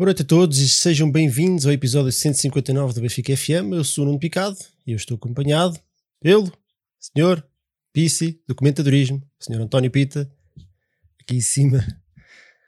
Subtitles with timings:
[0.00, 3.74] Boa noite a todos e sejam bem-vindos ao episódio 159 do Benfica FM.
[3.74, 4.56] Eu sou o Nuno Picado
[4.86, 5.78] e eu estou acompanhado
[6.18, 6.50] pelo
[6.98, 7.46] senhor
[7.92, 10.26] Pissi, do comentadorismo, senhor António Pita,
[11.20, 11.86] aqui em cima.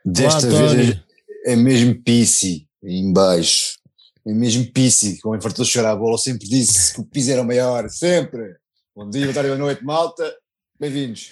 [0.05, 1.01] Desta Olá, vez
[1.47, 3.79] é, mesmo Pissi, em baixo.
[4.27, 7.33] É mesmo Pissi, como fartou de chorar a bola, eu sempre disse que o Pissi
[7.33, 8.57] era o maior, sempre.
[8.95, 10.37] Bom dia, boa tarde, boa noite, malta.
[10.79, 11.31] Bem-vindos.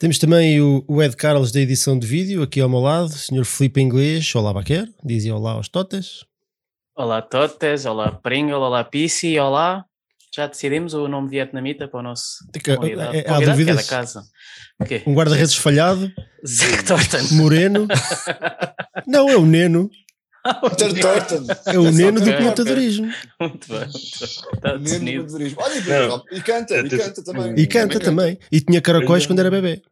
[0.00, 3.18] Temos também o, o Ed Carlos da edição de vídeo, aqui ao meu lado, o
[3.18, 6.24] senhor Felipe Inglês, olá Baquer, dizia olá aos Totas.
[6.96, 9.84] Olá Totes, olá Pringle, olá Pissi, olá.
[10.34, 13.14] Já decidimos o nome vietnamita para o nosso Que- convidado.
[13.14, 13.86] é- há é da dúvidas?
[13.86, 14.22] casa.
[14.80, 15.02] O quê?
[15.06, 16.10] Um guarda-redes falhado,
[17.32, 17.86] moreno.
[19.06, 19.90] Não, é o Neno,
[21.66, 22.36] é o Neno do ok.
[22.38, 23.12] comentadorismo.
[23.38, 23.86] Muito bem.
[23.86, 25.36] Está definido.
[25.58, 27.54] Olha, e canta, e canta também.
[27.58, 28.38] E canta também.
[28.50, 29.82] E tinha caracóis quando era bebê.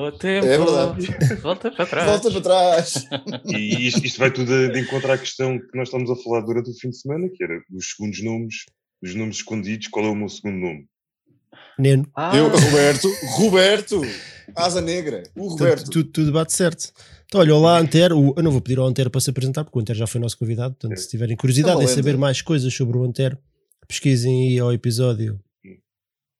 [0.00, 0.46] O tempo.
[0.46, 1.06] É verdade.
[1.42, 2.06] Volta para trás.
[2.10, 3.04] Volta para trás.
[3.46, 6.70] E isto, isto vai tudo de encontro à questão que nós estamos a falar durante
[6.70, 8.54] o fim de semana, que era os segundos nomes,
[9.02, 10.86] os nomes escondidos, qual é o meu segundo nome?
[11.78, 12.08] Neno.
[12.14, 14.00] Ah, Eu, Roberto, Roberto,
[14.54, 15.90] Asa Negra, o Roberto.
[15.90, 16.92] tudo, tudo bate certo.
[17.26, 18.18] Então, olha, olá, Antero.
[18.18, 20.20] O- Eu não vou pedir ao Antero para se apresentar, porque o Antero já foi
[20.20, 20.74] nosso convidado.
[20.76, 23.36] Portanto, se tiverem curiosidade É em saber mais coisas sobre o Antero,
[23.88, 25.40] pesquisem aí ao episódio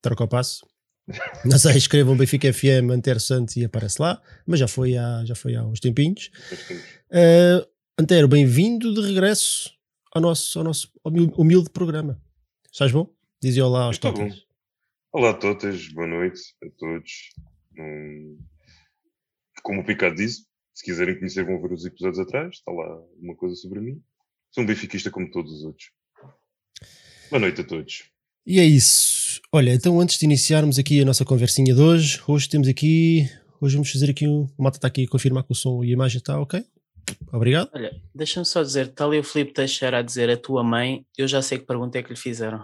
[0.01, 0.65] Troca o Passo.
[1.45, 4.21] Não sei, escrevam Benfica FM, Antero Santos e aparece lá.
[4.45, 6.29] Mas já foi há, já foi há uns tempinhos.
[7.11, 9.71] Uh, Antero, bem-vindo de regresso
[10.13, 12.21] ao nosso, ao nosso humilde, programa.
[12.71, 13.11] Estás bom?
[13.41, 14.45] Dizia olá aos toques.
[15.11, 17.11] Olá a todas, boa noite a todos.
[17.77, 18.37] Hum,
[19.63, 23.35] como o Picado disse, se quiserem conhecer vão ver os episódios atrás, está lá uma
[23.35, 24.01] coisa sobre mim.
[24.51, 25.91] Sou um benfiquista como todos os outros.
[27.29, 28.11] Boa noite a todos.
[28.45, 29.18] E é isso.
[29.51, 33.27] Olha, então antes de iniciarmos aqui a nossa conversinha de hoje, hoje temos aqui.
[33.59, 34.47] Hoje vamos fazer aqui um.
[34.57, 36.63] O Mata está aqui a confirmar que o som e a imagem está ok.
[37.33, 37.69] Obrigado.
[37.73, 41.27] Olha, deixa-me só dizer, está ali o Filipe Teixeira a dizer a tua mãe, eu
[41.27, 42.63] já sei que pergunta é que lhe fizeram.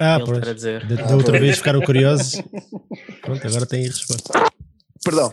[0.00, 0.40] Ah, Ele pronto.
[0.40, 1.40] Da, Ah, outra pronto.
[1.40, 2.40] vez ficaram curiosos.
[3.22, 4.32] Pronto, agora têm a resposta.
[5.06, 5.32] Perdão.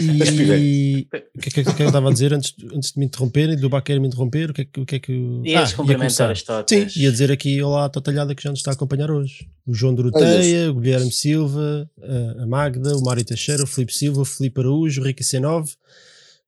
[0.00, 3.06] E o que, é que, é que eu estava a dizer antes, antes de me
[3.06, 4.50] interromperem, do Baquer me interromper?
[4.50, 4.80] O que é que.
[4.80, 5.12] O que, é que
[5.44, 6.34] Ias Ah, cumprimentar
[6.68, 9.48] Sim, ia dizer aqui olá à Totalhada que já nos está a acompanhar hoje.
[9.66, 14.22] O João Doroteia, o Guilherme Silva, a- a Magda, o Mário Teixeira, o Filipe Silva,
[14.22, 15.76] o Filipe Araújo, o Ricky C9, o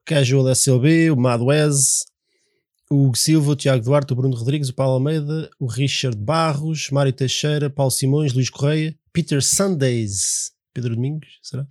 [0.05, 2.05] Casual SLB, o Mad Wes,
[2.91, 6.89] o Hugo Silva, o Tiago Duarte, o Bruno Rodrigues, o Paulo Almeida, o Richard Barros,
[6.91, 11.65] Mário Teixeira, Paulo Simões, Luís Correia, Peter Sundays, Pedro Domingos, será?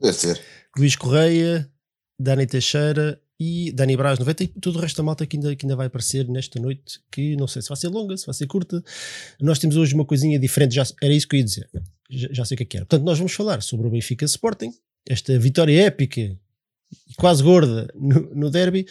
[0.00, 0.40] Deve ser.
[0.76, 1.70] Luís Correia,
[2.18, 5.66] Dani Teixeira e Dani Braz 90 e todo o resto da malta que ainda, que
[5.66, 8.46] ainda vai aparecer nesta noite, que não sei se vai ser longa, se vai ser
[8.46, 8.82] curta.
[9.40, 11.68] Nós temos hoje uma coisinha diferente, já, era isso que eu ia dizer,
[12.10, 12.86] já, já sei o que é que era.
[12.86, 14.72] Portanto, nós vamos falar sobre o Benfica Sporting,
[15.08, 16.38] esta vitória épica
[17.18, 18.86] quase gorda no, no derby,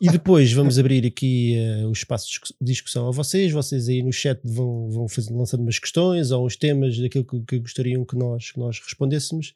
[0.00, 4.02] e depois vamos abrir aqui eh, o espaço de discu- discussão a vocês, vocês aí
[4.02, 8.04] no chat vão, vão fazer, lançando umas questões ou uns temas daquilo que, que gostariam
[8.04, 9.54] que nós, que nós respondêssemos.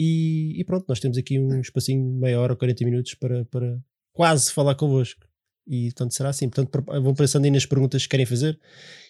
[0.00, 3.78] E, e pronto, nós temos aqui um espacinho meia hora, 40 minutos para, para
[4.12, 5.26] quase falar convosco.
[5.66, 6.48] E portanto será assim.
[6.48, 8.58] Portanto, vão pensando aí nas perguntas que querem fazer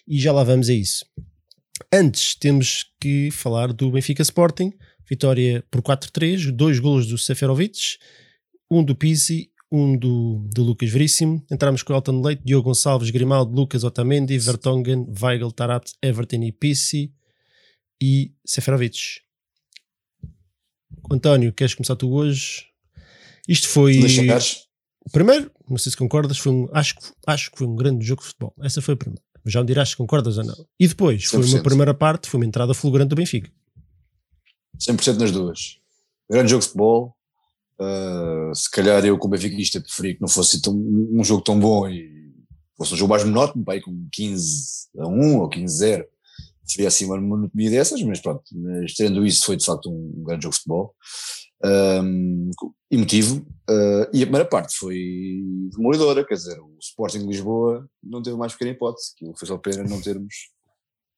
[0.07, 1.05] e já lá vamos a isso.
[1.93, 4.73] Antes temos que falar do Benfica Sporting,
[5.07, 7.97] vitória por 4-3, dois golos do Seferovic,
[8.69, 11.45] um do Pizzi, um do, do Lucas Veríssimo.
[11.51, 17.13] Entramos com Elton Leite, Diogo Gonçalves, Grimaldo, Lucas Otamendi, Vertonghen, Weigl, Tarat, Everton e Pizzi
[18.01, 19.26] e Seferovic.
[21.11, 22.65] António, queres começar tu hoje?
[23.47, 23.93] Isto foi.
[25.11, 28.21] Primeiro, não sei se concordas, foi um, acho, que- acho que foi um grande jogo
[28.21, 28.53] de futebol.
[28.61, 29.21] Essa foi a primeira.
[29.45, 30.65] Já me dirás se concordas ou não.
[30.77, 31.63] E depois, foi uma 100%.
[31.63, 33.49] primeira parte, foi uma entrada fulgurante do Benfica.
[34.79, 35.77] 100% nas duas.
[36.29, 37.15] Grande jogo de futebol.
[37.79, 41.87] Uh, se calhar eu, como benfiquista, preferia que não fosse tão- um jogo tão bom
[41.87, 42.33] e
[42.75, 46.05] fosse um jogo mais monótono, pá, aí com 15 a 1 ou 15 a 0.
[46.67, 48.43] Seria assim uma monotonia dessas, mas pronto.
[48.53, 50.95] Mas tendo isso, foi de facto um grande jogo de futebol.
[51.63, 52.49] Um,
[52.91, 53.37] emotivo.
[53.69, 55.41] Uh, e a primeira parte foi
[55.75, 59.57] demolidora, quer dizer, o Sporting de Lisboa não teve mais pequena hipótese, que foi só
[59.57, 60.33] pena não termos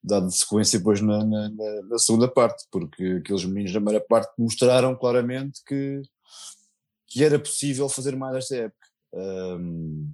[0.02, 4.96] dado sequência depois na, na, na- segunda parte, porque aqueles meninos da primeira parte mostraram
[4.96, 6.00] claramente que,
[7.08, 8.86] que era possível fazer mais esta época.
[9.14, 10.08] Ahm,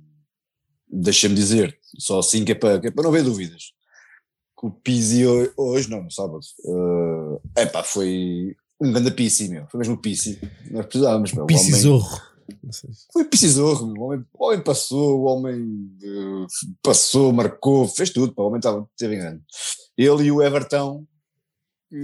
[0.89, 3.73] Deixa-me dizer, só assim que é para, que é para não haver dúvidas,
[4.59, 6.41] que o Pizzi ho- hoje, não, no sábado,
[7.57, 10.39] é epá, foi um grande Pizzi, meu, foi mesmo o Pizzi,
[10.71, 12.21] nós precisávamos, meu, o homem- Pisizorro.
[12.63, 16.47] Não sei se- foi precisou, o homem, o homem passou, o homem eh,
[16.83, 19.43] passou, marcou, fez tudo, pá, o homem estava, esteve em grande.
[19.99, 21.05] Ele e o Everton,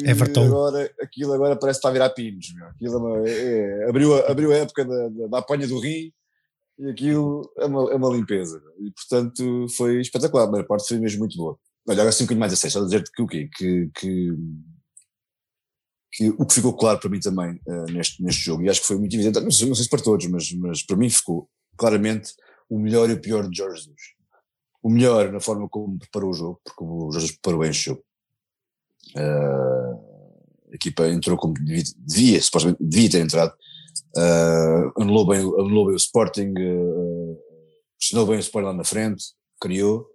[0.05, 0.45] Everton.
[0.47, 2.53] Agora, aquilo agora parece que está a virar pinos.
[2.55, 2.67] Meu.
[2.67, 6.13] Aquilo é uma- é- abriu, a, abriu a época da, da, da apanha do rim
[6.79, 8.61] e aquilo é uma, é uma limpeza.
[8.61, 8.87] meu.
[8.89, 10.45] E portanto foi espetacular.
[10.45, 11.59] A primeira parte foi mesmo muito boa.
[11.87, 13.49] Olha, agora assim um bocadinho mais a sério, só a dizer-te que o quê?
[13.57, 14.37] Que, que,
[16.13, 18.87] que o que ficou claro para mim também eh, neste, neste jogo, e acho que
[18.87, 21.49] foi muito evidente, não sei, não sei se para todos, mas, mas para mim ficou
[21.77, 22.33] claramente
[22.69, 24.01] o melhor e o pior de Jorge Jesus.
[24.83, 27.73] O melhor na forma como preparou o jogo, porque o Jorge Jesus preparou bem o
[27.73, 28.05] jogo.
[29.17, 30.13] Eh,
[30.73, 33.53] a equipa entrou como devia, devia supostamente devia ter entrado,
[34.17, 37.39] uh, anulou, bem, anulou bem o Sporting, uh,
[37.99, 39.25] pressionou bem o Sporting lá na frente,
[39.61, 40.07] criou,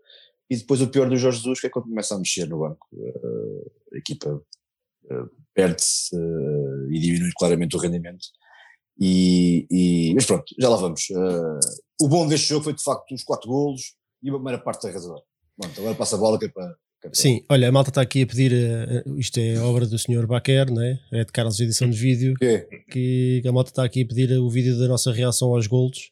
[0.49, 2.87] e depois o pior do Jorge Jesus que é quando começa a mexer no banco.
[2.93, 8.25] Uh, a equipa uh, perde-se uh, e diminui claramente o rendimento.
[8.99, 11.01] E, e- mas pronto, já lá vamos.
[12.01, 15.21] O bom deste jogo foi de facto os quatro golos e uma primeira parte arrasadora.
[15.59, 16.75] Pronto, agora passa a bola que é para.
[17.01, 20.25] que Sim, olha, a malta está aqui a pedir, eh, isto é obra do Sr.
[20.27, 20.99] Baquer, não é?
[21.11, 22.67] É de Carlos Edição de Vídeo, O quê?
[22.91, 26.11] que a malta está aqui a pedir o vídeo da nossa reação aos golos.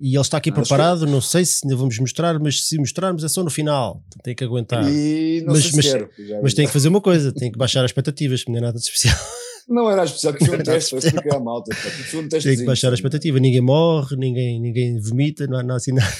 [0.00, 3.24] E ele está aqui acho preparado, não sei se ainda vamos mostrar, mas se mostrarmos
[3.24, 4.02] é só no final.
[4.22, 4.84] Tem que aguentar.
[4.90, 7.50] E não Mas- sei se mas- quero, já- Mas tem que fazer uma coisa, tem
[7.50, 9.16] que baixar as expectativas, que não é nada de especial.
[9.68, 11.74] Não era especial, que foi um teste, foi expliquei à malta.
[11.74, 12.48] Foi um teste.
[12.48, 13.40] Tem que baixar a expectativa.
[13.40, 16.14] Ninguém morre, ninguém, ninguém vomita, não há, não há assim nada.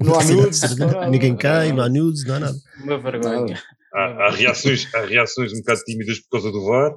[0.00, 0.60] Não há assim nudes,
[1.10, 2.56] ninguém cai, não há nudes, não há nada.
[2.84, 3.60] Uma vergonha.
[3.92, 6.92] Há, há reações, há reações um bocado tímidas por causa do VAR.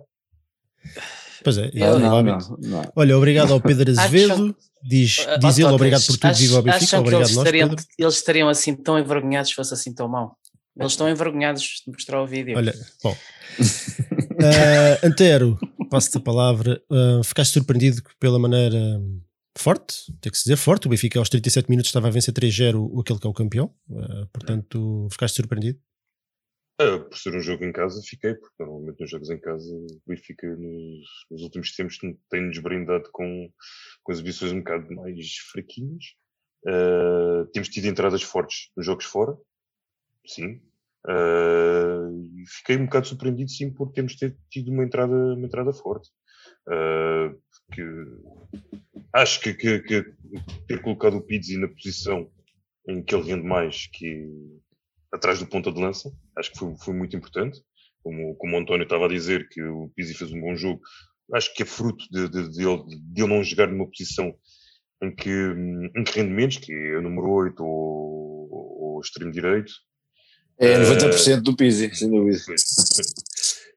[1.48, 2.92] Pois é, é Não, não, não, não.
[2.94, 4.54] Olha, obrigado ao Pedro Azevedo.
[4.84, 7.00] Diz, Ah, diz ele obrigado por tudo, ach- viva ao Benfica.
[7.00, 7.86] Obrigado eles nós, estariam, Pedro.
[7.98, 10.36] eles estariam assim tão envergonhados se fosse assim tão mau.
[10.78, 12.58] Eles estão envergonhados de mostrar o vídeo.
[12.58, 13.16] Olha, bom.
[14.40, 15.58] Ah, Antero,
[15.90, 16.82] passo-te a palavra.
[16.92, 18.78] Ah, ficaste surpreendido pela maneira
[19.58, 20.86] forte, tem que se dizer forte.
[20.86, 23.72] O Benfica aos 37 minutos estava a vencer 3-0 aquele que é o campeão.
[23.92, 25.80] Ah, portanto, ficaste surpreendido.
[26.80, 29.88] Ah, por ser um jogo em casa, fiquei, porque normalmente nos jogos em casa o
[30.06, 33.52] Benfica nos, nos últimos tempos tem- tem-nos brindado com,
[34.04, 36.04] com exibições um bocado mais fraquinhas.
[36.68, 39.36] Ah, temos tido entradas fortes nos jogos fora,
[40.28, 40.62] sim.
[41.10, 46.10] E fiquei um bocado surpreendido, sim, por termos ter- tido uma entrada, uma entrada forte.
[46.70, 47.34] Ah,
[47.66, 47.84] porque
[49.14, 50.06] acho que, que- que
[50.68, 52.30] ter colocado o Pizzi na posição
[52.88, 54.30] em que ele rende mais, que
[55.12, 57.59] atrás do ponta de lança, acho que foi, foi muito importante.
[58.04, 60.81] Como, como o António estava a dizer, que o Pizzi fez um bom jogo,
[61.33, 64.33] acho que é fruto de, de, de ele, de ele não jogar numa posição
[65.01, 68.50] em que, em que rende menos, que é o número 8 ou,
[68.95, 69.71] ou extremo direito.
[70.59, 72.38] É Eh, 90% do Pizzi, sem dúvida.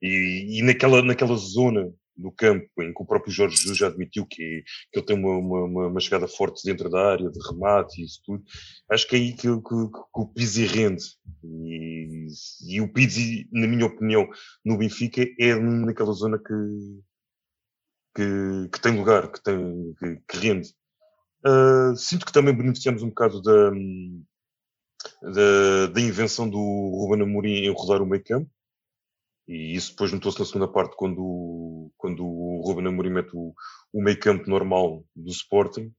[0.02, 4.26] E, e naquela, naquela zona do campo em que o próprio Jorge Jesus já admitiu
[4.26, 4.62] que,
[4.92, 8.20] que ele tem uma, uma, uma- chegada forte dentro da área, de remate e isso
[8.24, 8.44] tudo,
[8.90, 11.04] acho que é aí que, que, que o Pizzi rende.
[11.44, 12.26] E,
[12.68, 14.28] e o Pizzi, na minha opinião,
[14.64, 16.52] no Benfica, é naquela zona que,
[18.14, 20.74] que, que tem lugar, que, tem, que, que rende.
[21.44, 23.70] Ah, sinto que também beneficiamos um bocado da,
[25.22, 28.50] da, da invenção do Ruben Amorim em rodar o meio campo.
[29.52, 33.52] E isso depois notou-se na segunda parte quando, o- quando o Ruben Amorim mete o,
[33.92, 35.92] o meio campo normal do Sporting.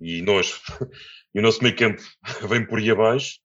[0.00, 0.60] E nós,
[1.32, 2.02] e o nosso meio campo
[2.50, 3.38] vem por aí abaixo.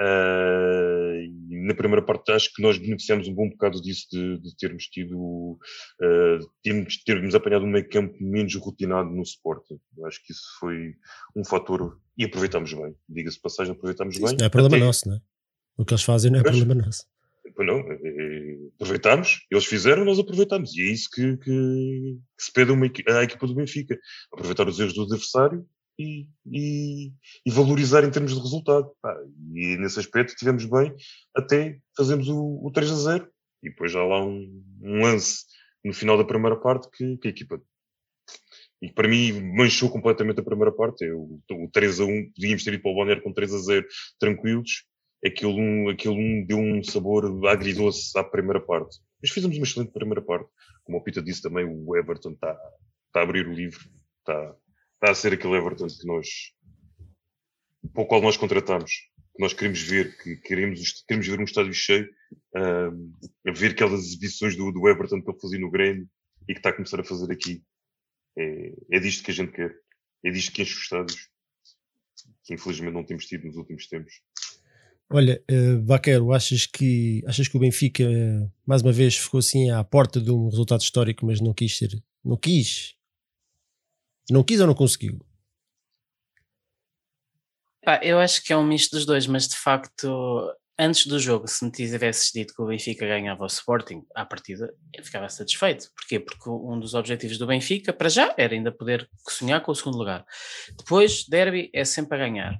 [0.00, 4.86] E na primeira parte acho que nós beneficiamos um bom bocado disso de, de termos
[4.88, 5.58] tido,
[6.02, 9.78] ah, termos, termos apanhado um meio campo menos rotinado no Sporting.
[10.06, 10.94] Acho que isso foi
[11.36, 12.96] um fator e aproveitámos bem.
[13.08, 14.36] Diga-se passagem, aproveitámos bem.
[14.38, 15.20] Não é problema Até- nosso, não é?
[15.78, 16.56] O que eles fazem não é Pois.
[16.58, 17.06] problema nosso.
[17.54, 18.31] Pois não, eh,
[18.82, 20.76] aproveitámos, eles fizeram, nós aproveitámos.
[20.76, 23.96] E é isso que, que- que se pede uma à equipa do Benfica.
[24.32, 25.64] Aproveitar os erros do adversário
[25.98, 27.12] e, e-
[27.46, 28.90] e valorizar em termos de resultado.
[29.54, 30.92] E nesse aspecto tivemos bem
[31.36, 33.28] até fazemos o, o 3 a 0.
[33.62, 35.44] E depois já lá um, um lance
[35.84, 37.62] no final da primeira parte que, que a equipa.
[38.82, 41.04] E para mim manchou completamente a primeira parte.
[41.04, 43.58] É o, o 3 a 1, podíamos ter ido para o Bonner com 3 a
[43.58, 43.86] 0
[44.18, 44.84] tranquilos
[45.24, 48.98] aquilo, aquilo deu um sabor agridoce à primeira parte.
[49.20, 50.48] Mas fizemos uma excelente primeira parte.
[50.84, 52.54] Como o Pita disse também, o Everton está
[53.12, 53.80] tá a abrir o livro,
[54.18, 54.56] está
[55.00, 56.28] tá a ser aquele Everton que nós,
[57.92, 58.90] para o qual nós contratamos,
[59.34, 62.08] que nós queremos ver, que queremos, queremos ver um estádio cheio,
[62.54, 66.08] a ver aquelas exibições do, do Everton que ele fazia no Grêmio
[66.48, 67.62] e que está a começar a fazer aqui.
[68.36, 69.74] É, é disto que a gente quer.
[70.24, 71.28] É disto que enche os estádios.
[72.44, 74.14] Que infelizmente não temos tido nos últimos tempos.
[75.14, 79.70] Olha, uh, Baquero, achas que, achas que o Benfica, eh, mais uma vez, ficou assim
[79.70, 82.02] à porta de um resultado histórico, mas não quis ser?
[82.24, 82.94] Não quis?
[84.30, 85.20] Não quis ou não conseguiu?
[88.00, 91.62] Eu acho que é um misto dos dois, mas de facto, antes do jogo, se
[91.62, 95.90] me tivesses dito que o Benfica ganhava o Sporting, à partida, eu ficava satisfeito.
[95.94, 96.20] Porquê?
[96.20, 99.98] Porque um dos objetivos do Benfica, para já, era ainda poder sonhar com o segundo
[99.98, 100.24] lugar.
[100.78, 102.58] Depois, derby é sempre a ganhar.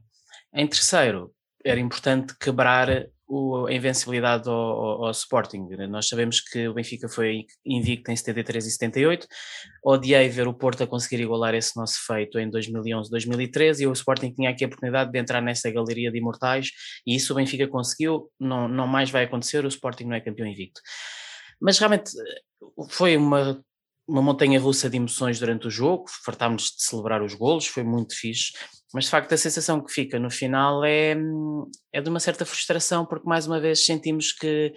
[0.53, 1.33] Em terceiro,
[1.65, 5.67] era importante quebrar o, a invencibilidade ao, ao, ao, Sporting.
[5.89, 9.27] Nós sabemos que o Benfica foi invicto em 73 e 78.
[9.83, 13.93] Odiei ver o Porto a conseguir igualar esse nosso feito em 2011, 2013 e o
[13.93, 16.71] Sporting tinha aqui a oportunidade de entrar nessa galeria de imortais
[17.07, 18.31] e isso o Benfica conseguiu.
[18.39, 20.81] Não, não mais vai acontecer, o Sporting não é campeão invicto.
[21.61, 22.11] Mas realmente
[22.91, 23.63] foi uma
[24.07, 28.15] uma montanha russa de emoções durante o jogo, fartámos de celebrar os golos, foi muito
[28.15, 28.53] fixe.
[28.93, 31.17] Mas de facto a sensação que fica no final é,
[31.93, 34.73] é de uma certa frustração, porque mais uma vez sentimos que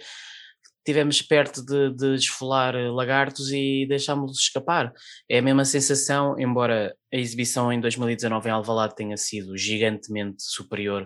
[0.86, 4.92] tivemos perto de, de esfolar lagartos e deixámos-los escapar.
[5.28, 11.02] É a mesma sensação, embora a exibição em 2019 em Alvalade tenha sido gigantemente superior,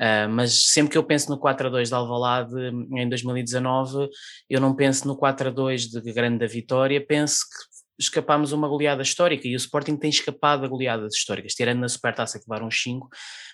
[0.00, 2.54] uh, mas sempre que eu penso no 4 a 2 de Alvalade
[2.96, 4.08] em 2019,
[4.48, 8.68] eu não penso no 4 a 2 de Grande da Vitória, penso que escapámos uma
[8.68, 12.68] goleada histórica e o Sporting tem escapado a goleadas históricas, tirando na Supertaça que levaram
[12.68, 13.08] uns 5,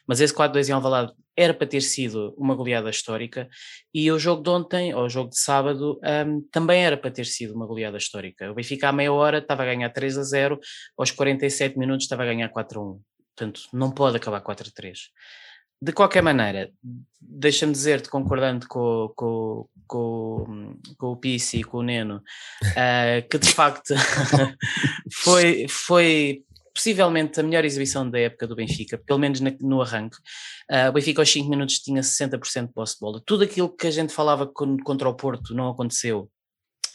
[0.07, 3.49] mas esse 4-2 em Alvalade era para ter sido uma goleada histórica
[3.95, 7.27] e o jogo de ontem, ou o jogo de sábado, um, também era para ter
[7.27, 8.51] sido uma goleada histórica.
[8.51, 10.61] O Benfica à meia hora estava a ganhar 3 a 0,
[10.97, 13.01] aos 47 minutos estava a ganhar 4 a 1.
[13.35, 14.99] Portanto, não pode acabar 4 a 3.
[15.83, 16.71] De qualquer maneira,
[17.21, 23.37] deixa-me dizer-te, concordando com, com, com, com o Pissi e com o Neno, uh, que
[23.37, 23.93] de facto
[25.13, 30.19] foi, foi possivelmente a melhor exibição da época do Benfica, pelo menos no arranque.
[30.71, 33.21] Uh, o Benfica aos 5 minutos tinha 60% de posse de bola.
[33.27, 36.31] Tudo aquilo que a gente falava contra o Porto não aconteceu.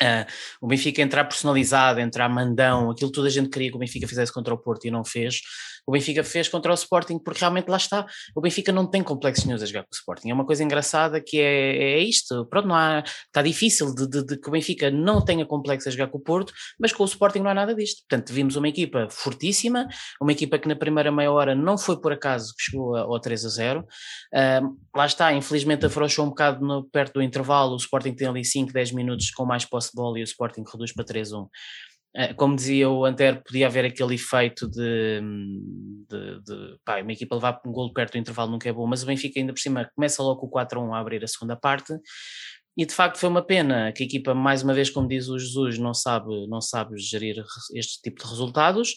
[0.01, 0.24] Uh,
[0.62, 4.32] o Benfica entrar personalizado, entrar mandão, aquilo tudo a gente queria que o Benfica fizesse
[4.32, 5.41] contra o Porto e não fez
[5.88, 9.46] o Benfica fez contra o Sporting, porque realmente lá está, o Benfica não tem complexos
[9.46, 10.29] nenhum a jogar com o Sporting.
[10.29, 12.46] É uma coisa engraçada que é, é isto.
[12.48, 15.91] Pronto, não há, está difícil de, de, de, que o Benfica não tenha complexos a
[15.91, 18.03] jogar com o Porto, mas com o Sporting não há nada disto.
[18.08, 19.88] Portanto, vimos uma equipa fortíssima,
[20.22, 23.46] uma equipa que na primeira meia hora não foi por acaso que chegou ao 3
[23.46, 23.79] a 0.
[23.79, 28.44] Uh, lá está, infelizmente afrouxou um bocado no, perto do intervalo, o Sporting tem ali
[28.44, 31.38] 5, 10 minutos com mais posse de bola e o Sporting reduz para 3 a
[31.39, 31.48] 1.
[32.17, 35.21] Eh, como dizia o Antero, podia haver aquele efeito de,
[36.09, 39.03] de, de pá, uma equipa levar um golo perto do intervalo nunca é bom, mas
[39.03, 41.93] o Benfica ainda por cima começa logo o 4-1 a abrir a segunda parte
[42.75, 45.38] e de facto foi uma pena que a equipa, mais uma vez, como diz o
[45.38, 47.43] Jesus, não sabe, não sabe gerir
[47.74, 48.95] este tipo de resultados.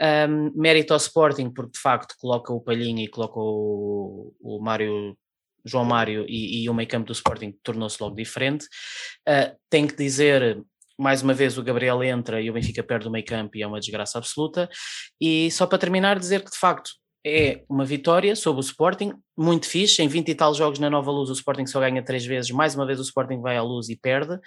[0.00, 5.14] Um, mérito ao Sporting, porque de facto coloca o Palhinha e coloca o, o Mário
[5.62, 8.64] João Mário e, e o meio campo do Sporting tornou-se logo diferente.
[9.28, 10.62] Uh, tem que dizer
[10.98, 13.66] mais uma vez o Gabriel entra e o Benfica perde o meio campo e é
[13.66, 14.68] uma desgraça absoluta.
[15.20, 16.90] E só para terminar, dizer que de facto
[17.24, 20.02] é uma vitória sobre o Sporting, muito fixe.
[20.02, 22.50] Em 20 e tal jogos na Nova Luz, o Sporting só ganha três vezes.
[22.50, 24.38] Mais uma vez, o Sporting vai à luz e perde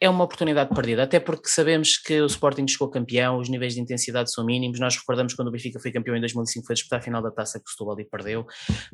[0.00, 3.80] é uma oportunidade perdida, até porque sabemos que o Sporting chegou campeão, os níveis de
[3.80, 7.02] intensidade são mínimos, nós recordamos quando o Benfica foi campeão em 2005, foi disputar a
[7.02, 8.46] final da taça que o Setúbal e perdeu,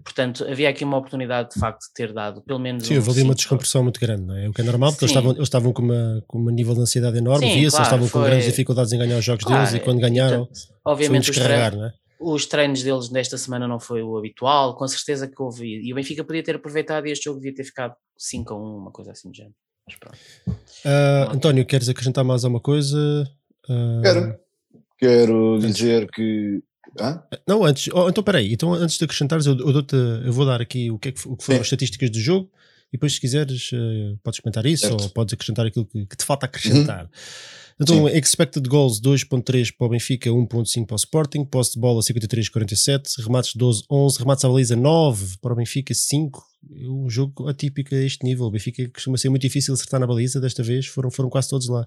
[0.02, 3.10] portanto havia aqui uma oportunidade de facto de ter dado pelo menos Sim, um houve
[3.10, 4.48] ali uma descompressão muito grande, não é?
[4.48, 6.80] o que é normal, porque eles estavam, eles estavam com, uma, com um nível de
[6.80, 9.74] ansiedade enorme, via-se, claro, eles estavam com grandes dificuldades em ganhar os jogos claro, deles
[9.74, 11.92] e quando ganharam, portanto, obviamente descarregar, não é?
[12.18, 15.96] os treinos deles nesta semana não foi o habitual, com certeza que houve, e o
[15.96, 19.12] Benfica podia ter aproveitado e este jogo devia ter ficado 5 a 1, uma coisa
[19.12, 19.54] assim do género.
[20.84, 23.28] Uh, António, queres acrescentar mais alguma coisa?
[23.68, 24.38] Uh, quero.
[24.98, 26.62] Quero dizer que.
[27.00, 27.22] Hã?
[27.46, 27.92] Não, antes.
[27.92, 28.52] Oh, então, peraí.
[28.52, 29.84] Então, antes de acrescentares, eu, eu,
[30.24, 31.60] eu vou dar aqui o que, é que, o que foram Sim.
[31.60, 32.50] as estatísticas do jogo
[32.90, 35.02] e depois, se quiseres, uh, podes comentar isso certo.
[35.02, 37.04] ou podes acrescentar aquilo que, que te falta acrescentar.
[37.04, 37.10] Uhum.
[37.80, 38.16] Então, Sim.
[38.16, 43.56] expected goals 2.3 para o Benfica, 1.5 para o Sporting, posse de bola 53-47, remates
[43.56, 46.44] 12-11, remates à baliza 9 para o Benfica, 5.
[46.76, 48.46] É um jogo atípico a este nível.
[48.46, 51.68] O Benfica costuma ser muito difícil acertar na baliza, desta vez foram, foram quase todos
[51.68, 51.86] lá.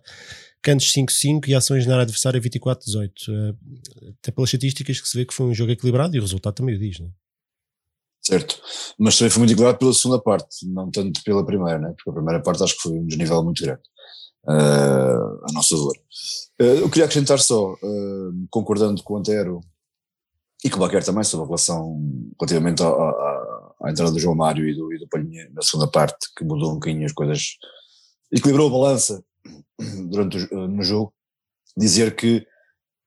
[0.62, 3.10] Cantos 5-5 e ações na área adversária 24-18.
[3.30, 3.54] Eh,
[4.20, 6.76] até pelas estatísticas que se vê que foi um jogo equilibrado e o resultado também
[6.76, 7.12] o diz, não é?
[8.20, 8.62] Certo,
[9.00, 11.94] mas também foi muito equilibrado pela segunda parte, não tanto pela primeira, né?
[11.96, 13.82] porque a primeira parte acho que foi um desnível muito grande
[14.46, 15.98] uh, a nosso favor.
[16.60, 19.62] Uh, eu queria acrescentar só, uh, concordando com o Antero
[20.64, 22.00] e com o Baquer também sobre a relação
[22.40, 25.90] relativamente à, à, à, entrada do João Mário e do, e do Palhinha na segunda
[25.90, 27.58] parte, que mudou um bocadinho as coisas,
[28.32, 29.24] equilibrou a balança
[30.10, 31.14] durante o, no jogo,
[31.78, 32.46] dizer que,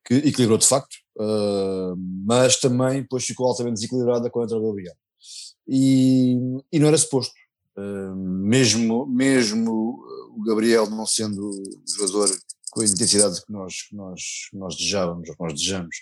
[0.07, 4.69] que equilibrou de facto, uh, mas também depois ficou altamente desequilibrada com a entrada do
[4.69, 4.95] Gabriel.
[5.67, 6.37] E,
[6.73, 7.35] e não era suposto,
[7.77, 10.05] mesmo, mesmo
[10.37, 11.51] o Gabriel não sendo
[11.97, 12.31] jogador
[12.71, 14.23] com a intensidade que nós, que nós,
[14.53, 15.97] nós desejávamos, ou que nós desejamos,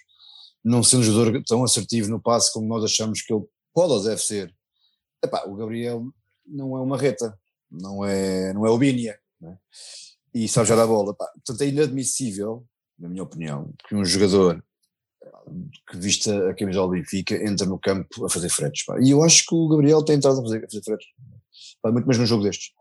[0.65, 4.23] não sendo jogador tão assertivo no passe como nós achamos que ele pode ou deve
[4.23, 4.55] ser.
[5.25, 6.05] Epá, o Gabriel
[6.47, 7.39] não é uma reta,
[7.71, 9.59] não é, não é o Bínia, né?
[10.35, 11.15] e sabe jogar a bola.
[11.15, 12.67] Pá, portanto, é inadmissível,
[12.99, 14.63] na minha opinião, que um jogador
[15.91, 18.85] que vista a camisola do Benfica entra no campo a fazer fretes.
[18.85, 18.99] Pá.
[19.01, 21.09] E eu acho que o Gabriel tem entrado a fazer, a fazer fretes,
[21.83, 22.73] pá, muito mais num jogo destes.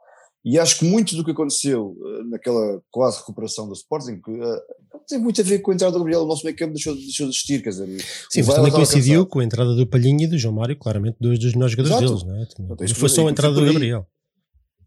[0.50, 5.20] E acho que muito do que aconteceu uh, naquela quase recuperação do Sporting uh, tem
[5.20, 6.22] muito a ver com a entrada do Gabriel.
[6.22, 7.62] O nosso meio campo deixou, deixou de existir.
[7.62, 7.86] Quer dizer,
[8.30, 11.38] Sim, mas também coincidiu com a entrada do Palhinha e do João Mário, claramente dois
[11.38, 12.26] dos melhores jogadores Exato.
[12.26, 12.26] deles.
[12.26, 12.64] Não, é?
[12.64, 14.08] Então, não foi só a entrada do Gabriel.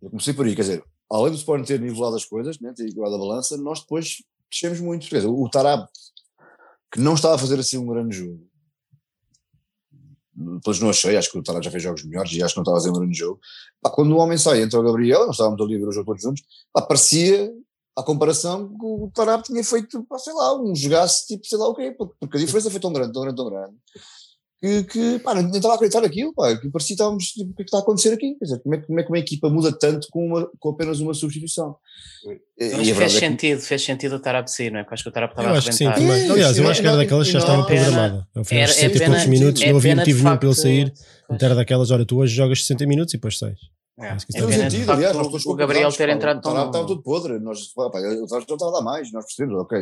[0.01, 2.89] Eu comecei por aí, quer dizer, além do Sporting ter nivelado as coisas, né, ter
[2.89, 4.15] igualado a balança, nós depois
[4.51, 5.11] descemos muito.
[5.11, 5.87] Quer dizer, o Tarab,
[6.91, 8.41] que não estava a fazer assim um grande jogo,
[10.41, 12.63] depois não achei, acho que o Tarab já fez jogos melhores e acho que não
[12.63, 13.39] estava a fazer um grande jogo.
[13.83, 16.07] Pá, quando o homem sai, entra o Gabriel, nós estávamos ali a ver o jogo
[16.07, 16.43] todos juntos,
[16.73, 17.53] pá, parecia,
[17.97, 21.69] à comparação, que o Tarab tinha feito, pá, sei lá, um jogasse tipo, sei lá
[21.69, 23.77] o quê, porque a diferença foi tão grande, tão grande, tão grande,
[24.61, 27.55] que, que pá, não estava a acreditar naquilo, pá, que parecia que estávamos, tipo, o
[27.55, 28.35] que é que está a acontecer aqui?
[28.39, 31.01] Quer dizer, como é, como é que uma equipa muda tanto com, uma, com apenas
[31.01, 31.77] uma substituição?
[32.25, 34.83] Mas e a fez verdade é que- sentido, fez sentido o Tarab sair, não é?
[34.83, 36.15] Porque acho que o Tarab estava Eu a acho que sim arrebentar.
[36.27, 37.41] Sim, Aliás, eu acho que era daquelas que já.
[38.37, 40.55] Ao fim dos é 60 e poucos minutos, é não havia motivo nenhum para ele
[40.57, 40.93] sair.
[41.31, 43.59] Então era daquelas, olha, tu hoje jogas 60 minutos e depois sais.
[43.99, 46.67] É, é Tem é um sentido, facto aliás, nós o- Gabriel ter entrado O Tarab
[46.69, 46.87] estava tão.
[46.87, 49.79] tudo podre, nós, pá, pá, o Tarab já estava a dar mais, nós percebemos, ok.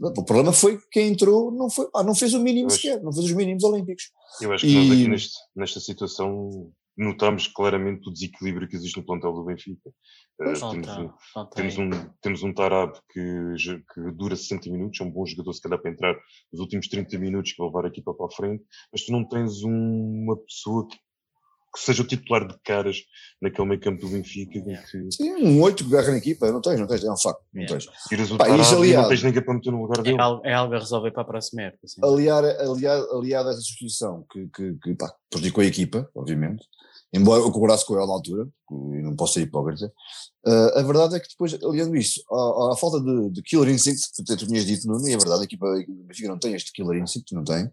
[0.00, 2.80] O problema foi que quem entrou não, foi, pá, não fez o mínimo Pois.
[2.80, 4.10] sequer, não fez os mínimos olímpicos.
[4.42, 8.96] Eu acho que nós aqui E- neste, nesta situação notamos claramente o desequilíbrio que existe
[8.98, 9.90] no plantel do Benfica.
[10.38, 10.60] Pois.
[10.60, 11.10] temos, um,
[11.54, 13.20] temos, um, temos um Tarab que,
[13.94, 16.14] que dura 60 minutos, é um bom jogador se calhar para entrar
[16.52, 18.62] nos últimos 30 minutos que vai levar a equipa para a frente,
[18.92, 20.96] mas tu não tens um- uma pessoa que,
[21.76, 23.02] que seja o titular de caras
[23.40, 24.86] naquele meio campo do Benfica Yeah.
[24.90, 27.42] que Sim, um 8 que agarra na equipa, não tens, não tens, é um facto,
[27.52, 27.84] não Yeah.
[27.86, 28.08] tens.
[28.08, 30.02] tiras o Pá, Tarab isso e não aliado- tens ninguém para meter no lugar É
[30.02, 30.20] dele.
[30.20, 31.86] algo, é algo a resolver para a próxima época.
[31.86, 32.00] sim.
[32.02, 36.64] Aliar, aliar, aliado a essa substituição que, que, que pá, prejudicou a equipa, obviamente,
[37.12, 39.92] embora eu concordasse com ela na altura, e não posso ser hipócrita,
[40.46, 44.00] ah, a verdade é que depois, aliando isso, à, à falta de, de killer instinct,
[44.16, 46.72] que tu tinhas dito, Nuno, e é verdade, a equipa do Benfica não tem este
[46.72, 47.70] killer instinct, não tem.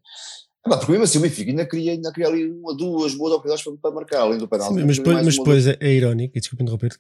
[0.65, 3.34] Ah, pá, porque mesmo assim o Benfica ainda queria, ainda queria ali uma, duas boas
[3.34, 4.73] oportunidades para, para marcar, além do penal.
[4.73, 6.95] Sim, mas depois, mas depois é, é irónico, e desculpa interromper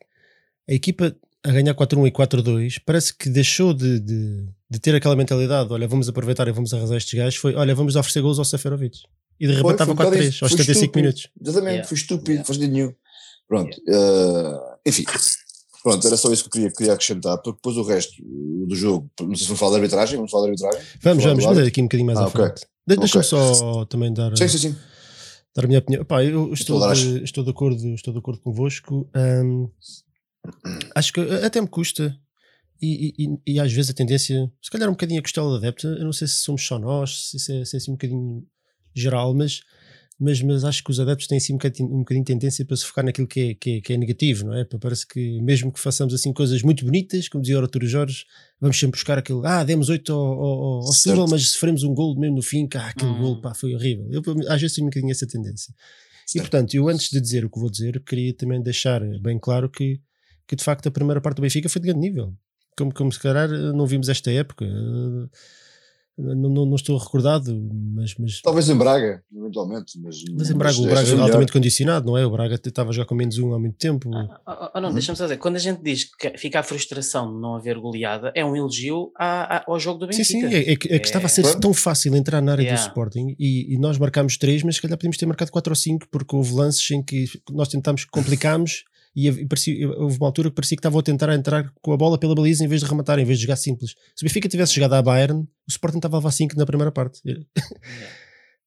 [0.69, 5.15] a equipa a ganhar 4-1 e 4-2 parece que deixou de, de, de ter aquela
[5.15, 8.45] mentalidade, olha, vamos aproveitar e vamos arrasar estes gajos, foi, olha, vamos oferecer gols ao
[8.45, 8.97] Seferovic.
[9.39, 10.45] E de repente estava foi um bocado 4-3 isso.
[10.45, 11.01] aos Foi 75 estúpido.
[11.01, 11.29] minutos.
[11.41, 11.87] Exatamente, Yeah.
[11.87, 12.45] foi estúpido, Yeah.
[12.47, 12.93] faz sentido nenhum.
[13.47, 15.03] Pronto, ah, enfim,
[15.83, 18.75] pronto, era só isso que eu queria, queria acrescentar, porque depois o resto uh, do
[18.75, 20.81] jogo, não sei se vamos falar de arbitragem, vamos falar de arbitragem.
[21.01, 22.41] Vamos, vamos, mas é aqui um bocadinho mais Ah, à ok.
[22.41, 22.65] frente.
[22.85, 23.29] De, Deixa-me Ok.
[23.29, 24.75] só também dar, Sim, sim, sim.
[25.55, 26.03] dar a minha opinião.
[26.05, 29.09] Pá, eu estou, de, estou, de acordo, estou de acordo convosco.
[29.15, 29.69] Hum,
[30.95, 32.17] acho que até me custa.
[32.81, 35.57] E, e- e- e às vezes a tendência, se calhar um bocadinho a costela da
[35.57, 37.93] adepta, eu não sei se somos só nós, se, se é, se é assim um
[37.93, 38.45] bocadinho
[38.93, 39.61] geral, mas,
[40.19, 42.77] mas, mas acho que os adeptos têm assim um bocadinho, um bocadinho de tendência para
[42.77, 44.63] se focar naquilo que é, que, é, que é negativo, não é?
[44.63, 48.25] Pa- Parece que mesmo que façamos assim coisas muito bonitas, como dizia o Arturo Jorge,
[48.61, 50.93] vamos sempre buscar aquilo, ah, demos 8 ao, ao, Certo.
[50.97, 53.17] Setúbal, mas sofremos um gol mesmo no fim, que ah, aquele Hum.
[53.17, 54.07] gol pá, foi horrível.
[54.11, 55.73] Eu, às vezes tenho um bocadinho essa tendência.
[55.73, 56.43] E Certo.
[56.49, 59.99] portanto, eu antes de dizer o que vou dizer, queria também deixar bem claro que,
[60.47, 62.33] que de facto a primeira parte do Benfica foi de grande nível.
[62.77, 64.65] Como, como se calhar não vimos esta época.
[64.65, 65.27] eh,
[66.15, 67.51] Não, não, não estou recordado,
[67.95, 70.17] mas, mas, Talvez em Braga, eventualmente, mas.
[70.37, 72.23] mas em Braga o esta Braga é altamente condicionado, não é?
[72.23, 74.13] O Braga estava a jogar com menos um há muito tempo.
[74.13, 74.93] Ah, ah, ah, não, Uhum.
[74.93, 78.31] deixa-me só dizer, quando a gente diz que fica a frustração de não haver goleada,
[78.35, 80.49] é um elogio à- à- ao jogo do Sim, Benfica.
[80.49, 81.59] sim, é, é que, é que estava a ser Claro.
[81.59, 82.79] tão fácil entrar na área Yeah.
[82.83, 85.75] do Sporting e, e nós marcámos três, mas se calhar podíamos ter marcado quatro ou
[85.75, 88.83] cinco, porque houve lances em que nós tentámos, complicámos
[89.15, 91.97] e, e parecia, houve uma altura que parecia que estavam a tentar entrar com a
[91.97, 93.91] bola pela baliza em vez de rematar, em vez de jogar simples.
[94.15, 96.91] Se o Benfica tivesse jogado à Bayern, o Sporting estava a levar cinco na primeira
[96.91, 97.21] parte.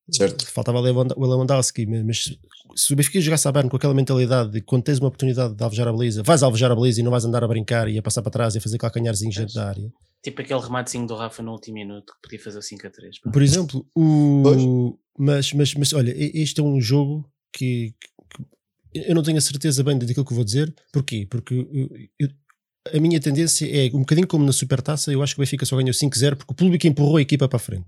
[0.09, 0.47] Certo.
[0.47, 2.33] Faltava o Lewand- o Lewandowski, mas,
[2.77, 5.65] se o Benfica jogasse à Bayern com aquela mentalidade de quando tens uma oportunidade de
[5.65, 8.03] alvejar a baliza, vais alvejar a baliza e não vais andar a brincar e a
[8.03, 9.93] passar para trás e a fazer calcanharzinhos dentro da área.
[10.23, 13.21] Tipo aquele rematezinho do Rafa no último minuto que podia fazer o 5 a 3.
[13.21, 13.31] pá.
[13.33, 14.43] Por exemplo, o...
[14.45, 14.63] Pois.
[15.19, 17.93] mas, mas, mas olha, este é um jogo que-
[19.07, 20.75] eu não tenho a certeza bem daquilo que vou dizer.
[20.93, 21.27] Porquê?
[21.29, 22.29] Porque eu- eu-
[22.95, 25.13] a minha tendência é um bocadinho como na Supertaça.
[25.13, 27.57] Eu acho que o Benfica só ganhou 5-0 porque o público empurrou a equipa para
[27.57, 27.87] a frente.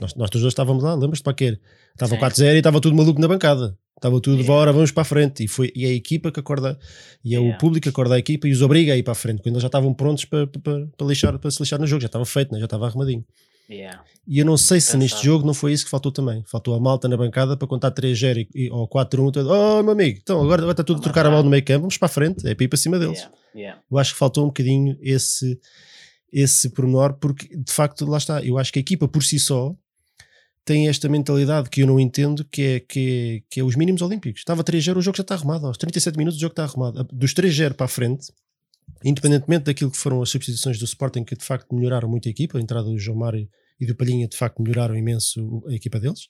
[0.00, 1.58] Nós, nós todos dois estávamos lá, lembras-te para quê?
[1.92, 2.18] Estava Sim.
[2.20, 3.76] 4-0 e estava tudo maluco na bancada.
[3.96, 4.46] Estava tudo, Yeah.
[4.52, 5.44] bora, vamos para a frente.
[5.44, 6.78] E, foi, e é a equipa que acorda,
[7.24, 7.58] e é o Yeah.
[7.58, 9.62] público que acorda a equipa e os obriga a ir para a frente, quando eles
[9.62, 12.52] já estavam prontos para, para, para, lixar, para se lixar no jogo, já estava feito,
[12.52, 12.58] né?
[12.58, 13.24] já estava arrumadinho.
[13.68, 14.04] Yeah.
[14.26, 14.98] E eu não sei se Pensar.
[14.98, 16.42] neste jogo não foi isso que faltou também.
[16.46, 19.32] Faltou a malta na bancada para contar 3-0 e- e- ou 4-1.
[19.32, 21.64] todo, Oh, meu amigo, então agora vai estar tudo a trocar a bola no meio
[21.64, 23.18] campo, vamos para a frente, é para ir para cima deles.
[23.18, 23.36] Yeah.
[23.54, 23.82] Yeah.
[23.90, 25.58] Eu acho que faltou um bocadinho esse,
[26.32, 29.74] esse pormenor, porque de facto, lá está, eu acho que a equipa por si só
[30.64, 34.02] tem esta mentalidade que eu não entendo, que é, que é, que é os mínimos
[34.02, 34.40] olímpicos.
[34.40, 35.66] Estava 3-0, o jogo já está arrumado.
[35.66, 37.04] Aos 37 minutos o jogo está arrumado.
[37.12, 38.32] Dos 3-0 para a frente,
[39.04, 42.58] independentemente daquilo que foram as substituições do Sporting, que de facto melhoraram muito a equipa,
[42.58, 43.48] a entrada do João Mário
[43.80, 46.24] e do Palhinha de facto melhoraram imenso a equipa deles.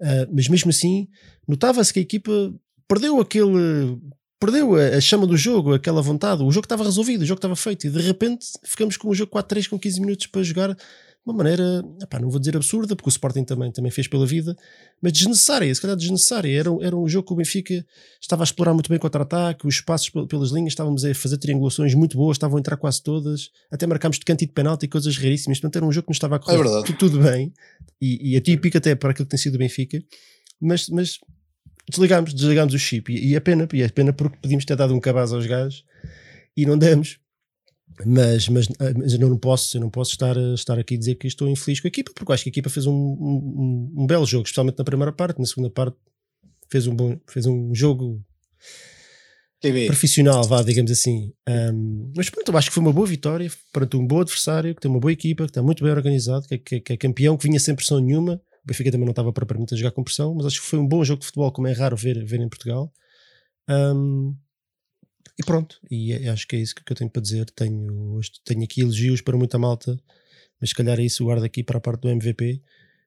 [0.00, 1.08] Uh, mas mesmo assim,
[1.46, 2.32] notava-se que a equipa
[2.88, 3.98] perdeu aquele.
[4.40, 6.44] Perdeu a, chama do jogo, aquela vontade.
[6.44, 9.32] O jogo estava resolvido, o jogo estava feito, e de repente ficamos com o jogo
[9.32, 10.76] 4-3 com 15 minutos para jogar
[11.28, 14.56] uma maneira, epá, não vou dizer absurda, porque o Sporting também, também fez pela vida,
[15.00, 16.58] mas desnecessária, se calhar desnecessária.
[16.58, 17.84] Era, era um jogo que o Benfica
[18.20, 22.16] estava a explorar muito bem contra-ataque, os espaços pelas linhas, estávamos a fazer triangulações muito
[22.16, 25.16] boas, estavam a entrar quase todas, até marcámos de canto e de penalti e coisas
[25.18, 25.58] raríssimas.
[25.58, 27.52] Portanto, era um jogo que nos estava a correr é tudo, tudo, bem
[28.00, 30.02] e, e atípico até para aquilo que tem sido o Benfica,
[30.58, 31.18] mas, mas
[31.90, 34.94] desligámos, desligámos o chip e, e é pena, e é pena porque podíamos ter dado
[34.94, 35.84] um cabaz aos gajos
[36.56, 37.18] e não demos
[38.06, 41.26] mas, mas, mas eu não posso, eu não posso estar, estar aqui a dizer que
[41.26, 44.26] estou infeliz com a equipa, porque acho que a equipa fez um, um, um, belo
[44.26, 45.96] jogo, especialmente na primeira parte, na segunda parte
[46.70, 48.22] fez um bom, fez um jogo
[49.60, 49.86] TV.
[49.86, 51.32] profissional, vá, digamos assim.
[51.48, 54.80] Um, mas pronto, eu acho que foi uma boa vitória perante um bom adversário, que
[54.80, 57.36] tem uma boa equipa, que está muito bem organizado, que, é, que, que é campeão,
[57.36, 58.40] que vinha sem pressão nenhuma.
[58.62, 60.86] O Benfica também não estava propriamente a jogar com pressão, mas acho que foi um
[60.86, 62.92] bom jogo de futebol, como é raro ver, ver em Portugal.
[63.68, 64.36] Um,
[65.38, 67.48] e pronto, e é, acho que é isso que eu tenho para dizer.
[67.50, 69.98] Tenho, tenho aqui elogios para muita malta,
[70.60, 72.62] mas se calhar é isso, guardo aqui para a parte do MVP.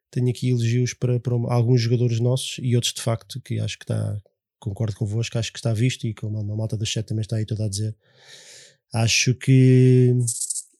[0.10, 3.86] Tenho aqui elogios para, para alguns jogadores nossos e outros de facto que acho que
[3.86, 4.22] está,
[4.60, 7.46] concordo convosco, acho que está visto e como a malta da chat também está aí
[7.46, 7.96] toda a dizer.
[8.94, 10.14] Acho que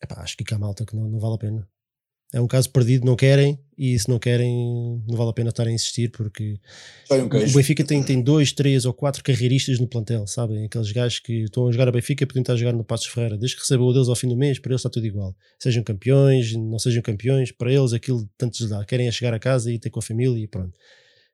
[0.04, 1.70] epá, acho que há malta que não, não vale a pena
[2.34, 5.68] é um caso perdido, não querem, e se não querem, não vale a pena estar
[5.68, 6.58] a insistir, porque
[7.12, 10.66] um o Benfica tem, tem dois, três ou quatro carreiristas no plantel, sabem?
[10.66, 13.38] Aqueles gajos que estão a jogar a Benfica podiam estar a jogar no Passos Ferreira,
[13.38, 15.36] desde que recebam o deles ao fim do mês, para eles está tudo igual.
[15.60, 18.86] Sejam campeões, não sejam campeões, para eles aquilo tanto lhes dá.
[18.86, 20.78] Querem é chegar a casa e ter com a família e pronto.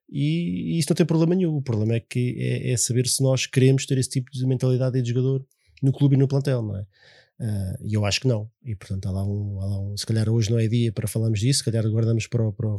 [0.10, 1.58] E, e isso não tem problema nenhum.
[1.58, 5.00] O problema é que é, é saber se nós queremos ter esse tipo de mentalidade
[5.02, 5.46] de jogador
[5.84, 6.86] no clube e no plantel, não é?
[7.40, 8.50] Uh, e eu acho que não.
[8.64, 9.96] E portanto há lá, um, há lá um.
[9.96, 12.68] Se calhar hoje não é dia para falarmos disso, se calhar guardamos para o, para
[12.68, 12.78] o,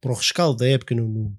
[0.00, 1.36] para o rescaldo da época, no, no,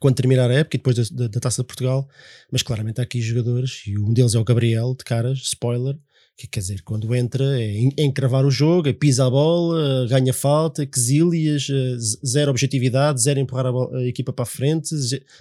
[0.00, 2.08] quando terminar a época e depois da, da, da, taça de Portugal.
[2.50, 5.96] Mas claramente há aqui jogadores, e um deles é o Gabriel, de caras, spoiler.
[6.36, 10.84] Que quer dizer, quando entra é encravar o jogo, é pisa a bola, ganha falta,
[10.84, 14.96] quesílias, eh, zero objetividade, zero empurrar a, bola, a, equipa para a frente,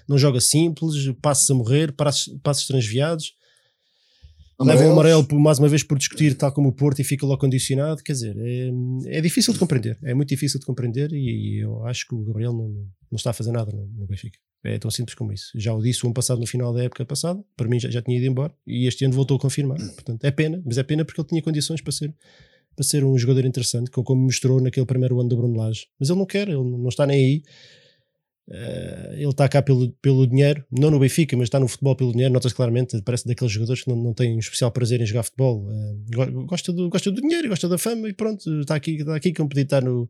[0.07, 3.33] não joga simples, passos a morrer, passos, passos transviados
[4.59, 7.25] leva o amarelo por, mais uma vez por discutir, tal como o Porto, e fica
[7.25, 8.03] logo condicionado.
[8.03, 11.11] Quer dizer, é, é difícil de compreender, é muito difícil de compreender.
[11.11, 14.05] E, e eu acho que o Gabriel não, não está a fazer nada no, no,
[14.05, 14.37] Benfica.
[14.63, 15.51] É tão simples como isso.
[15.55, 18.01] Já o disse o ano passado, no final da época passada, para mim já, já
[18.01, 19.77] tinha ido embora, e este ano voltou a confirmar.
[19.77, 22.13] Portanto, é pena, mas é pena porque ele tinha condições para ser.
[22.75, 25.85] Para ser um jogador interessante, como mostrou naquele primeiro ano do Bruno Lage.
[25.99, 27.43] Mas ele não quer, ele não está nem aí.
[28.47, 32.11] Uh, ele está cá pelo, pelo dinheiro, não no Benfica, mas está no futebol pelo
[32.11, 32.33] dinheiro.
[32.33, 35.65] Notas claramente, parece daqueles jogadores que não, não têm um especial prazer em jogar futebol.
[35.65, 39.33] Uh, gosta, do, gosta do dinheiro, gosta da fama e pronto, está aqui, está aqui
[39.55, 40.09] estar no,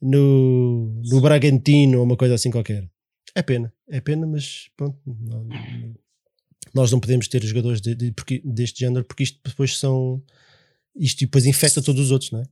[0.00, 2.88] no, no Bragantino ou uma coisa assim qualquer.
[3.34, 5.48] É pena, é pena, mas pronto, não,
[6.72, 8.14] nós não podemos ter jogadores de, de,
[8.44, 10.22] deste género porque isto depois são.
[10.96, 12.44] Isto depois infecta todos os outros, não é?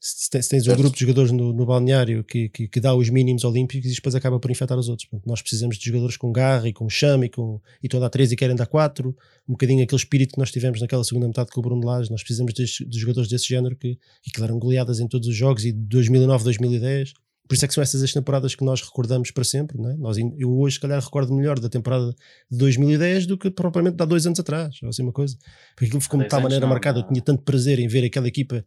[0.00, 3.44] Se tens, um grupo de jogadores no, no balneário que, que, que, dá os mínimos
[3.44, 5.06] olímpicos e depois acaba por infectar os outros.
[5.06, 8.04] Portanto, nós precisamos de jogadores com garra e com chame e, com, e estão a
[8.04, 9.10] dar 3 e querem dar 4.
[9.46, 12.10] Um bocadinho aquele espírito que nós tivemos naquela segunda metade com o Bruno Lage.
[12.10, 15.66] Nós precisamos de, de jogadores desse género que, que deram goleadas em todos os jogos
[15.66, 17.12] e de 2009, 2010.
[17.46, 19.76] Por isso é que são essas as temporadas que nós recordamos para sempre.
[19.76, 19.96] Não é?
[19.96, 22.14] nós, eu hoje, se calhar, recordo melhor da temporada
[22.50, 25.36] de 2010 do que propriamente de há dois anos atrás, ou assim uma coisa.
[25.74, 27.00] Porque aquilo ficou de tal maneira não, marcado.
[27.00, 27.04] Não.
[27.04, 28.64] Eu tinha tanto prazer em ver aquela equipa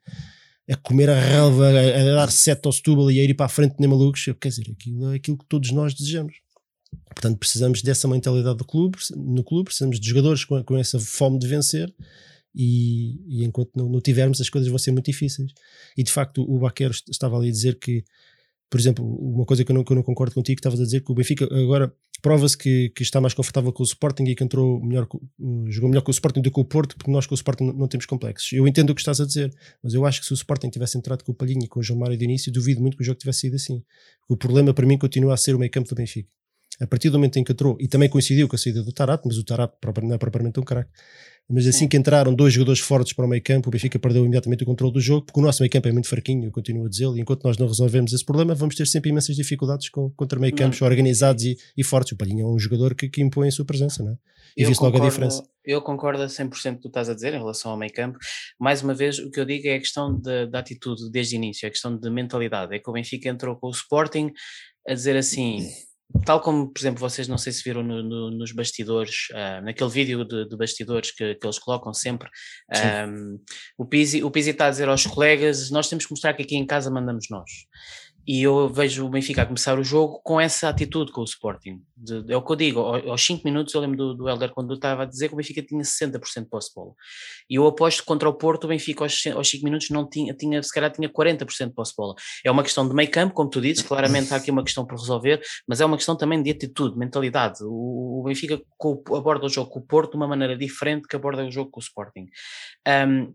[0.69, 3.49] a comer a relva, a, a dar sete ao Setúbal e a ir para a
[3.49, 4.23] frente nem malucos.
[4.39, 6.35] Quer dizer, aquilo é aquilo que todos nós desejamos.
[7.13, 11.39] Portanto, precisamos dessa mentalidade do clube, no clube, precisamos de jogadores com, com essa fome
[11.39, 11.93] de vencer
[12.55, 15.51] e, e enquanto não, não, tivermos as coisas vão ser muito difíceis.
[15.97, 18.03] E de facto o Baquero estava ali a dizer que,
[18.73, 21.01] por exemplo, uma coisa que eu não, que eu não concordo contigo, estavas a dizer
[21.01, 24.43] que o Benfica agora prova-se que, que, está mais confortável com o Sporting e que
[24.43, 25.07] entrou melhor,
[25.67, 27.65] jogou melhor com o Sporting do que com o Porto, porque nós com o Sporting
[27.65, 28.51] não, temos complexos.
[28.51, 30.97] Eu entendo o que estás a dizer, mas eu acho que se o Sporting tivesse
[30.97, 33.05] entrado com o Palhinha e com o João Mário de início, duvido muito que o
[33.05, 33.83] jogo tivesse sido assim.
[34.27, 36.27] O problema para mim continua a ser o meio campo do Benfica.
[36.81, 39.27] A partir do momento em que entrou, e também coincidiu com a saída do Tarato,
[39.27, 40.89] mas o Tarato não é propriamente um craque.
[41.49, 41.87] Mas assim Sim.
[41.87, 44.93] que entraram dois jogadores fortes para o meio campo, o Benfica perdeu imediatamente o controle
[44.93, 47.19] do jogo, porque o nosso meio campo é muito fraquinho, eu continuo a dizer, e
[47.19, 50.81] enquanto nós não resolvemos esse problema, vamos ter sempre imensas dificuldades com, contra meio campos
[50.81, 52.13] organizados e, e, fortes.
[52.13, 54.17] O Palhinha é um jogador que, que impõe a sua presença, não é?
[54.55, 55.43] E viu logo a diferença.
[55.65, 57.91] Eu concordo a 100% com o que tu estás a dizer em relação ao meio
[57.91, 58.19] campo.
[58.59, 61.65] Mais uma vez, o que eu digo é a questão da atitude desde o início,
[61.65, 62.75] é a questão de mentalidade.
[62.75, 64.31] É que o Benfica entrou com o Sporting
[64.87, 65.67] a dizer assim
[66.25, 69.89] tal como, por exemplo, vocês não sei se viram no, no, nos bastidores, uh, naquele
[69.89, 72.29] vídeo de, de bastidores que, que, eles colocam sempre,
[73.07, 73.39] um,
[73.77, 76.55] o Pizzi, o Pizzi está a dizer aos colegas, nós temos que mostrar que aqui
[76.55, 77.49] em casa mandamos nós
[78.25, 81.81] e eu vejo o Benfica a começar o jogo com essa atitude com o Sporting.
[81.95, 84.73] De, é o que eu digo, aos 5 minutos eu lembro do, do Helder quando
[84.73, 86.93] estava a dizer que o Benfica tinha 60% de posse de bola.
[87.49, 90.63] E eu aposto contra o Porto o Benfica aos, aos 5 minutos não tinha, tinha,
[90.63, 92.15] se calhar tinha 40% de posse de bola.
[92.45, 94.97] É uma questão de meio campo, como tu dizes, claramente há aqui uma questão por
[94.97, 97.59] resolver, mas é uma questão também de atitude, mentalidade.
[97.63, 98.61] O, o Benfica
[99.15, 101.81] aborda o jogo com o Porto de uma maneira diferente que aborda o jogo com
[101.81, 102.27] o Sporting.
[102.87, 103.33] Um,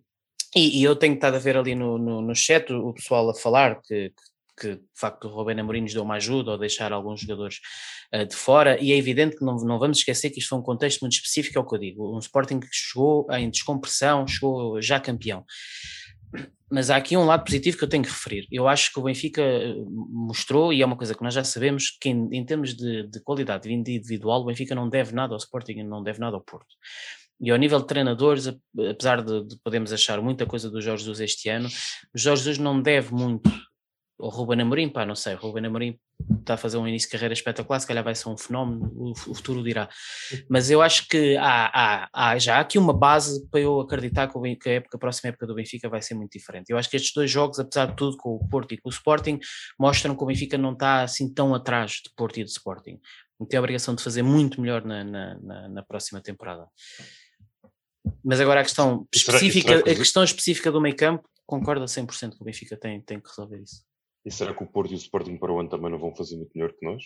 [0.56, 3.34] e, e, eu tenho estado a ver ali no, no, no chat o pessoal a
[3.34, 6.92] falar que, que que de facto o Rubén Amorim nos deu uma ajuda ou deixar
[6.92, 7.60] alguns jogadores
[8.14, 10.62] uh, de fora, e é evidente que não, não vamos esquecer que isto foi um
[10.62, 14.80] contexto muito específico, é o que eu digo, um Sporting que chegou em descompressão, chegou
[14.80, 15.44] já campeão.
[16.70, 18.46] Mas há aqui um lado positivo que eu tenho que referir.
[18.52, 21.96] Eu acho que o Benfica eh, mostrou, e é uma coisa que nós já sabemos,
[21.98, 25.82] que em, em termos de, de qualidade individual, o Benfica não deve nada ao Sporting
[25.84, 26.68] não deve nada ao Porto.
[27.40, 28.48] E ao nível de treinadores,
[28.90, 31.68] apesar de, de podemos achar muita coisa do Jorge Jesus este ano,
[32.14, 33.48] o Jorge Jesus não deve muito
[34.18, 35.98] o Ruben Amorim, pá, não sei, o Ruben Amorim
[36.40, 39.14] está a fazer um início de carreira espetacular, se calhar vai ser um fenómeno, o,
[39.14, 39.88] futuro dirá.
[40.48, 44.26] Mas eu acho que há, há, há já há aqui uma base para eu acreditar
[44.26, 46.70] que, a, época, a próxima época do Benfica vai ser muito diferente.
[46.70, 48.92] Eu acho que estes dois jogos, apesar de tudo, com o Porto e com o
[48.92, 49.38] Sporting,
[49.78, 52.98] mostram que o Benfica não está assim tão atrás de Porto e de Sporting.
[53.48, 56.66] Tem a obrigação de fazer muito melhor na, na, na, na próxima temporada.
[58.24, 62.42] Mas agora a questão específica, a questão específica do meio campo, concordo a 100% que
[62.42, 63.86] o Benfica tem, tem que resolver isso.
[64.28, 66.36] E será que o Porto e o Sporting para o ano também não vão fazer
[66.36, 67.02] muito melhor que nós?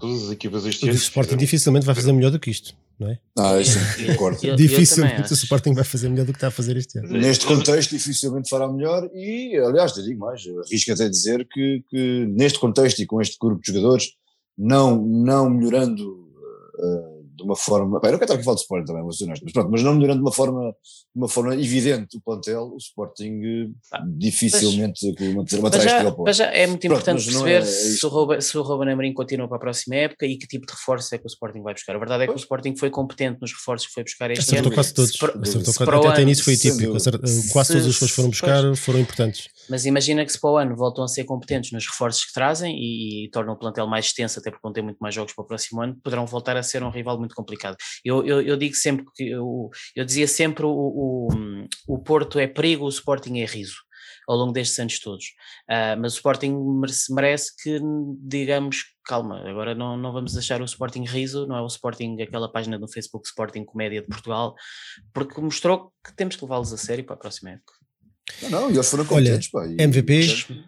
[0.00, 0.92] Todas as equipas este ano.
[0.92, 1.38] O Sporting fizeram...
[1.38, 3.20] dificilmente vai fazer melhor do que isto, não é?
[3.38, 4.56] Ah, isso concordo.
[4.56, 7.08] dificilmente o Sporting vai fazer melhor do que está a fazer este ano.
[7.08, 12.26] Neste contexto, dificilmente fará melhor e, aliás, te digo mais, arrisco até dizer que, que
[12.26, 14.08] neste contexto e com este grupo de jogadores,
[14.58, 16.26] não, não melhorando.
[16.74, 18.00] Uh, de uma forma.
[18.00, 19.52] Bem, eu não quero estar aqui a falar de Sporting também, vou ser honesto, mas
[19.52, 23.72] pronto, mas não melhorando de uma forma, de uma forma evidente o plantel, o Sporting
[23.92, 28.06] ah, dificilmente manter uma trás Mas já é muito pronto, importante perceber é, é se,
[28.06, 30.72] o Ruben, se o Ruben Amorim continua para a próxima época e que tipo de
[30.72, 31.94] reforço é que o Sporting vai buscar.
[31.94, 32.40] A verdade é que pois.
[32.40, 34.74] o Sporting foi competente nos reforços que foi buscar este Acertou ano.
[34.74, 35.10] quase todos.
[35.12, 36.92] Se, Acertou se quase, até início foi típico.
[37.52, 38.78] Quase todos os reforços foram buscar pois.
[38.78, 39.48] foram importantes.
[39.68, 42.76] Mas imagina que se para o ano voltam a ser competentes nos reforços que trazem
[42.76, 45.42] e, e tornam o plantel mais extenso, até porque vão ter muito mais jogos para
[45.42, 47.76] o próximo ano, poderão voltar a ser um rival muito complicado.
[48.04, 51.28] Eu, eu, eu digo sempre que eu, eu dizia sempre o, o,
[51.88, 53.86] o Porto é perigo, o Sporting é riso
[54.26, 55.26] ao longo destes anos todos.
[55.70, 57.80] Uh, mas o Sporting merece, merece, que,
[58.20, 62.50] digamos, calma, agora não, não vamos deixar o Sporting riso, não é o Sporting, aquela
[62.50, 64.54] página do Facebook Sporting Comédia de Portugal,
[65.12, 67.75] porque mostrou que temos que levá-los a sério para a próxima época.
[68.42, 70.20] Não, não, e eles foram competentes, Olha, pá, MVP.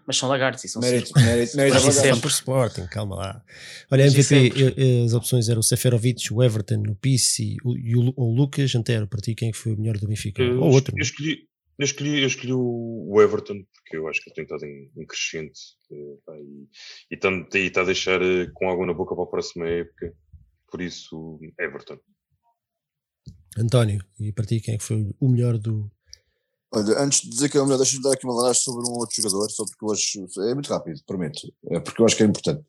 [0.07, 3.45] Mas são lagartos e são mérito, mérito, mérito mas sempre Sporting, calma lá.
[3.91, 8.13] Olha, mas MVP, as opções eram o Seferovic, o Everton, o Pissi o, e o,
[8.17, 9.09] o Lucas Antero.
[9.09, 10.41] Para ti, quem foi o melhor do Benfica?
[10.41, 10.95] Eu, Ou outro?
[10.97, 14.65] Eu escolhi, eu escolhi, eu escolhi o Everton, porque eu acho que ele tem estado
[14.65, 15.61] em, em crescente
[15.93, 16.41] eh,
[17.11, 17.15] e,
[17.55, 20.15] e está a deixar eh, com água na boca para a próxima época.
[20.71, 21.99] Por isso, Everton.
[23.59, 25.91] António, e para ti, quem é foi o melhor do,
[26.71, 28.93] Olha, antes de dizer que é o melhor, deixa-me dar aqui uma ladagem sobre um
[28.93, 30.27] outro jogador, só porque acho.
[30.43, 31.41] É muito rápido, prometo.
[31.71, 32.63] É porque eu acho que é importante.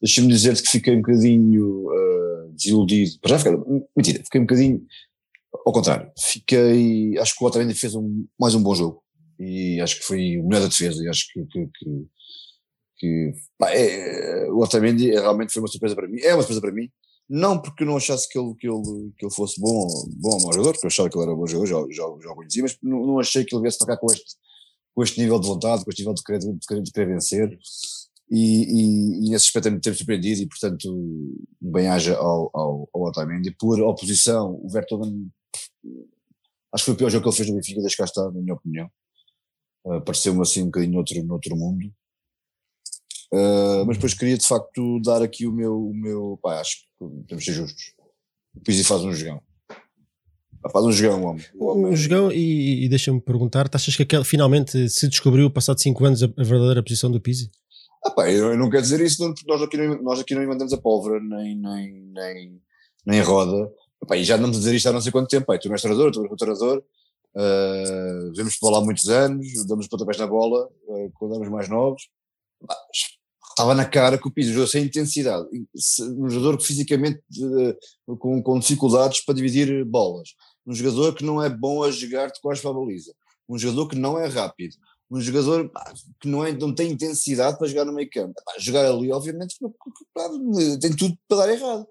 [0.00, 3.18] Deixa-me dizer-te que fiquei um bocadinho uh, desiludido.
[3.20, 3.58] Para já ficar.
[3.96, 4.86] Mentira, fiquei um bocadinho.
[5.66, 7.18] Ao contrário, fiquei.
[7.18, 9.02] Acho que o Otamendi fez um, mais um bom jogo.
[9.38, 11.02] E acho que foi o melhor da defesa.
[11.02, 11.44] E acho que.
[11.46, 12.06] que, que,
[12.98, 16.20] que pá, é, o Otamendi realmente foi uma surpresa para mim.
[16.20, 16.88] É uma surpresa para mim
[17.30, 20.86] não porque não achasse que ele, que ele, que ele fosse bom, bom jogador, porque
[20.86, 23.18] eu achava que ele era bom jogador, já, já, já o conhecia, mas não, não
[23.20, 24.34] achei que ele viesse tocar com este,
[24.92, 27.58] com este nível de vontade, com este nível de querer, de querer, de querer vencer.
[28.28, 33.54] E, e, e nesse aspecto é me surpreendido e, portanto, bem-haja ao, ao, ao Otamendi.
[33.56, 35.30] Por oposição, o Vertonghen,
[36.72, 38.40] acho que foi o pior jogo que ele fez no Benfica, desde cá está, na
[38.40, 38.90] minha opinião.
[39.84, 41.92] Uh, Pareceu-me assim um bocadinho noutro, noutro mundo.
[43.32, 47.26] Uh, mas depois queria de facto dar aqui o meu, o meu pá, acho que
[47.28, 47.92] temos de ser justos.
[48.54, 49.40] O Pizzi faz um jogão.
[50.72, 51.44] Faz um jogão, homem.
[51.58, 56.22] Um jogão, e, e deixa-me perguntar: achas que aquele, finalmente se descobriu, passado 5 anos,
[56.22, 57.50] a, a, verdadeira posição do Pizzi?
[58.04, 60.42] Ah, pá, eu, eu não quero dizer isso, porque nós aqui não, nós aqui não
[60.42, 62.62] inventamos a pólvora, nem, nem, nem,
[63.06, 63.70] nem roda.
[64.02, 65.46] Epá, e já andamos a dizer isto há não sei quanto tempo.
[65.46, 66.82] Pai, tu és treinador, tu és treinador.
[67.34, 72.08] Uh, vemos futebol há muitos anos, damos pontapés na bola uh, quando éramos mais novos.
[72.62, 72.76] Epá,
[73.60, 75.46] estava na cara que o Pizzi jogou sem intensidade.
[76.18, 80.30] Um jogador que fisicamente uh, com, com dificuldades para dividir bolas.
[80.66, 83.12] Um jogador que não é bom a jogar de quase para a baliza.
[83.48, 84.74] Um jogador que não é rápido
[85.10, 88.34] um jogador pá, que não, é, não tem intensidade para jogar no meio campo.
[88.44, 89.56] Pá, jogar ali, obviamente,
[90.14, 90.28] pá,
[90.80, 91.86] tem tudo para dar errado.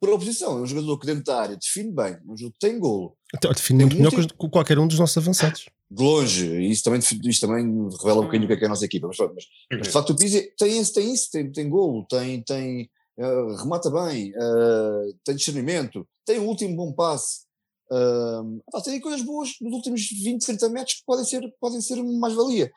[0.00, 2.78] Por oposição, é um jogador que dentro da área define bem, um jogador que tem
[2.78, 3.16] golo.
[3.34, 5.66] Então, define muito melhor que qualquer um dos nossos avançados.
[5.90, 7.64] De longe, e isso também, isso também
[7.98, 9.06] revela um bocadinho o que é, que é a nossa equipa.
[9.06, 12.42] Mas, mas, mas de facto o Pizzi tem isso, tem isso, tem, tem golo, tem,
[12.42, 17.44] tem, uh, remata bem, uh, tem discernimento, tem o último bom passe.
[17.92, 22.72] Uh, tem coisas boas nos últimos 20, 30 metros que podem ser, podem ser mais-valia.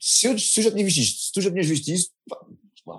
[0.00, 2.10] Se eu, se eu já tinha visto isto, se tu já tinhas visto isso,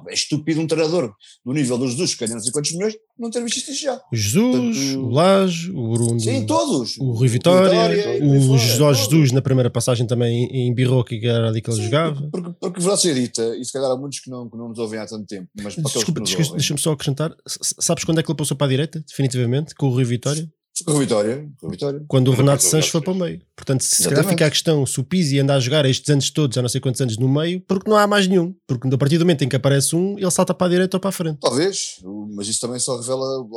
[0.08, 1.14] é estúpido um treinador
[1.46, 4.00] do nível dos Jesus, que ganha não sei quantos milhões, não ter visto isto já.
[4.12, 6.20] Jesus, Portanto, o Laje, o Bruno.
[6.20, 6.98] Sim, todos.
[6.98, 11.62] O Rui Vitória, Vitória o Jorge Jesus na primeira passagem também embirrou que era ali
[11.62, 12.30] que ele sim, jogava.
[12.32, 14.80] Porque, porque verdade seja dita, e se calhar há muitos que não, que não nos
[14.80, 18.56] ouvem há tanto tempo, mas Desculpa, deixa-me só acrescentar, sabes quando é que ele passou
[18.58, 20.48] para a direita, definitivamente, com o Rui Vitória?
[20.86, 22.04] Com Vitória, com Vitória.
[22.08, 23.42] Quando o Renato Sanches foi para o meio.
[23.56, 26.56] Portanto, se calhar fica a questão, se o Pizzi anda a jogar estes anos todos,
[26.56, 28.54] já não sei quantos anos no meio, porque não há mais nenhum.
[28.68, 31.02] Porque a partir do momento em que aparece um, ele salta para a direita ou
[31.02, 31.40] para a frente.
[31.40, 32.00] Talvez,
[32.36, 33.48] mas isso também só revela o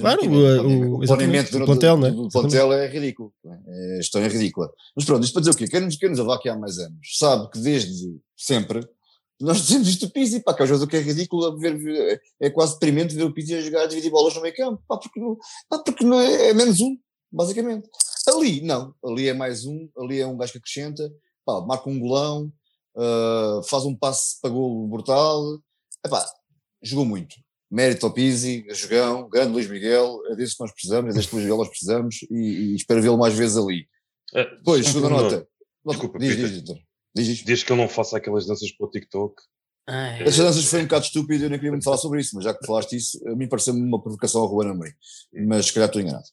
[0.00, 2.10] Claro, o, o, planeamento do, plantel, do, né?
[2.10, 3.32] do plantel é ridículo.
[3.44, 4.70] É, a gestão é ridícula.
[4.96, 5.68] Mas pronto, isto para dizer o quê?
[5.68, 8.86] Quem nos, quem nos aqui há mais anos sabe que desde sempre
[9.40, 12.20] nós dizemos isto do Pizzi, pá, que é um jogador que é ridículo, ver, ver,
[12.40, 14.98] é quase deprimente ver o Pizzi a jogar a dividir bolas no meio campo, pá,
[14.98, 15.36] porque, não,
[15.68, 16.96] pá, porque não é, é menos um,
[17.32, 17.88] basicamente.
[18.28, 21.10] Ali, não, ali é mais um, ali é um gajo que acrescenta,
[21.44, 22.52] pá, marca um golão,
[22.96, 25.58] uh, faz um passe para golo brutal,
[26.04, 26.24] epá,
[26.82, 27.36] jogou muito.
[27.70, 31.44] Mérito ao Pizzi, jogão, grande Luís Miguel, é desse que nós precisamos, é deste Luís
[31.44, 33.86] Miguel nós precisamos e, e espero vê-lo mais vezes ali.
[34.34, 35.48] É, Depois, segunda nota.
[35.86, 36.80] Desculpa, diz, diz, diz,
[37.14, 37.62] diz, diz.
[37.62, 39.34] que ele não faça aquelas danças para o TikTok.
[39.88, 40.22] Ah, é.
[40.24, 42.54] As danças foi um bocado estúpido, eu nem queria muito falar sobre isso, mas já
[42.54, 44.92] que falaste isso, a mim pareceu-me uma provocação ao Ruben Amorim.
[45.46, 46.26] Mas se calhar estou enganado.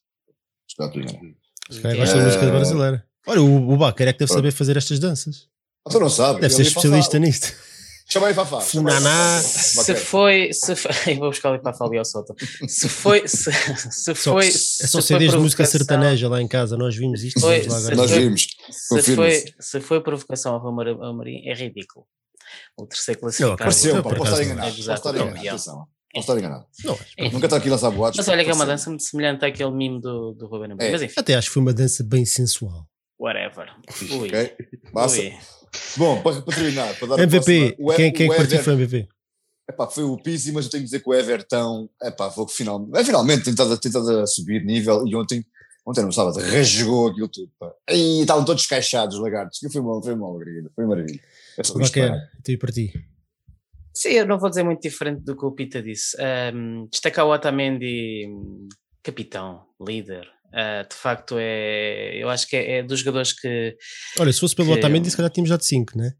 [0.67, 1.37] Se calhar estou enganado.
[1.69, 3.07] Se calhar gosta da música brasileira.
[3.25, 5.49] Olha, o, o Baker é que deve saber fazer estas danças.
[5.85, 6.41] Ah, tu não sabe.
[6.41, 7.53] Deve ser especialista nisto.
[8.09, 8.61] Chama aí Fafá.
[8.61, 9.41] Funaná.
[9.41, 10.53] Se foi.
[10.53, 12.33] Se foi eu vou buscar ali para a Fábio Sota.
[12.65, 13.27] Se foi.
[13.27, 13.51] Se,
[13.91, 14.49] se foi.
[14.49, 16.77] Só, é só CDs de música sertaneja lá em casa.
[16.77, 17.41] Nós vimos isto.
[17.41, 18.47] Foi, nós vimos.
[18.71, 22.05] Se foi, se foi provocação ao Romarim, é ridículo.
[22.77, 23.57] O terceiro classificado.
[23.57, 24.75] Pareceu, posso estar enganado.
[24.75, 25.87] Posso estar enganado.
[26.13, 26.65] Posso estar enganado.
[26.85, 27.29] Não, é.
[27.29, 28.17] Nunca está aqui a lançar boatos.
[28.17, 30.87] Mas olha que é uma dança muito semelhante àquele mimo do, do Ruben Amorim.
[30.87, 30.91] É.
[30.91, 31.15] Mas enfim.
[31.17, 32.87] Até acho que foi uma dança bem sensual.
[33.19, 33.67] Whatever.
[34.11, 34.27] Ui.
[34.29, 34.55] Ok.
[34.93, 35.19] Basta.
[35.19, 35.37] Ui.
[35.97, 39.07] Bom, para, para terminar, para dar MVP, próxima, quem, quem é que foi MVP?
[39.69, 42.53] Epá, foi o Pizzi, mas eu tenho que dizer que o Everton, epá, foi que
[42.53, 45.45] final, é, finalmente tentado, tentado a subir nível e ontem,
[45.85, 47.51] ontem no sábado, rasgou aquilo tudo.
[47.59, 47.73] Pá.
[47.89, 49.59] E estavam todos caixados, lagartos.
[49.71, 51.19] Foi uma, foi uma alegria, foi maravilha.
[51.73, 52.93] Qualquer, tu e para ti.
[53.93, 56.15] Sim, eu não vou dizer muito diferente do que o Pita disse.
[56.53, 58.29] Um, destacar o Otamendi,
[59.03, 63.75] capitão, líder, Uh, de facto, é, eu acho que é, é, dos jogadores que.
[64.19, 66.13] Olha, se fosse pelo que, Otamendi, se calhar tínhamos já de 5, né?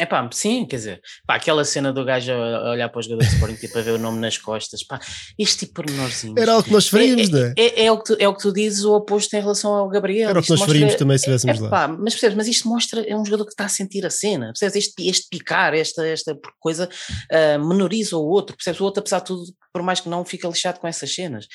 [0.00, 3.30] É pá, sim, quer dizer, pá, aquela cena do gajo a olhar para os jogadores
[3.30, 5.00] de Sporting tipo a ver o nome nas costas, pá,
[5.36, 6.34] este tipo de pormenorzinho.
[6.38, 7.54] Era algo que nós faríamos, é, não é?
[7.56, 9.88] É, é, o que tu, é o que tu dizes, o oposto em relação ao
[9.88, 10.30] Gabriel.
[10.30, 11.68] Era o que nós faríamos também se estivéssemos lá.
[11.68, 14.52] Pá, mas percebes, mas isto mostra, é um jogador que está a sentir a cena,
[14.52, 14.76] percebes?
[14.76, 18.80] Este, este picar, esta, esta coisa uh, menoriza o outro, percebes?
[18.80, 21.48] O outro, apesar de tudo, por mais que não, fica lixado com essas cenas.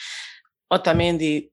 [0.70, 1.53] Otamendi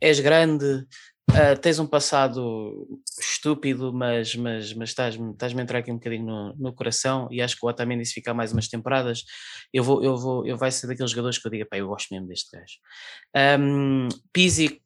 [0.00, 0.86] és grande,
[1.30, 6.26] uh, tens um passado estúpido, mas, mas, mas estás-me estás a entrar aqui um bocadinho
[6.26, 9.24] no, no coração e acho que o Otamendi se ficar mais umas temporadas,
[9.72, 12.12] eu vou, eu vou, eu vai ser daqueles jogadores que eu digo, pá, eu gosto
[12.12, 13.60] mesmo deste gajo.
[13.60, 14.80] Um, Pizzi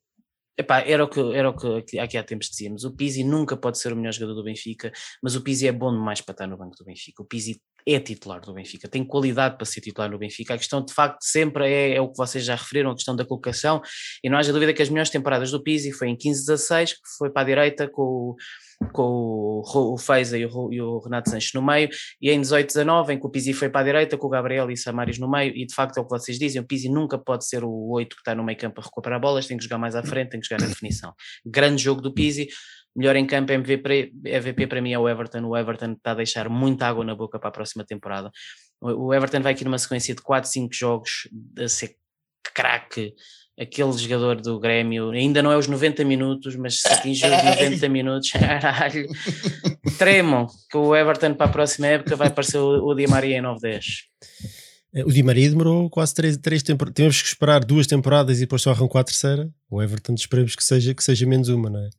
[0.57, 2.85] Epá, era o que, era o que aqui há tempos dizíamos.
[2.85, 5.90] O Pizzi nunca pode ser o melhor jogador do Benfica, mas o Pizzi é bom
[5.92, 7.23] demais para estar no banco do Benfica.
[7.23, 10.55] O Pizzi é titular do Benfica, tem qualidade para ser titular no Benfica.
[10.55, 13.25] A questão de facto sempre é, é o que vocês já referiram, a questão da
[13.25, 13.83] colocação,
[14.23, 17.31] e não haja dúvida que as melhores temporadas do Pizzi foi em 15-16, que foi
[17.31, 18.37] para a direita com o
[18.92, 21.88] com o, o Feiza e o, e o, Renato Sanches no meio,
[22.20, 24.77] e em 18-19, em que o Pizzi foi para a direita, com o Gabriel e
[24.77, 27.47] Samaris no meio, e de facto é o que vocês dizem, o Pizzi nunca pode
[27.47, 29.94] ser o 8 que está no meio campo a recuperar bolas, tem que jogar mais
[29.94, 31.14] à frente, tem que jogar na definição.
[31.47, 32.49] Grande jogo do Pizzi,
[32.95, 36.49] melhor em campo MVP, MVP para mim é o Everton, o Everton está a deixar
[36.49, 38.30] muita água na boca para a próxima temporada.
[38.80, 41.28] O Everton vai aqui numa sequência de 4, 5 jogos
[41.59, 41.97] a ser
[42.55, 43.14] craque,
[43.59, 47.88] aquele jogador do Grêmio, ainda não é os 90 minutos, mas se atingir os 90
[47.88, 49.09] minutos, caralho,
[49.99, 53.42] tremam que o Everton para a próxima época vai aparecer o, o Di Maria em
[53.42, 53.84] 9-10.
[54.95, 56.95] É, O Di Maria demorou quase três, três temporadas.
[56.95, 59.51] Temos que esperar duas temporadas e depois só arrancou a terceira.
[59.68, 61.90] O Everton esperemos que seja, que seja menos uma, não é?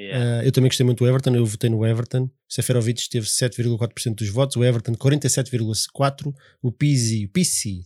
[0.00, 0.40] Yeah.
[0.40, 2.30] Ah, eu também gostei muito do Everton, eu votei no Everton.
[2.48, 6.32] Seferovic teve 7,4% dos votos, o Everton 47,4%,
[6.62, 7.84] o Pizzi, o Pizzi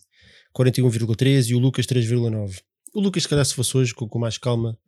[0.56, 2.62] 41,3% e o Lucas 3,9%.
[2.94, 4.78] O Lucas, se calhar, se fosse hoje, com, com mais calma,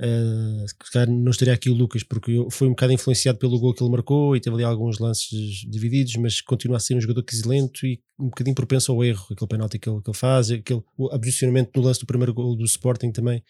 [0.00, 3.72] ah, se calhar não estaria aqui o Lucas, porque foi um bocado influenciado pelo gol
[3.72, 7.24] que ele marcou e teve ali alguns lances divididos, mas continua a ser um jogador
[7.30, 10.82] excelente e um bocadinho propenso ao erro, aquele penalti que ele, que ele faz, aquele,
[10.96, 13.44] o posicionamento no lance do primeiro gol do Sporting também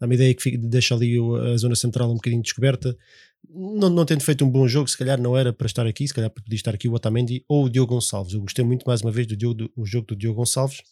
[0.00, 1.16] dá-me ideia que fica- deixa ali
[1.52, 2.96] a zona central um bocadinho descoberta.
[3.48, 6.14] Não, não tendo feito um bom jogo, se calhar não era para estar aqui, se
[6.14, 8.34] calhar podia estar aqui o Otamendi ou o Diogo Gonçalves.
[8.34, 10.82] Eu gostei muito mais uma vez do, Diogo, do jogo do Diogo Gonçalves.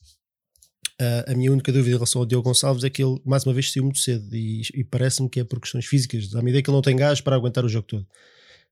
[1.01, 3.53] Ah, a minha única dúvida em relação ao Diogo Gonçalves é que ele mais uma
[3.53, 6.29] vez saiu muito cedo e, e parece-me que é por questões físicas.
[6.31, 8.07] Dá-me ideia que ele não tem gás para aguentar o jogo todo.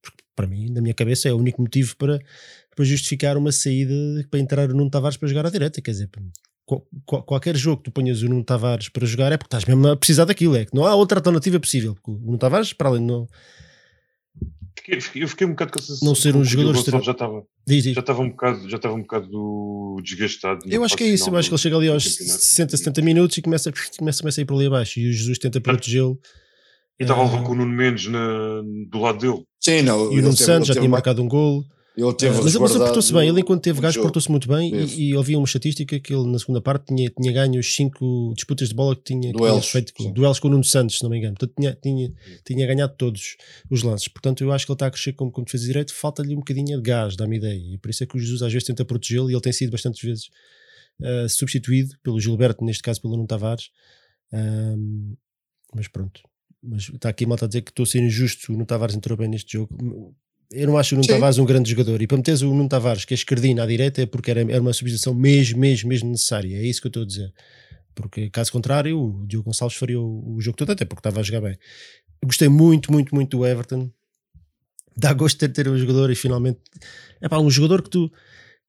[0.01, 2.21] Porque, para mim, na minha cabeça, é o único motivo para,
[2.75, 3.95] para justificar uma saída
[4.31, 5.81] para entrar o Nuno Tavares para jogar à direita.
[5.81, 6.09] Quer dizer,
[7.07, 9.97] qualquer jogo que tu ponhas o Nuno Tavares para jogar é porque estás mesmo a
[9.97, 10.57] precisar daquilo.
[10.57, 11.95] É que não há outra alternativa possível.
[11.95, 13.27] Porque o Nuno Tavares, para além de não.
[15.15, 17.95] Eu fiquei um bocado com a sensação Não ser um jogador já estava Diz, diz.
[17.95, 21.29] já estava um bocado já estava um bocado desgastado Eu acho que é isso.
[21.31, 22.45] Eu acho que ele chega ali aos campeonato.
[22.45, 24.99] 60, 70 minutos e começa, começa, começa a ir para ali abaixo.
[24.99, 26.19] E o Jesus tenta protegê-lo.
[26.99, 30.13] e estava Ah, com o Nuno Mendes na- do lado dele Sim, não.
[30.13, 31.65] E o Nuno Santos já tinha marcado um golo.
[31.97, 33.29] Ele teve mas mas ele portou-se bem.
[33.29, 34.75] Ele, enquanto teve gás, portou-se muito bem.
[34.75, 37.75] E, e eu vi uma estatística que ele, na segunda parte, tinha, tinha ganho os
[37.75, 39.93] 5 disputas de bola que tinha, que Duelos, feito.
[40.01, 40.13] sim.
[40.13, 41.37] Duelos com o Nuno Santos, se não me engano.
[41.39, 42.13] Portanto, tinha, tinha,
[42.47, 43.37] tinha ganhado todos
[43.71, 44.09] os lances.
[44.09, 45.95] Portanto, eu acho que ele está a crescer como, como defesa de direito.
[45.95, 47.75] Falta-lhe um bocadinho de gás, dá-me ideia.
[47.75, 49.71] E por isso é que o Jesus às vezes tenta protegê-lo e ele tem sido
[49.71, 50.31] bastantes vezes
[51.03, 53.71] ah, substituído pelo Gilberto, neste caso pelo Nuno Tavares.
[54.33, 55.15] Ahm,
[55.75, 56.21] mas pronto.
[56.63, 58.51] Mas está aqui malta a dizer que estou a ser injusto.
[58.51, 60.15] O Nuno Tavares entrou bem neste jogo.
[60.53, 61.15] Eu não acho o Nuno Sim.
[61.15, 62.01] Tavares um grande jogador.
[62.03, 64.61] E para meteres o Nuno Tavares, que é esquerdino à direita, é porque era, era
[64.61, 66.57] uma substituição mesmo, mesmo, mesmo necessária.
[66.57, 67.33] É isso que eu estou a dizer.
[67.95, 71.23] Porque caso contrário, o Diogo Gonçalves faria o, o jogo todo, até porque estava a
[71.23, 71.59] jogar bem.
[72.21, 73.91] Eu gostei muito, muito, muito do Everton.
[74.97, 76.61] Dá gosto de ter, ter um jogador e finalmente.
[77.21, 78.13] É pá, um jogador que tu,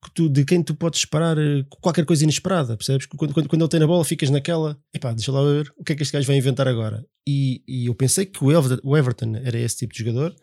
[0.02, 3.06] que tu, de quem tu podes esperar eh, qualquer coisa inesperada, percebes?
[3.06, 5.92] Quando, quando, quando ele tem a bola, ficas naquela, epá, deixa lá ver o que
[5.92, 7.04] é que este gajo vai inventar agora.
[7.26, 10.34] E, e eu pensei que o Everton, o Everton era esse tipo de jogador.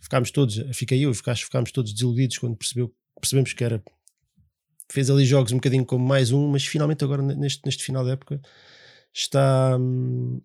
[0.00, 3.82] Ficámos todos, fiquei eu, ficámos, ficámos todos desiludidos quando percebeu, percebemos que era.
[4.90, 8.12] Fez ali jogos um bocadinho como mais um, mas finalmente agora neste, neste final da
[8.12, 8.40] época
[9.14, 9.76] está.
[9.78, 10.40] hum,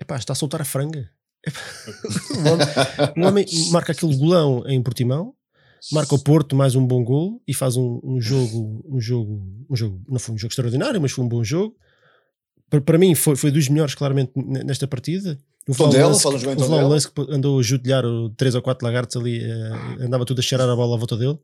[0.00, 1.08] Epá, está a soltar a franga.
[2.38, 2.66] Um homem-
[3.18, 5.34] um homem marca aquele golão em Portimão,
[5.92, 9.76] marca o Porto mais um bom gol e faz um, um jogo, um jogo, um
[9.76, 11.76] jogo, não foi um jogo extraordinário, mas foi um bom jogo.
[12.70, 15.38] Para, mim foi, foi dos melhores claramente nesta partida.
[15.68, 16.94] Um Tondela, lance fala que- João houve lá um Tondela.
[16.94, 20.68] lance que andou a o 3 ou 4 lagartos ali, eh, andava tudo a cheirar
[20.68, 21.38] a bola à volta dele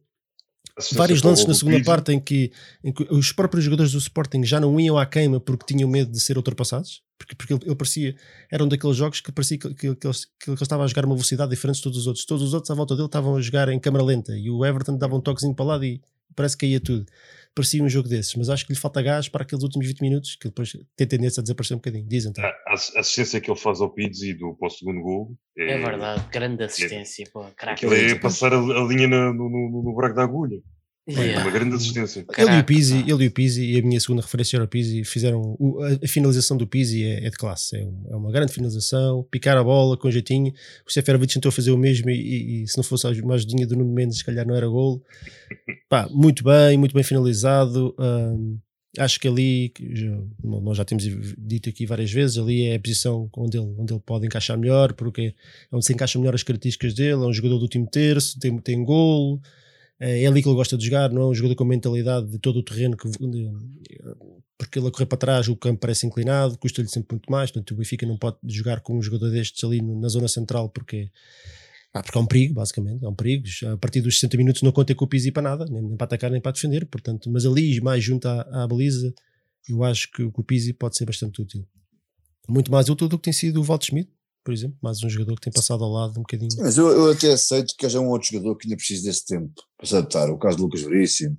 [0.93, 2.51] vários o lances na segunda parte em que,
[2.83, 6.11] em que os próprios jogadores do Sporting já não iam à queima porque tinham medo
[6.11, 8.15] de ser ultrapassados, porque, porque ele, ele parecia,
[8.51, 11.05] era um daqueles jogos que parecia que, que, que, ele, que ele estava a jogar
[11.05, 12.25] uma velocidade diferente de todos os outros.
[12.25, 14.97] Todos os outros à volta dele estavam a jogar em câmara lenta e o Everton
[14.97, 16.01] dava um toquezinho para lá e
[16.35, 17.05] parece que caía tudo.
[17.61, 20.35] Parecia um jogo desses, mas acho que lhe falta gás para aqueles últimos 20 minutos
[20.35, 22.07] que depois tem tendência a desaparecer um bocadinho.
[22.09, 22.43] Dizem então.
[22.45, 26.63] A assistência que ele faz ao Pizzi do para o segundo gol É verdade, grande
[26.65, 27.85] assistência, pô, craque.
[27.87, 30.61] Aquilo é passar a, a linha na- no, no, no buraco da agulha.
[31.17, 31.43] É Yeah.
[31.43, 32.25] uma grande assistência.
[32.37, 34.69] Ele e o Pizzi, ele e o Pizzi, e a minha segunda referência era o
[34.69, 38.17] Pizzi, fizeram o- a, a finalização do Pizzi é, é de classe, é, um- é
[38.17, 40.53] uma grande finalização, picar a bola com jeitinho.
[40.87, 43.67] O Seferovic tentou fazer o mesmo e, e- e se não fosse a uma ajudinha
[43.67, 45.03] do Nuno Mendes, se calhar não era gol.
[45.89, 47.95] Pá, muito bem, muito bem finalizado.
[47.99, 48.59] hum,
[48.99, 49.73] acho que ali,
[50.43, 51.05] nós já temos
[51.39, 54.93] dito aqui várias vezes, ali é a posição onde ele, onde ele pode encaixar melhor,
[54.95, 55.33] porque
[55.73, 57.13] é onde se encaixam melhor as características dele.
[57.13, 59.41] É um jogador do último terço, tem, tem golo,
[60.01, 62.59] é ali que ele gosta de jogar, não é um jogador com mentalidade de todo
[62.59, 63.07] o terreno, que,
[64.57, 67.73] porque ele a correr para trás o campo parece inclinado, custa-lhe sempre muito mais, portanto
[67.73, 71.11] o Benfica não pode jogar com um jogador destes ali na zona central porque,
[71.93, 74.73] ah, porque é um perigo, basicamente, é um perigo, a partir dos 60 minutos não
[74.73, 77.79] conta com o Pizzi para nada, nem, para atacar nem para defender, portanto, mas ali
[77.83, 79.15] mais junto à, à baliza,
[79.69, 81.67] eu acho que, o Pizzi pode ser bastante útil.
[82.49, 84.11] Muito mais útil do que tem sido o Walter Schmidt,
[84.45, 86.51] por exemplo, mais um jogador que tem passado ao lado um bocadinho.
[86.59, 89.53] Mas eu, eu até aceito que haja um outro jogador que ainda precisa desse tempo
[89.77, 90.31] para se adaptar.
[90.31, 91.37] O caso do Lucas Veríssimo.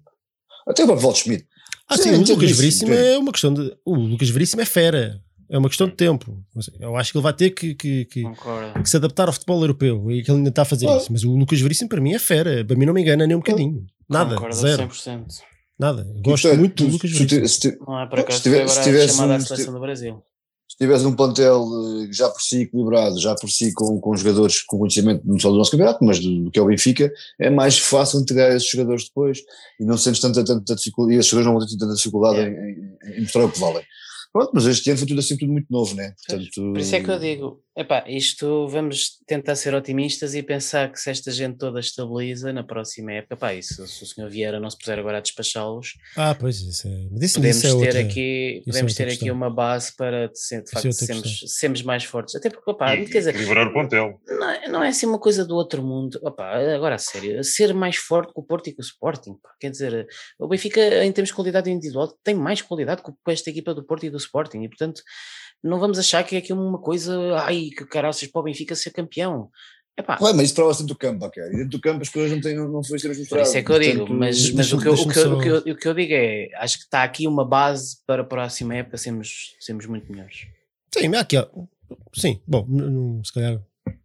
[0.68, 1.48] Até o próprio Walter Schmidt.
[1.90, 3.76] Ah, Sim, sim, o entendo Lucas Veríssimo é uma questão de.
[3.86, 5.22] O Lucas Veríssimo é fera.
[5.50, 6.42] É uma questão de tempo.
[6.80, 8.82] Eu acho que ele vai ter que, que, que- Concordo.
[8.84, 10.96] que se adaptar ao futebol europeu e que ele ainda está a fazer Ah.
[10.96, 11.12] isso.
[11.12, 12.64] Mas o Lucas Veríssimo para mim é fera.
[12.64, 13.86] Para mim não me engana nem um bocadinho.
[14.10, 14.36] Nada.
[14.36, 14.84] Concordo zero.
[14.88, 15.26] 100%.
[15.78, 16.04] Nada.
[16.24, 17.74] Gosto Portanto, muito do Lucas se Veríssimo.
[17.74, 19.80] se Não é por acaso Se se agora tivesse chamada um- à se seleção do
[19.82, 20.24] Brasil.
[20.72, 21.66] Se tivesse um plantel
[22.04, 25.50] eh, já por si equilibrado, já por si com, com jogadores com conhecimento não só
[25.52, 28.70] do nosso campeonato, mas do, do que é o Benfica, é mais fácil integrar esses
[28.70, 29.40] jogadores depois
[29.80, 32.48] e não sentes tanta, tanta dificuldade, e esses jogadores não vão ter tanta dificuldade É.
[32.48, 33.84] em, em- em mostrar o que valem.
[34.34, 36.14] Pronto, mas este ano foi tudo assim, tudo muito novo, né?
[36.26, 40.92] Portanto, Por isso é que eu digo, epá, isto vamos tentar ser otimistas e pensar
[40.92, 44.60] que se esta gente toda estabiliza na próxima época, pá, isso, se o senhor Vieira
[44.60, 46.92] não se puser agora a despachá-los, Ah, pois, isso é.
[47.24, 48.02] Isso, podemos isso é ter outra.
[48.02, 51.40] aqui, é podemos outra ter aqui uma base para de, de é facto outra sermos,
[51.48, 52.36] sermos mais fortes.
[52.36, 54.20] Até porque, opá, E, quer dizer, equilibrar o plantel.
[54.28, 56.20] não, é- não é assim uma coisa do outro mundo.
[56.24, 59.34] Opá, agora a sério, ser mais forte que o Porto e que o Sporting.
[59.42, 59.50] pá.
[59.60, 60.08] Quer dizer,
[60.40, 63.84] o Benfica, em termos de qualidade individual, tem mais qualidade que com esta equipa do
[63.86, 64.62] Porto e do Sporting.
[64.64, 65.02] E portanto,
[65.64, 68.92] não vamos achar que é aqui uma coisa, ai, que caraças para o Benfica ser
[68.92, 69.50] campeão.
[69.98, 71.44] Epá, Ué, mas isso para dentro do campo, ok.
[71.44, 73.44] E dentro do campo as coisas não, têm, não, não foi ser por mostrado.
[73.48, 75.34] isso é que eu digo, Portanto, mas, mas deixa- o, que eu, o, que eu,
[75.34, 78.22] o, que eu, o que eu digo é, acho que está aqui uma base para
[78.22, 80.48] a próxima época sermos, sermos muito melhores.
[80.94, 81.48] Sim, aqui, ó.
[82.14, 83.62] Sim, bom, se calhar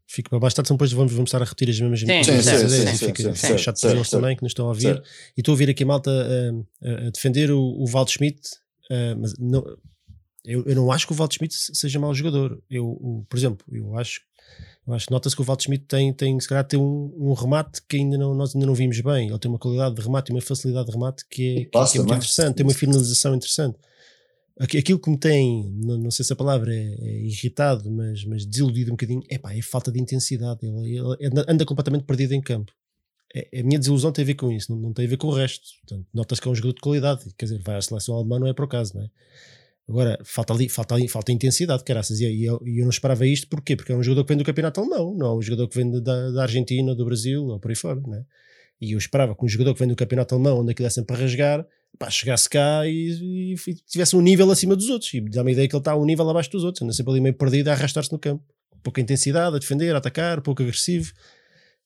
[0.09, 2.33] fica para mais tarde, depois vamos, vamos estar a repetir as mesmas Sim, as sim,
[2.33, 4.17] mesmas sim, ideias sim, e fica, sim, fica sim, chato sim, para eles sim.
[4.17, 5.03] também que nos estão a ouvir.
[5.37, 8.41] E estou a ouvir aqui a malta ah, a, a defender o, o Walt Schmidt,
[8.91, 9.65] ah, mas não,
[10.47, 12.63] eu, eu não acho que o Walt Schmidt seja mau jogador.
[12.71, 14.21] Eu, por exemplo, eu acho,
[14.87, 17.33] eu acho que nota-se que o Walt Schmidt tem, tem se calhar, tem um, um
[17.35, 19.29] remate que ainda não, nós ainda não vimos bem.
[19.29, 21.71] Ele tem uma qualidade de remate e uma facilidade de remate que é, que, que
[21.71, 22.19] passa é muito também.
[22.19, 23.77] interessante, tem uma finalização interessante.
[24.59, 28.25] Aqui- Aquilo que me tem, não, não sei se a palavra é, é irritado, mas,
[28.25, 30.61] mas desiludido um bocadinho, é pá, é falta de intensidade.
[30.65, 32.73] Ele, ele anda, completamente perdido em campo.
[33.35, 35.27] É, a minha desilusão tem a ver com isso, não, não tem a ver com
[35.27, 35.67] o resto.
[35.87, 38.47] Portanto, Nota-se que é um jogador de qualidade, quer dizer, vai à seleção alemã, não
[38.47, 39.11] é por acaso, não é?
[39.89, 42.19] Agora, falta ali, falta ali, falta intensidade, caraças.
[42.21, 43.77] E, eu, e eu não esperava isto, porquê?
[43.77, 45.91] Porque é um jogador que vem do campeonato alemão, não é um jogador que vem
[46.03, 48.25] da, da Argentina, do Brasil, ou por aí fora, não é?
[48.81, 51.15] E eu esperava que um jogador que vem do campeonato alemão, onde aquilo é sempre
[51.17, 51.65] a rasgar,
[51.99, 55.15] pá, chegasse cá e, e- e tivesse um nível acima dos outros.
[55.15, 57.21] E dá-me a ideia que ele está um nível abaixo dos outros, anda sempre ali
[57.21, 58.45] meio perdido a arrastar-se no campo.
[58.83, 61.13] Pouca intensidade, a defender, a atacar, pouco agressivo.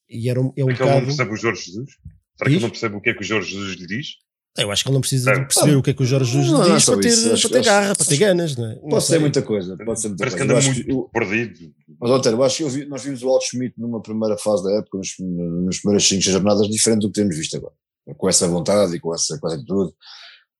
[0.09, 1.07] E era um, é um Será que ele não bocado.
[1.07, 1.90] percebe o Jorge Jesus?
[2.36, 4.07] Será que ele não percebe o que é que o Jorge Jesus lhe diz?
[4.59, 5.48] Eu acho que ele não precisa de Certo.
[5.55, 7.32] perceber o que é que o Jorge Jesus Não, é diz para ter, isso.
[7.32, 8.57] Acho- para ter acho- garra, para ter acho- ganas.
[8.57, 8.74] Não é?
[8.74, 9.18] Não Pode ser sei.
[9.20, 9.76] muita coisa.
[9.84, 10.44] Pode ser muita Parece que coisa.
[10.44, 11.74] anda Eu acho muito que- eu- perdido.
[12.01, 14.64] Mas, Otero, eu acho que eu vi- nós vimos o Walt Schmidt numa primeira fase
[14.64, 15.14] da época, nos,
[15.64, 17.72] nas primeiras 5 jornadas, diferente do que temos visto agora.
[18.16, 19.92] Com essa vontade e com essa, com essa atitude.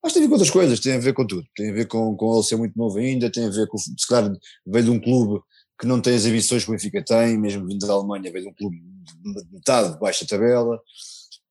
[0.03, 1.45] Mas tem a ver com outras coisas, tem a ver com tudo.
[1.57, 3.93] Tem a ver com, com ele ser muito novo ainda, tem a ver com, se
[4.09, 4.33] calhar,
[4.67, 5.41] veio de um clube
[5.79, 8.51] que não tem as ambições que o Benfica tem, mesmo vindo da Alemanha, veio de
[8.51, 10.79] um clube de metade de baixa tabela,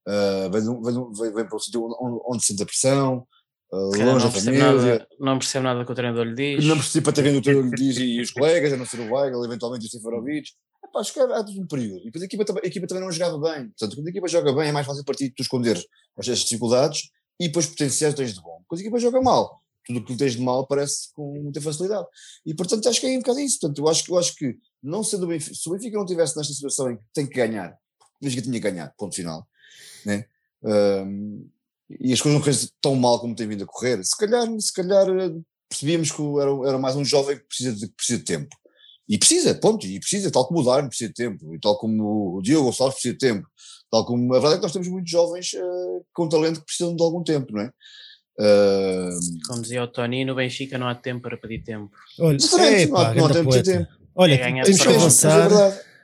[0.09, 3.27] uh, veio para um sítio onde, onde sente a pressão,
[3.71, 4.93] uh, longe não da percebe, família.
[4.93, 6.65] nada, não percebe nada que o treinador lhe diz.
[6.65, 9.13] Não participa até vendo o treinador lhe diz e, os colegas, a não ser o
[9.13, 10.49] Weigl, eventualmente o Seferovic.
[10.83, 12.01] Epá, acho que há tudo um período.
[12.01, 13.67] E depois a equipa, também- a equipa também não jogava bem.
[13.69, 15.79] Portanto, quando a equipa joga bem é mais fácil partir de tu esconder
[16.17, 18.61] as dificuldades e depois potenciais tens de bom.
[18.67, 22.07] Quando a equipa joga mal, tudo o que tens de mal parece com muita facilidade.
[22.45, 23.59] E portanto acho que é um bocado isso.
[23.59, 26.05] Portanto, eu acho, que- eu acho que não sendo o Benfica, se o Benfica não
[26.05, 29.45] estivesse nesta situação em que tem que ganhar, o Benfica tinha que ganhar, ponto final.
[30.05, 30.25] Né?
[30.63, 31.45] Ahm,
[31.99, 34.73] e as coisas não correm tão mal como têm vindo a correr, se calhar, se
[34.73, 35.33] calhar eh,
[35.69, 38.55] percebíamos que era, era mais um jovem que precisa de, que precisa de tempo.
[39.07, 42.37] E precisa, ponto, e precisa, tal como o Darwin precisa de tempo, e tal como
[42.37, 43.47] o Diogo Gonçalves precisa de tempo,
[43.89, 46.95] tal como, a verdade é que nós temos muitos jovens eh, com talento que precisam
[46.95, 47.71] de algum tempo, não é?
[48.39, 49.09] Ah,
[49.47, 51.91] Como dizia o Tony, no Benfica não há tempo para pedir tempo.
[52.19, 53.71] Olha, é, não há- pá, não há tempo de poeta.
[53.71, 53.91] tempo.
[54.15, 55.49] Olha, É ganhar temos que para é avançar.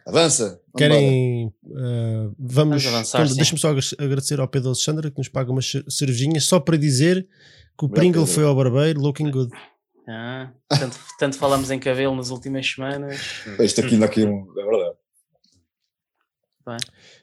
[0.05, 0.61] Avança.
[0.77, 1.47] Querem.
[1.65, 2.83] uh, vamos.
[2.83, 3.35] Vamos avançar, quando- sim.
[3.37, 6.77] Deixa-me só agra- agradecer ao Pedro Alexandre que nos paga umas ce- cervejinhas só para
[6.77, 7.23] dizer
[7.77, 8.33] que o Obrigado, Pringle Pedro.
[8.35, 9.51] foi ao barbeiro looking good.
[10.07, 13.19] Ah, tanto, tanto falamos em cabelo nas últimas semanas.
[13.59, 14.94] Isto aqui aqui é um- é verdade.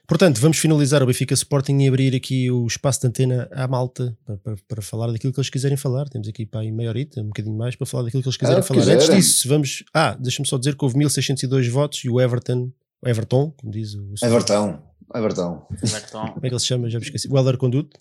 [0.07, 4.17] Portanto, vamos finalizar o Benfica Sporting e abrir aqui o espaço de antena à malta
[4.25, 6.07] para, para, para falar daquilo que eles quiserem falar.
[6.09, 8.59] Temos aqui para aí meia horita, um bocadinho mais, para falar daquilo que eles quiserem
[8.59, 8.79] Ah, falar.
[8.81, 9.17] Antes quiserem.
[9.19, 9.83] disso, vamos.
[9.93, 12.71] Ah, deixa-me só dizer que houve 1602 votos e o Everton,
[13.01, 14.13] o Everton, como diz o.
[14.23, 14.79] Everton.
[15.15, 15.67] Everton.
[15.83, 16.27] Everton.
[16.33, 16.89] Como é que ele se chama?
[16.89, 17.27] Já me esqueci.
[17.29, 17.97] O Elder Conduto.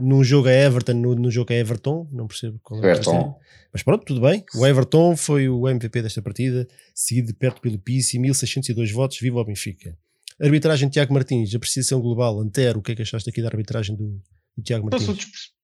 [0.00, 2.08] Num jogo é Everton, no, no jogo é Everton.
[2.10, 3.38] Não percebo qual é o Everton.
[3.72, 4.44] Mas pronto, tudo bem.
[4.56, 9.18] O Everton foi o MVP desta partida, seguido de perto pelo Pizzi, 1602 votos.
[9.20, 9.96] Viva o Benfica.
[10.40, 12.38] Arbitragem Tiago Martins, apreciação global.
[12.40, 14.20] Antero, o que é que achaste aqui da arbitragem do,
[14.56, 15.06] do Tiago Martins?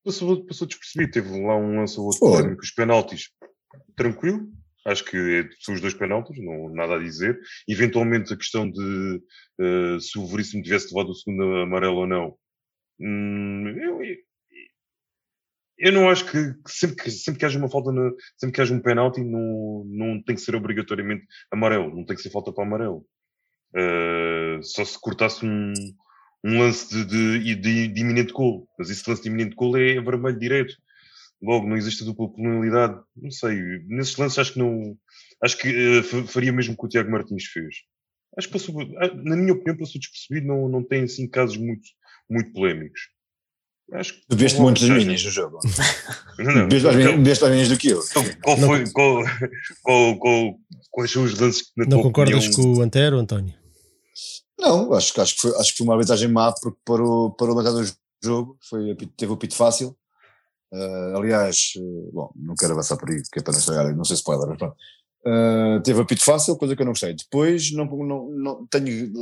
[0.05, 1.13] passou, passou despercebido.
[1.13, 3.31] Teve lá um lance ou outro os penaltis.
[3.97, 4.49] Tranquilo.
[4.85, 7.39] Acho que é- são os dois penaltis, não nada a dizer.
[7.69, 9.23] Eventualmente a questão de
[9.61, 12.35] eh, se o Veríssimo tivesse levado o segundo amarelo ou não.
[12.99, 14.17] Hum, eu, eu-
[15.79, 18.61] eu não acho que que sempre, que sempre que haja uma falta, na- sempre que
[18.61, 22.53] haja um penalti, não, não tem que ser obrigatoriamente amarelo, não tem que ser falta
[22.53, 23.07] para amarelo.
[23.75, 25.73] Eh, só se cortasse um,
[26.45, 28.69] um lance de, de, de, de iminente gol.
[28.79, 30.75] Mas esse lance de iminente gol é vermelho direito.
[31.43, 33.01] Logo, não existe a dupla penalidade.
[33.17, 33.59] Não sei.
[33.89, 34.97] Nesses lances acho que não.
[35.43, 37.77] Acho que uh, faria mesmo o que o Tiago Martins fez.
[38.37, 38.75] Acho que passou,
[39.25, 40.47] na minha opinião, passou despercebido.
[40.47, 41.83] Não, não tem assim casos muito,
[42.31, 43.01] muito polémicos.
[43.93, 45.59] Acho que tu viste muitos minis no jogo.
[46.39, 48.01] Não, mais minis do que eu.
[48.11, 49.23] Então, qual foi, qual,
[49.83, 50.55] qual, qual,
[50.91, 52.75] quais são os lances que na Não concordas opinião...
[52.75, 53.53] com o Antero, António?
[54.63, 57.63] Não, acho, acho, que foi, acho que foi uma arbitragem má porque parou, parou a
[57.63, 57.85] do
[58.23, 59.97] jogo, foi, teve o pito fácil.
[60.73, 64.05] Uh, aliás, uh, bom, não quero avançar por aí, porque é para não estragar, não
[64.05, 64.77] sei se pode, mas pronto.
[65.27, 67.13] Uh, teve apito fácil, coisa que eu não gostei.
[67.13, 69.13] Depois não, não, não tenho,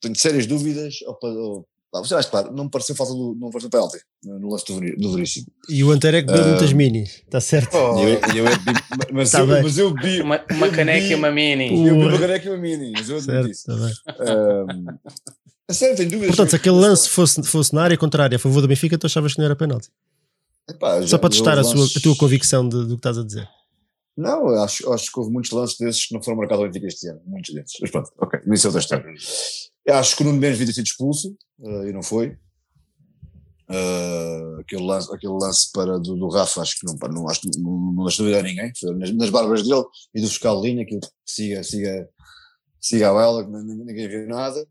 [0.00, 3.98] tenho sérias dúvidas ao, Você mais claro, não me pareceu falta do, não pareceu penalti
[4.22, 5.46] no lance do, do Veríssimo.
[5.68, 7.74] E o Antero é que bebeu uh, muitas minis, está certo?
[7.74, 10.20] Oh, eu, eu, eu, mas, tá eu, mas eu vi.
[10.20, 11.86] Uma, uma caneca e uma mini.
[11.86, 13.64] Eu vi uma caneca e uma mini, mas eu certo, disse.
[13.64, 14.86] Tá um,
[15.68, 16.28] a sério, tenho dúvidas.
[16.28, 19.32] Portanto, se aquele lance fosse, fosse na área contrária a favor do Benfica, tu achavas
[19.32, 19.88] que não era penalti?
[20.68, 23.48] Epá, Só para testar a, sua, a tua convicção de, do que estás a dizer.
[24.16, 27.08] Não, acho, acho que houve muitos lances desses que não foram marcados ao Benfica este
[27.08, 27.20] ano.
[27.26, 27.76] Muitos desses.
[27.80, 29.14] Mas pronto, ok, isso é outra história.
[29.88, 32.36] Acho que o Nuno Mendes devia ter sido expulso uh, e não foi.
[33.68, 37.92] Uh, aquele, lance, aquele lance para do, do Rafa, acho que não, não, acho, não,
[37.92, 38.72] não deixou dúvida a ninguém.
[38.78, 39.84] Foi nas, nas barbas dele
[40.14, 42.08] e do fiscal de linha, aquilo siga, siga,
[42.80, 44.66] siga a ela, que ninguém viu nada.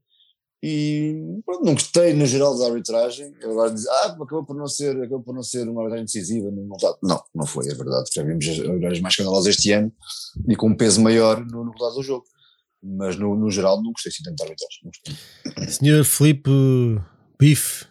[0.63, 3.33] E pronto, não gostei no geral da arbitragem.
[3.43, 6.49] Agora diz, ah, acabou por não ser, acabou por não ser uma arbitragem decisiva.
[6.49, 8.09] Não, não, não foi, é verdade.
[8.13, 9.91] Já vimos arbitragens mais escandalosas este ano
[10.47, 12.25] e com um peso maior no, no resultado do jogo
[12.85, 15.71] mas no, no geral não gostei assim tanto de arbitragem.
[15.71, 16.51] Senhor Felipe
[17.39, 17.85] Bife.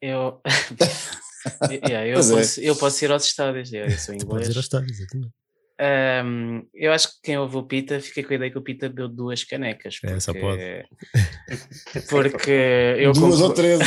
[0.00, 0.40] Eu,
[1.88, 2.64] yeah, eu, posso, é.
[2.64, 4.28] eu posso ir aos estádios, eu sou inglês.
[4.28, 5.32] Podes ir aos estádios, exatamente.
[5.80, 8.88] Um, eu acho que quem ouve o Pita fica com a ideia que o Pita
[8.88, 9.98] bebeu duas canecas.
[9.98, 10.84] Porque, é, só pode.
[12.08, 13.80] Porque eu Duas concordo, ou três.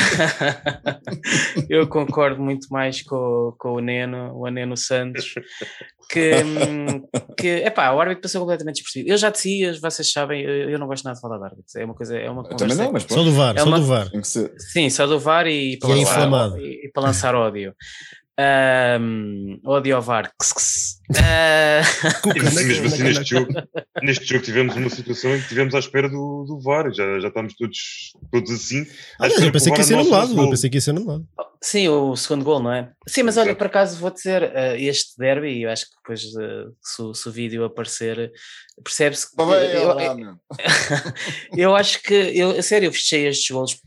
[1.69, 5.33] eu concordo muito mais com, com o Neno, o Aneno Santos,
[6.09, 6.31] que,
[7.39, 9.13] que epá, o árbitro passou completamente despercebido.
[9.13, 11.75] Eu já disse, vocês sabem, eu, eu não gosto nada de falar de árbitros.
[11.75, 12.67] É uma coisa, é uma conversa.
[12.67, 14.11] Também não, mas só do VAR, é uma, só do VAR.
[14.57, 17.73] Sim, só do VAR e para, e é lançar, e, e para lançar ódio.
[18.39, 19.59] Um.
[19.65, 19.87] Uh...
[22.67, 23.51] mesmo assim, neste jogo,
[24.03, 27.29] neste jogo tivemos uma situação em que tivemos à espera do, do VAR, já, já
[27.29, 28.85] estamos todos, todos assim.
[29.19, 31.27] Ah, eu pensei que ia ser anulado, eu pensei que ia ser anulado.
[31.59, 32.91] Sim, o segundo gol, não é?
[33.07, 36.71] Sim, mas olha, por acaso vou dizer, uh, este derby, eu acho que depois uh,
[36.79, 38.31] se, se, o vídeo aparecer,
[38.83, 39.41] percebe-se que.
[39.41, 40.37] Eu, eu,
[41.57, 43.81] eu, acho que, eu, a sério, eu fechei estes golos que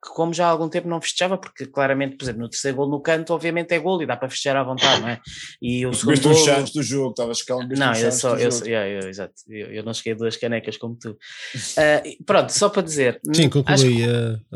[0.00, 3.00] como já há algum tempo não festejava, porque claramente, por exemplo, no terceiro gol no
[3.00, 5.20] canto, obviamente é gol e dá para festejar à vontade, não é?
[5.60, 6.62] E o segundo gol...
[6.62, 7.68] os do jogo, estavas calmo.
[7.74, 10.96] Não, eu só, eu, eu, eu, exato, eu, eu, não cheguei a duas canecas como
[10.96, 11.12] tu.
[11.12, 13.20] Uh, pronto, só para dizer...
[13.32, 14.04] Sim, concluí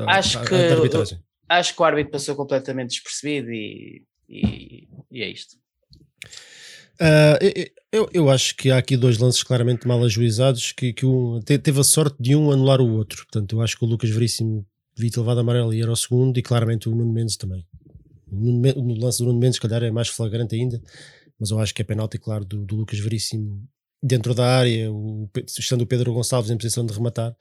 [0.06, 5.22] acho, a, a, que, a Acho que o árbitro passou completamente despercebido e, e, e
[5.22, 5.56] é isto.
[7.00, 11.40] Uh, eu, eu acho que há aqui dois lances claramente mal ajuizados que, que um,
[11.42, 13.24] teve a sorte de um anular o outro.
[13.24, 16.38] Portanto, eu acho que o Lucas Veríssimo devia ter levado amarelo e era o segundo,
[16.38, 17.66] e claramente o Nuno Mendes também.
[18.30, 20.80] O, Nuno, o lance do Nuno Mendes, se calhar, é mais flagrante ainda,
[21.38, 23.66] mas eu acho que é penalti, claro, do, do Lucas Veríssimo
[24.02, 25.28] dentro da área, o,
[25.58, 27.36] estando o Pedro Gonçalves em posição de rematar.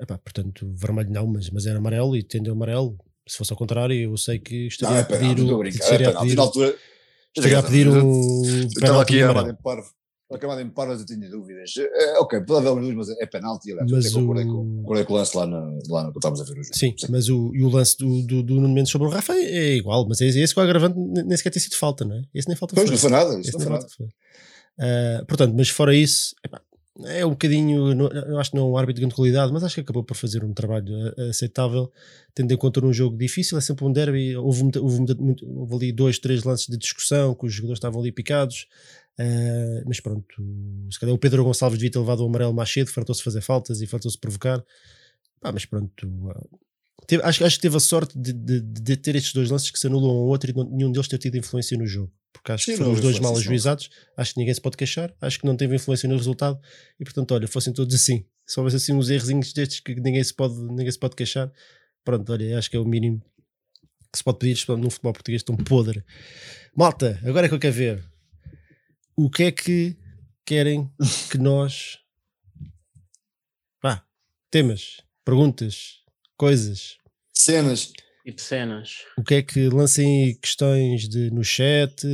[0.00, 2.96] Epá, portanto, vermelho não, mas, mas era amarelo e tendo amarelo.
[3.26, 5.64] Se fosse ao contrário, eu sei que estaria não, é a pedir o.
[5.64, 6.74] Estaria é a pedir, altura,
[7.36, 8.42] estaria a pedir o.
[8.42, 9.97] Estava aqui a a
[10.36, 11.72] camada em paras eu tinha dúvidas.
[11.78, 13.72] É, ok, pode haver dúvidas, mas é penalti.
[13.72, 14.20] Aliás, mas o...
[14.20, 16.62] concordei, com, concordei com o lance lá, na, lá no que estávamos a ver o
[16.62, 16.76] jogo.
[16.76, 19.32] Sim, Sim, mas o, e o lance do, do, do Nuno Mendes sobre o Rafa
[19.32, 22.22] é, igual, mas é, esse que o agravante nem sequer tem sido falta, não é?
[22.34, 23.40] Esse nem falta Pois, não foi nada.
[23.40, 23.86] Esse não foi nada.
[24.78, 26.60] Uh, portanto, mas fora isso, epá,
[27.06, 29.62] é um bocadinho, não, eu acho que não é um árbitro de grande qualidade, mas
[29.62, 31.92] acho que acabou por fazer um trabalho aceitável,
[32.34, 35.92] tendo em conta um jogo difícil, é sempre um derby, houve, houve, houve, houve ali
[35.92, 38.66] dois, três lances de discussão, que os jogadores estavam ali picados,
[39.20, 40.36] Uh, mas pronto,
[40.90, 43.80] se calhar o Pedro Gonçalves devia ter levado o amarelo mais cedo, fartou-se fazer faltas
[43.80, 44.64] e fartou-se provocar.
[45.40, 46.58] Pá, mas pronto, uh,
[47.04, 49.78] teve, acho, acho que teve a sorte de, de, de, ter estes dois lances que
[49.78, 52.12] se anulam um ao outro e não, nenhum deles ter tido influência no jogo.
[52.32, 55.12] Porque acho Sim, que foram os dois mal ajuizados, acho que ninguém se pode queixar,
[55.20, 56.60] acho que não teve influência no resultado
[57.00, 58.24] e portanto, olha, fossem todos assim.
[58.46, 61.50] Se houvesse assim uns erros destes que ninguém se pode, ninguém se pode queixar,
[62.04, 63.20] pronto, olha, acho que é o mínimo
[64.12, 66.04] que se pode pedir num futebol português tão podre.
[66.74, 68.04] Malta, agora é que eu quero ver
[69.18, 69.96] o que é que
[70.46, 70.88] querem
[71.28, 71.98] que nós.
[73.82, 74.04] Pá,
[74.48, 76.04] temas, perguntas,
[76.36, 76.98] coisas.
[77.34, 77.92] Cenas.
[78.24, 78.98] Tipo cenas.
[79.16, 82.06] O que é que lancem questões de, no chat?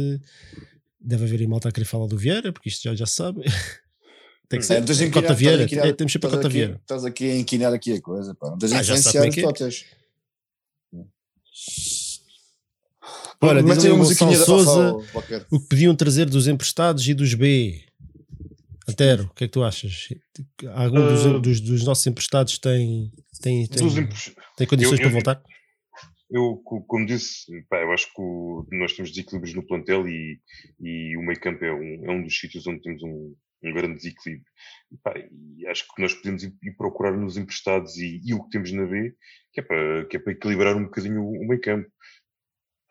[0.98, 3.42] Deve haver aí malta a querer falar do Vieira, porque isto já, já sabe.
[4.48, 4.82] Tem que ser.
[4.82, 5.64] É, Cota Vieira.
[5.64, 6.80] É, temos sempre a Cota Vieira.
[6.80, 8.34] Estás aqui a inquinar aqui a coisa.
[8.34, 8.50] Pá.
[8.50, 11.04] Não tens ah, influenciar é os é.
[13.40, 15.46] Olha, diz uma musiquinha Souza, qualquer.
[15.50, 17.82] o que podiam trazer dos emprestados e dos B.
[18.88, 20.08] Antero, o que é que tu achas?
[20.74, 21.38] Algum dos, Ah.
[21.38, 23.10] dos, dos nossos emprestados tem,
[23.40, 23.88] tem, tem,
[24.56, 25.42] tem condições eu- para voltar?
[26.30, 30.38] Eu, co- como disse, pá, eu acho que o- nós temos desequilíbrios no plantel e,
[30.80, 33.96] e o meio campo é um, é um dos sítios onde temos um, um grande
[33.96, 34.44] desequilíbrio.
[34.92, 35.14] E, pá,
[35.58, 38.70] e acho que nós podemos ir, ir procurar nos emprestados e, e o que temos
[38.72, 39.14] na B,
[39.52, 41.88] que é para, que é para equilibrar um bocadinho o, o meio campo.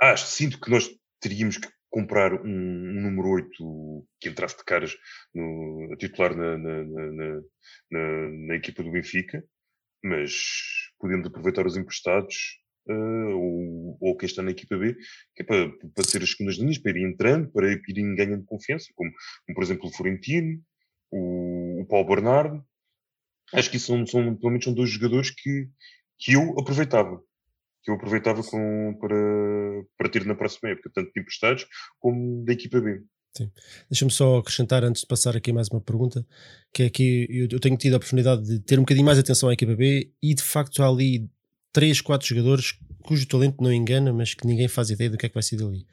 [0.03, 0.89] Acho, sinto que nós
[1.21, 4.93] teríamos que comprar um, um número 8 que entrasse de caras
[5.33, 9.41] no, a titular na, na, na, na, equipa do Benfica,
[10.03, 10.33] mas
[10.99, 12.35] podemos aproveitar os emprestados
[12.89, 12.93] eh,
[13.33, 14.93] ou, ou quem está na equipa B,
[15.35, 17.81] que é para, para ser as segundas linhas, para ir entrando, para ir
[18.13, 19.09] ganhando confiança, como,
[19.45, 20.61] como, por exemplo o Florentino,
[21.11, 22.61] o, o Paulo Bernardo.
[23.53, 25.69] Acho que isso são, são, pelo menos são dois jogadores que,
[26.19, 27.23] que eu aproveitava.
[27.83, 29.15] Que eu aproveitava com, para,
[29.97, 31.65] para ter na próxima época, tanto de emprestados
[31.99, 33.01] como da equipa B.
[33.89, 36.25] Deixa-me só acrescentar antes de passar aqui mais uma pergunta,
[36.71, 39.49] que é que eu, eu tenho tido a oportunidade de ter um bocadinho mais atenção
[39.49, 41.27] à equipa B e de facto há ali
[41.73, 45.29] 3, 4 jogadores cujo talento não engana, mas que ninguém faz ideia do que é
[45.29, 45.85] que vai ser dali.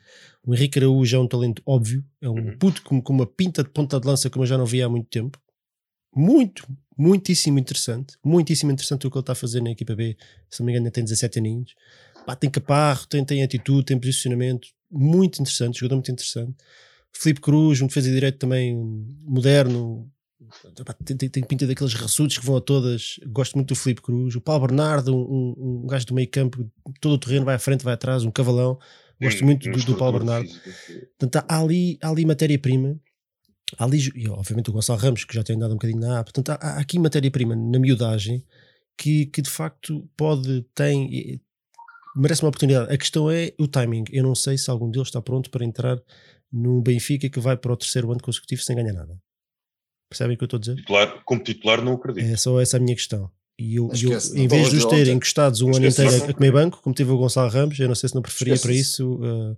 [0.46, 2.58] O Henrique Araújo é um talento óbvio, é um Uhum.
[2.58, 4.88] puto com, com uma pinta de ponta de lança como eu já não via há
[4.88, 5.40] muito tempo.
[6.14, 8.16] Muito, muitíssimo interessante.
[8.24, 10.16] Muitíssimo interessante o que ele está a fazer na equipa B.
[10.48, 11.74] Se não me engano, ainda tem 17 aninhos.
[12.26, 14.68] Pá, tem caparro, tem, tem atitude, tem posicionamento.
[14.90, 16.54] Muito interessante, jogador muito interessante.
[17.12, 18.74] Felipe Cruz, um defesa de direito também
[19.22, 20.10] moderno.
[20.84, 23.20] Pá, Tem, tem, tem pinta daqueles raçudos que vão a todas.
[23.28, 24.34] Gosto muito do Felipe Cruz.
[24.34, 26.68] O Paulo Bernardo, um, um, um gajo do meio campo,
[27.00, 28.78] todo o terreno, vai à frente, vai atrás, um cavalão.
[29.20, 30.48] Gosto Tem- muito do, do Paulo Bernardo.
[31.18, 32.98] Portanto, há ali, há ali matéria-prima.
[33.78, 36.24] Há ali, e obviamente o Gonçalo Ramos, que já tem andado um bocadinho na A.
[36.24, 38.44] Portanto, há, há aqui matéria-prima na miudagem
[38.96, 41.40] que, que de facto pode, tem,
[42.16, 42.92] merece uma oportunidade.
[42.92, 44.04] A questão é o timing.
[44.10, 45.98] Eu não sei se algum deles está pronto para entrar
[46.52, 49.18] no Benfica que vai para o terceiro ano consecutivo sem ganhar nada.
[50.08, 50.76] Percebem o que eu estou a dizer?
[50.76, 52.26] Titular, como titular, não acredito.
[52.26, 53.30] É só essa a minha questão.
[53.56, 55.12] E eu, eu, em vez de os a ter dizer ontem.
[55.12, 58.08] encostados um ano inteiro a comer banco, como teve o Gonçalo Ramos, eu não sei
[58.08, 59.14] se não preferia Esquece para isso.
[59.14, 59.56] isso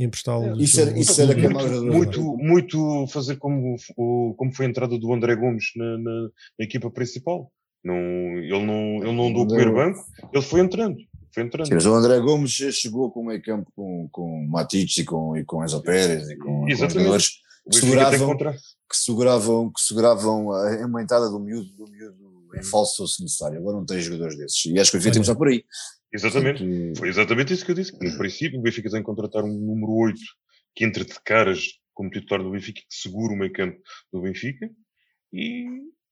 [0.00, 0.60] uh, emprestá-los.
[0.60, 4.98] Isso era- isso era é muito, muito, muito fazer como, o- como foi a entrada
[4.98, 6.22] do André Gomes na, na-
[6.58, 7.50] na equipa principal.
[7.84, 10.96] Não, ele, não, ele não andou a comer banco, ele foi entrando.
[11.32, 11.66] Foi entrando.
[11.68, 15.36] Sim, mas o André Gomes chegou com o meio campo com, com Matic e com,
[15.36, 17.28] e com Enzo Pérez e com, com jogadores
[17.70, 18.36] que seguravam,
[18.90, 22.16] que seguravam, que seguravam a emaitada do miúdo, do miúdo
[22.56, 23.58] em falso se necessário.
[23.58, 24.64] Agora não tem jogadores desses.
[24.66, 25.64] E acho que o Benfica tem que por aí.
[26.12, 26.64] Exatamente.
[26.96, 27.96] Foi exatamente isso que eu disse.
[27.96, 30.18] que No princípio, o Benfica tem que contratar um número 8
[30.74, 33.78] que entre de caras como titular do Benfica, que segura o meio campo
[34.12, 34.70] do Benfica
[35.32, 35.66] e,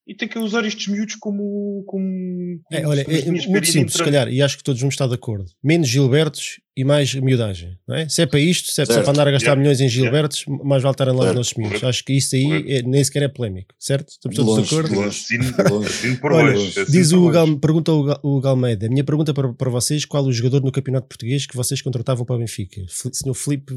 [0.09, 1.85] e tem que usar estes miúdos como.
[1.87, 5.07] como, É, olha, é, para muito simples, se calhar, e acho que todos vamos estar
[5.07, 5.45] de acordo.
[5.63, 7.77] Menos Gilbertos e mais miudagem.
[7.87, 8.09] Não é?
[8.09, 9.61] Se é para isto, se é, é para andar a gastar Yeah.
[9.61, 11.37] milhões em Gilbertos, mais vale estarem lá os Certo.
[11.37, 11.85] nossos miúdos.
[11.85, 14.09] Acho que isso aí é- nem sequer é polémico, certo?
[14.09, 15.71] Estamos todos longe, de acordo?
[15.75, 16.17] longe.
[16.21, 16.55] por Olha,
[16.89, 17.29] Diz o.
[17.29, 18.87] Gal, pergunta o, Ga- o Galmeida.
[18.87, 22.25] A minha pergunta para, para vocês: qual o jogador no campeonato português que vocês contratavam
[22.25, 22.81] para o Benfica?
[22.89, 23.75] F- Senhor Felipe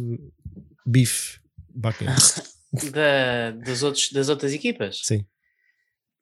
[0.85, 1.39] Bife
[1.75, 2.05] Baca.
[2.93, 5.01] Da, dos outros, das outras equipas.
[5.03, 5.25] Sim.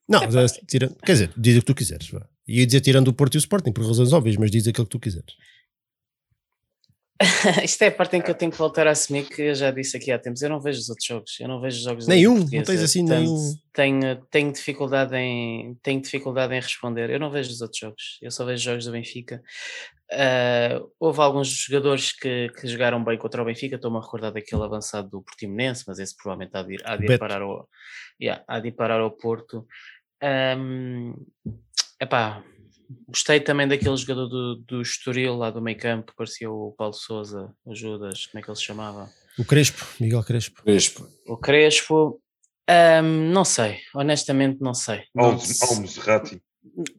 [0.09, 0.41] Não, Epá.
[0.41, 2.09] é, tira, quer dizer, diz o que tu quiseres.
[2.09, 2.27] vá.
[2.47, 4.91] Ia dizer tirando o Porto e o Sporting, por razões óbvias, mas diz aquilo que
[4.91, 5.35] tu quiseres.
[7.63, 9.71] Isto é a parte em que eu tenho que voltar a assumir que eu já
[9.71, 10.41] disse aqui há tempos.
[10.41, 11.39] Eu não vejo os outros jogos.
[11.39, 12.39] Eu não vejo os jogos Nenhum?
[12.39, 13.55] Não tens assim portanto, nenhum?
[13.73, 17.09] Tenho, tenho, dificuldade em, tenho dificuldade em responder.
[17.09, 18.17] Eu não vejo os outros jogos.
[18.21, 19.43] Eu só vejo jogos do Benfica.
[20.11, 23.75] Ah, houve alguns jogadores que, que jogaram bem contra o Benfica.
[23.75, 27.05] Estou-me a recordar daquele avançado do Portimonense, mas esse provavelmente há de ir, há de
[27.05, 27.67] ir parar ao,
[28.19, 29.67] yeah, há de ir parar ao Porto.
[30.21, 31.13] Ahm,
[31.99, 32.43] epá,
[33.07, 37.53] Gostei também daquele jogador do, do Estoril, lá do meio campo, parecia o Paulo Souza,
[37.63, 39.07] o Judas, como é que ele se chamava?
[39.37, 40.63] O Crespo, Miguel Crespo.
[40.63, 41.07] Crespo.
[41.27, 42.19] O Crespo.
[42.67, 45.03] Ahm, não sei, honestamente não sei.
[45.13, 46.41] Não Almo se- Almozerati.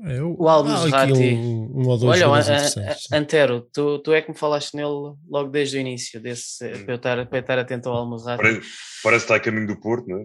[0.03, 1.13] É, o, aqui Ratti.
[1.13, 3.09] um, um ou dois Olha, interessantes.
[3.13, 6.85] An- Antero, tu, tu é que me falaste nele logo desde o início, desse, Hum.
[6.85, 8.43] para, eu estar, para eu estar atento ao Almozrati.
[8.43, 8.69] Parece,
[9.03, 10.25] parece que está a caminho do Porto, não é?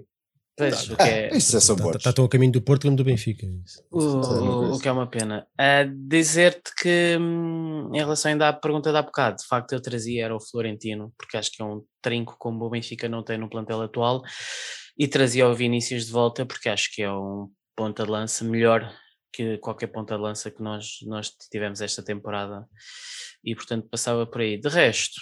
[0.58, 3.45] Pois, é, Isso é só Está tá, tão a caminho do Porto como do Benfica.
[3.66, 3.84] isso.
[3.91, 5.45] O, é o- que é uma pena.
[6.08, 10.24] Dizer-te que, hum, em relação ainda à pergunta de há bocado, de facto eu trazia
[10.26, 13.49] era o Florentino, porque acho que é um trinco como o Benfica não tem no
[13.49, 14.22] plantel atual,
[14.97, 18.89] e trazia o Vinícius de volta, porque acho que é um ponta de lança melhor
[19.34, 22.66] que qualquer ponta de lança que nós, nós tivemos esta temporada,
[23.43, 24.58] e portanto passava por aí.
[24.58, 25.20] De resto,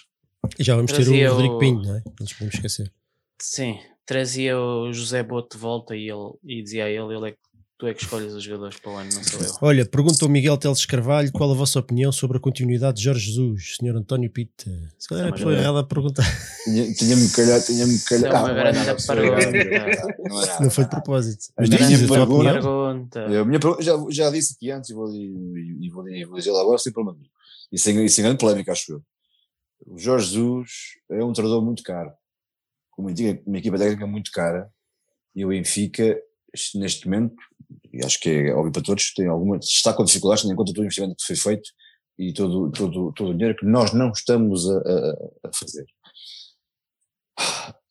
[0.59, 2.03] E já vamos ter o Rodrigo o- Pinho, não é?
[2.05, 2.93] Não nos podemos esquecer.
[3.41, 7.35] sim, trazia o José Boto de volta e, ele, e dizia a ele, ele é
[7.75, 9.51] tu é que escolhes os jogadores para o ano, não sou eu.
[9.61, 13.25] Olha, pergunta o Miguel Teles Carvalho qual a vossa opinião sobre a continuidade de Jorge
[13.25, 13.97] Jesus, Sr.
[13.97, 14.71] António Pita.
[14.97, 15.59] Se calhar é a pessoa é.
[15.59, 16.23] errada a perguntar.
[16.63, 21.45] Tinha- Tinha-me calhar, tinha-me é Ah, grande não, não, não é Não foi de propósito.
[21.57, 22.61] A Mas minha dizes a tua pergunta- opinião.
[22.93, 23.19] Pergunta.
[23.19, 26.37] Eu, a minha pergunta- já, já disse aqui antes e vou, e, vou, e vou
[26.37, 27.31] dizer agora sem problema nenhum.
[27.71, 29.01] E sem, e sem grande polémica, acho eu.
[29.87, 30.69] O Jorge Jesus
[31.11, 32.11] é um treinador muito caro.
[32.95, 34.69] Com uma, equipa- uma equipa técnica muito cara.
[35.35, 36.19] E o Benfica,
[36.75, 37.35] neste momento,
[37.91, 40.71] e acho que é óbvio para todos, tem alguma, está com dificuldades, tendo em conta
[40.73, 41.69] todo o investimento que foi feito
[42.19, 45.85] e todo, todo, todo o dinheiro que nós não estamos a, a- a fazer.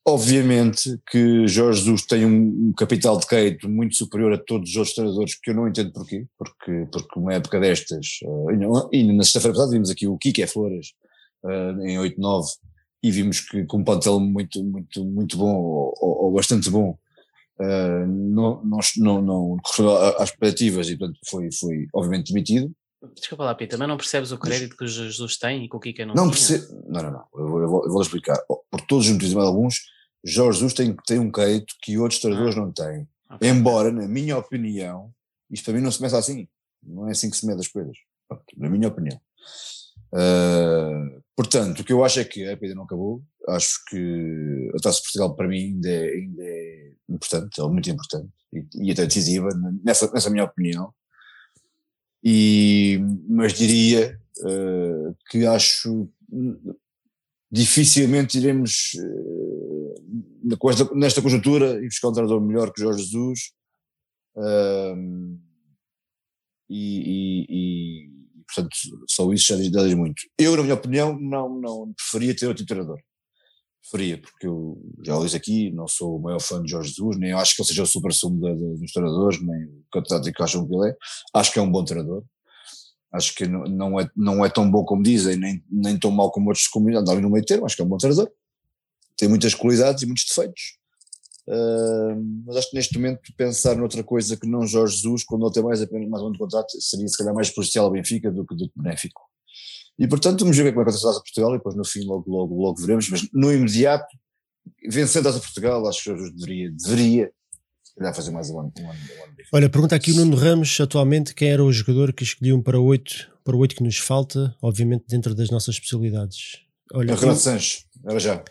[0.06, 4.94] Obviamente que Jorge Jesus tem um, capital de crédito muito superior a todos os outros
[4.96, 8.54] treinadores, que eu não entendo porquê, porque, porque uma época destas, eh,
[8.92, 10.88] e e na sexta-feira passada vimos aqui o Kike Flores
[11.46, 12.46] eh, em 8-9
[13.02, 16.96] e vimos que com um plantel muito, muito, muito bom ou, ou- ou bastante bom,
[17.60, 19.56] eh, não, não, não,
[19.90, 22.72] a- às expectativas e portanto foi, foi obviamente demitido.
[23.16, 25.80] Desculpa lá, Pita, mas não percebes o crédito que o Jesus tem e que o
[25.80, 26.58] Kika não Não tinha?
[26.58, 26.84] percebo.
[26.88, 27.24] Não, não, não.
[27.34, 28.38] Eu vou, eu vou, eu vou explicar.
[28.70, 29.80] Por todos os motivos, mas alguns,
[30.24, 33.08] Jorge Jesus tem, tem um crédito que outros treinadores não têm.
[33.28, 33.48] Ok.
[33.48, 35.12] Embora, na minha opinião,
[35.50, 36.46] isto para mim não se começa assim.
[36.80, 37.96] Não é assim que se mede as coisas.
[38.28, 39.20] Pronto, Na minha opinião.
[40.14, 43.22] Ah, portanto, o que eu acho é que a vida não acabou.
[43.48, 47.90] Acho que a Taça de Portugal para mim ainda é, ainda é importante, é muito
[47.90, 49.48] importante e, e até decisiva,
[49.84, 50.92] nessa, nessa minha opinião.
[52.24, 56.74] E, mas diria ah, que acho hum,
[57.50, 58.92] dificilmente iremos
[60.70, 63.52] esta- nesta conjuntura e buscar um treinador melhor que Jorge Jesus
[66.68, 68.21] e, e- e,
[68.54, 68.76] portanto
[69.08, 70.22] só isso já diz, já diz muito.
[70.38, 72.98] Eu na minha opinião não, não preferia ter outro treinador.
[73.82, 77.18] Preferia porque eu já o disse aqui não sou o maior fã de Jorge Jesus
[77.18, 78.38] nem acho que ele seja o super sumo
[78.76, 80.96] dos treinadores nem o candidato que acham que ele é.
[81.34, 82.24] Acho que é um bom treinador.
[83.12, 86.30] Acho que não, não, é, não é tão bom como dizem, nem, nem tão mau
[86.30, 88.30] como outros como andam no meio termo, acho que é um bom treinador.
[89.18, 90.78] Tem muitas qualidades e muitos defeitos.
[91.48, 92.14] Ah,
[92.46, 95.62] mas acho que neste momento pensar noutra coisa que não Jorge Jesus, quando ele tem
[95.62, 98.68] mais apenas mais um contrato, seria se calhar mais prejudicial ao Benfica do que, do
[98.68, 99.22] que benéfico.
[99.98, 102.30] E portanto vamos ver como é que acontece a Portugal e depois no fim logo,
[102.30, 104.06] logo, logo veremos, mas no imediato,
[104.88, 107.32] vencendo a Portugal, acho que Jorge Jesus deveria, deveria
[107.98, 109.34] calhar fazer mais um ano, um ano, um ano.
[109.52, 112.84] Olha, pergunta aqui o Nuno Ramos, atualmente, quem era o jogador que escolhiam para o
[112.84, 116.62] 8, para o 8 que nos falta, obviamente dentro das nossas especialidades.
[116.92, 118.42] Olha, Renato Sanches, era já.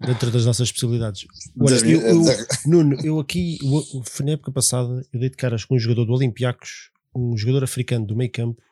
[0.00, 1.26] Dentro das nossas especialidades.
[1.58, 2.24] Olha, eu, eu-
[2.66, 3.58] Nuno, eu aqui,
[4.04, 7.64] foi na época passada, eu dei de caras com um jogador do Olympiacos, um jogador
[7.64, 8.62] africano do meio campo,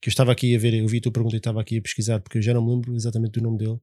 [0.00, 1.82] que eu estava aqui a ver, eu vi a tua pergunta e estava aqui a
[1.82, 3.78] pesquisar, porque eu já não me lembro exatamente do nome dele,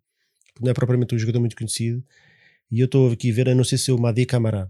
[0.62, 2.04] não é propriamente um jogador muito conhecido,
[2.72, 4.70] e eu estou aqui a ver, eu não sei se é o Madi Camará,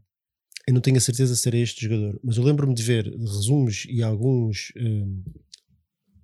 [0.68, 3.86] eu não tenho a certeza se era este jogador, mas eu lembro-me de ver resumos
[3.90, 5.22] e alguns hum,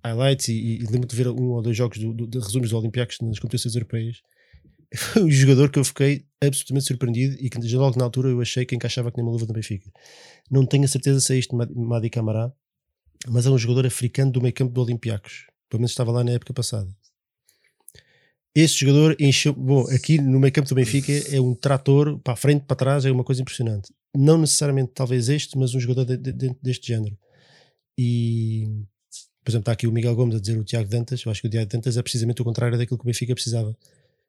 [0.04, 2.78] highlights e, e lembro-me de ver um ou dois jogos do, do- de resumos do
[2.78, 4.22] Olympiacos nas competições europeias.
[4.94, 8.64] Foi um jogador que eu fiquei absolutamente surpreendido e que logo na altura eu achei
[8.64, 9.90] que encaixava que nem uma luva da Benfica.
[10.50, 12.50] Não tenho a certeza se é este Madi- Camará,
[13.28, 15.46] mas é um jogador africano do meio campo do Olympiacos.
[15.68, 16.88] Pelo menos estava lá na época passada.
[18.54, 19.52] Este jogador encheu.
[19.52, 23.04] Bom, aqui no meio campo do Benfica é um trator para a frente, para trás,
[23.04, 23.92] é uma coisa impressionante.
[24.16, 27.16] Não necessariamente talvez este, mas um jogador de- de- deste género.
[27.96, 28.66] E,
[29.44, 31.22] por exemplo, está aqui o Miguel Gomes a dizer o Tiago Dantas.
[31.24, 33.76] Eu acho que o Tiago Dantas é precisamente o contrário daquilo que o Benfica precisava.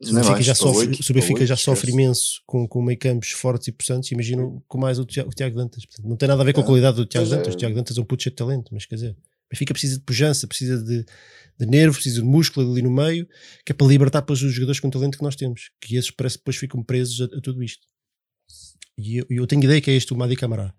[0.02, 4.12] Benfica, já sofre, o Benfica já sofre imenso com, com meio campos fortes e possantes,
[4.12, 5.86] imagino com mais o Tiago, o Tiago Dantas.
[5.86, 7.30] Portanto, não tem nada a ver com a Ah, qualidade do Tiago é.
[7.30, 7.54] Dantas.
[7.54, 9.16] O Tiago Dantas é um puto cheio de talento, mas quer dizer, o
[9.52, 11.06] Benfica precisa de pujança, precisa de,
[11.60, 13.28] de nervo, precisa de músculo ali no meio,
[13.66, 16.38] que é para libertar depois os jogadores com talento que nós temos, que esses parece
[16.38, 17.86] que depois ficam presos a, a tudo isto.
[18.98, 20.74] E eu, eu tenho ideia que é este o Madi Camará,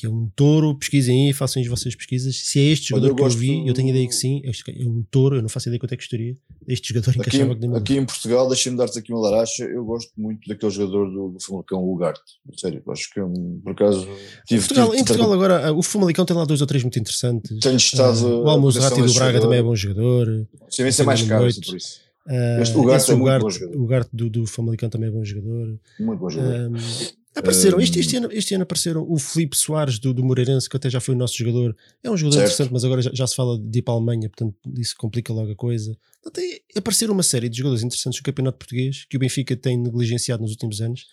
[0.00, 2.36] que é um touro, pesquisem aí, façam as vossas pesquisas.
[2.36, 4.86] Se é este Olha, jogador eu que eu vi, eu tenho ideia que sim, é
[4.86, 6.34] um touro, eu não faço ideia quanto é que custaria.
[6.68, 9.64] Este jogador Aqui, encaixava que uma aqui em Portugal, deixa-me dar-te aqui uma laracha.
[9.64, 12.20] Eu gosto muito daquele jogador do, do Famalicão, o Ugarte.
[12.56, 14.06] Sério, acho que é um, por acaso.
[14.46, 16.98] Tive, Portugal, tive- em Portugal agora, ah, o Famalicão tem lá dois ou três muito
[16.98, 17.58] interessantes.
[17.60, 18.26] tenho estado.
[18.26, 20.46] Ah, o Almozrati do Braga também é bom jogador.
[20.68, 22.00] Sim, esse é mais caro, por isso.
[22.28, 23.78] Ah, Este Ugarte esse é muito Ugarte- bom jogador.
[23.78, 25.78] O Ugarte do, do Famalicão também é bom jogador.
[26.00, 26.72] Muito bom jogador.
[26.76, 27.10] Ah,
[27.40, 30.76] apareceram, este, Um, este, ano, este ano apareceram o Filipe Soares do, do Moreirense, que
[30.76, 31.76] até já foi o nosso jogador.
[32.02, 32.46] É um jogador Certo.
[32.46, 35.32] interessante, mas agora já, já se fala de ir para a Alemanha, portanto isso complica
[35.32, 35.96] logo a coisa.
[36.22, 39.76] Portanto, é- apareceram uma série de jogadores interessantes do Campeonato Português que o Benfica tem
[39.78, 41.06] negligenciado nos últimos anos,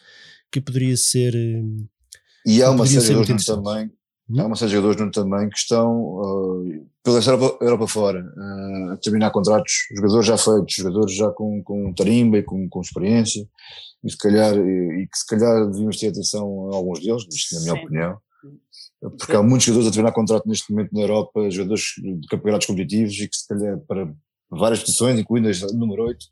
[0.51, 1.35] que poderia ser.
[1.35, 1.85] hum,
[2.45, 3.91] e há uma poderia série de também.
[4.29, 4.39] Hum?
[4.39, 8.93] Há uma série de jogadores no também que estão ah, pela Europa, Europa fora ah,
[8.93, 9.73] a terminar contratos.
[9.95, 13.47] Jogadores já feitos, jogadores já com, com tarimba e com, com experiência.
[14.03, 17.55] E, se calhar, e, e que se calhar devíamos ter atenção a alguns deles, isto
[17.55, 17.85] na minha Sim.
[17.85, 18.17] opinião.
[19.17, 23.13] porque há muitos jogadores a treinar contrato neste momento na Europa, jogadores de campeonatos competitivos
[23.19, 24.13] e que se calhar para
[24.49, 26.25] várias posições, incluindo a número 8,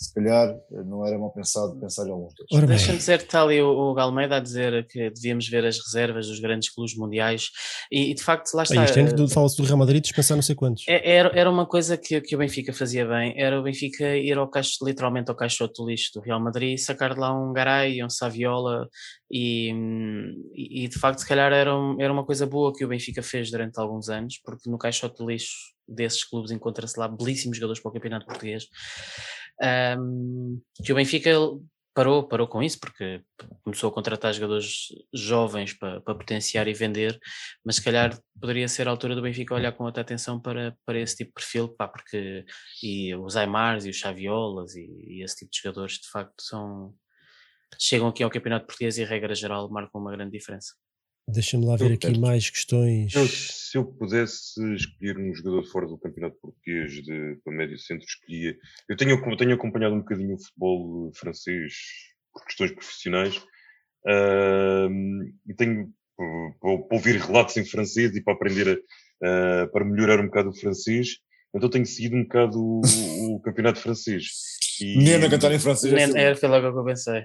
[0.00, 2.68] se calhar não era mal pensado pensar em alguns deles.
[2.68, 6.26] Deixa-me dizer que está ali o, o Galmeida a dizer que devíamos ver as reservas
[6.26, 7.50] dos grandes clubes mundiais
[7.92, 8.82] e, e de facto lá está.
[8.82, 10.84] Isto é fala-se do Real Madrid dispensar não sei quantos.
[10.88, 14.38] É, era, era uma coisa que, que o Benfica fazia bem, era o Benfica ir
[14.38, 18.02] ao caixo, literalmente ao caixote do lixo do Real Madrid, sacar de lá um Garay,
[18.02, 18.88] um Saviola
[19.30, 19.70] e,
[20.54, 23.50] e, de facto se calhar era, um, era uma coisa boa que o Benfica fez
[23.50, 25.52] durante alguns anos, porque no caixote do lixo
[25.86, 28.64] desses clubes encontra-se lá belíssimos jogadores para o campeonato português
[29.62, 31.30] um, que o Benfica
[31.94, 33.22] parou, parou com isso, porque
[33.62, 37.18] começou a contratar jogadores jovens para, para potenciar e vender,
[37.64, 40.98] mas se calhar poderia ser a altura do Benfica olhar com outra atenção para, para
[40.98, 42.44] esse tipo de perfil, pá, porque
[42.82, 44.86] e os Aymars e os Xaviolas e,
[45.18, 46.94] e esse tipo de jogadores de facto são
[47.78, 50.74] chegam aqui ao Campeonato Português e regra geral marcam uma grande diferença.
[51.32, 53.14] Deixa-me lá ver aqui mais questões.
[53.14, 58.04] Eu, se eu pudesse escolher um jogador fora do campeonato português de, para médio centro,
[58.04, 58.56] escolhia.
[58.88, 61.74] Eu tenho, tenho acompanhado um bocadinho o futebol francês
[62.32, 63.36] por questões profissionais
[64.06, 64.90] uh,
[65.46, 65.92] e tenho
[66.60, 68.68] para ouvir relatos em francês e para aprender
[69.22, 71.18] a, uh, para melhorar um bocado o francês.
[71.54, 72.80] Então tenho seguido um bocado o,
[73.36, 74.28] o campeonato francês.
[74.80, 75.92] Menino a cantar em francês.
[75.92, 77.24] Nem, é, foi logo que eu pensei.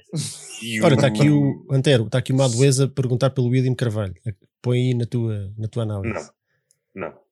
[0.84, 4.14] Ora, está aqui o Antero, está aqui uma adueza a perguntar pelo William Carvalho.
[4.62, 6.30] Põe aí na tua, na tua análise.
[6.94, 7.26] Não, não.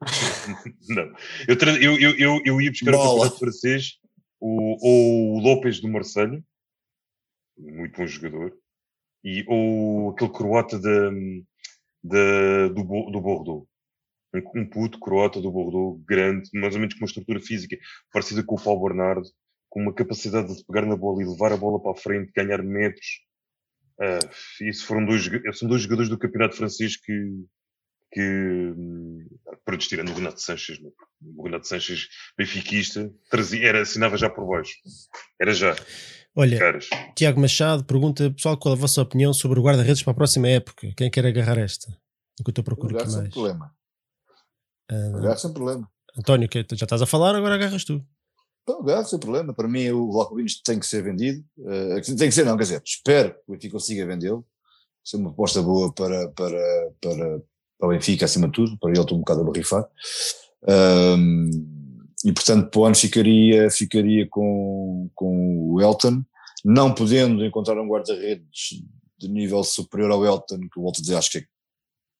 [0.88, 1.14] não.
[1.46, 3.04] Eu, eu, eu, eu, eu ia buscar Bola.
[3.04, 3.98] o campeonato francês,
[4.40, 6.44] o, o Lopes do Marselho,
[7.56, 8.52] muito bom jogador,
[9.22, 11.44] e ou aquele croata de,
[12.02, 13.66] de, do, do Bordeaux.
[14.34, 17.76] Um, um puto croata do Bordeaux, grande, mais ou menos com uma estrutura física
[18.12, 19.28] parecida com o Paulo Bernardo,
[19.68, 22.62] com uma capacidade de pegar na bola e levar a bola para a frente, ganhar
[22.62, 23.06] metros.
[24.00, 27.12] Uh, isso foram dois, são dois jogadores do campeonato francês que,
[28.12, 28.20] que
[28.76, 29.26] hum,
[29.64, 30.90] para tirando o Renato Sanches, né?
[31.36, 34.74] o Renato Sanches benfiquista, trazia, era, assinava já por baixo.
[35.40, 35.76] Era já.
[36.34, 36.88] Olha, Caras.
[37.14, 40.92] Tiago Machado pergunta, pessoal, qual a vossa opinião sobre o guarda-redes para a próxima época?
[40.96, 41.94] Quem quer agarrar esta?
[42.40, 43.28] Enquanto eu procuro aqui mais.
[43.28, 43.74] Problema.
[44.90, 45.88] Uh, sem problema.
[46.18, 48.04] António, que já estás a falar, agora agarras tu.
[48.68, 49.54] Não, sem problema.
[49.54, 51.44] Para mim, o Vlacovic tem que ser vendido.
[51.58, 54.46] Uh, tem que ser, não, quer dizer, espero que o Benfica consiga vendê-lo.
[55.04, 57.42] Ser uma proposta boa para, para, para,
[57.78, 59.88] para o Benfica, acima de tudo, para ele estar um bocado a borrifar.
[60.68, 61.50] Um,
[62.24, 66.22] e, portanto, para o ano ficaria, ficaria com, com o Elton,
[66.64, 68.82] não podendo encontrar um guarda-redes
[69.18, 71.44] de nível superior ao Elton, que volto a dizer, acho que é,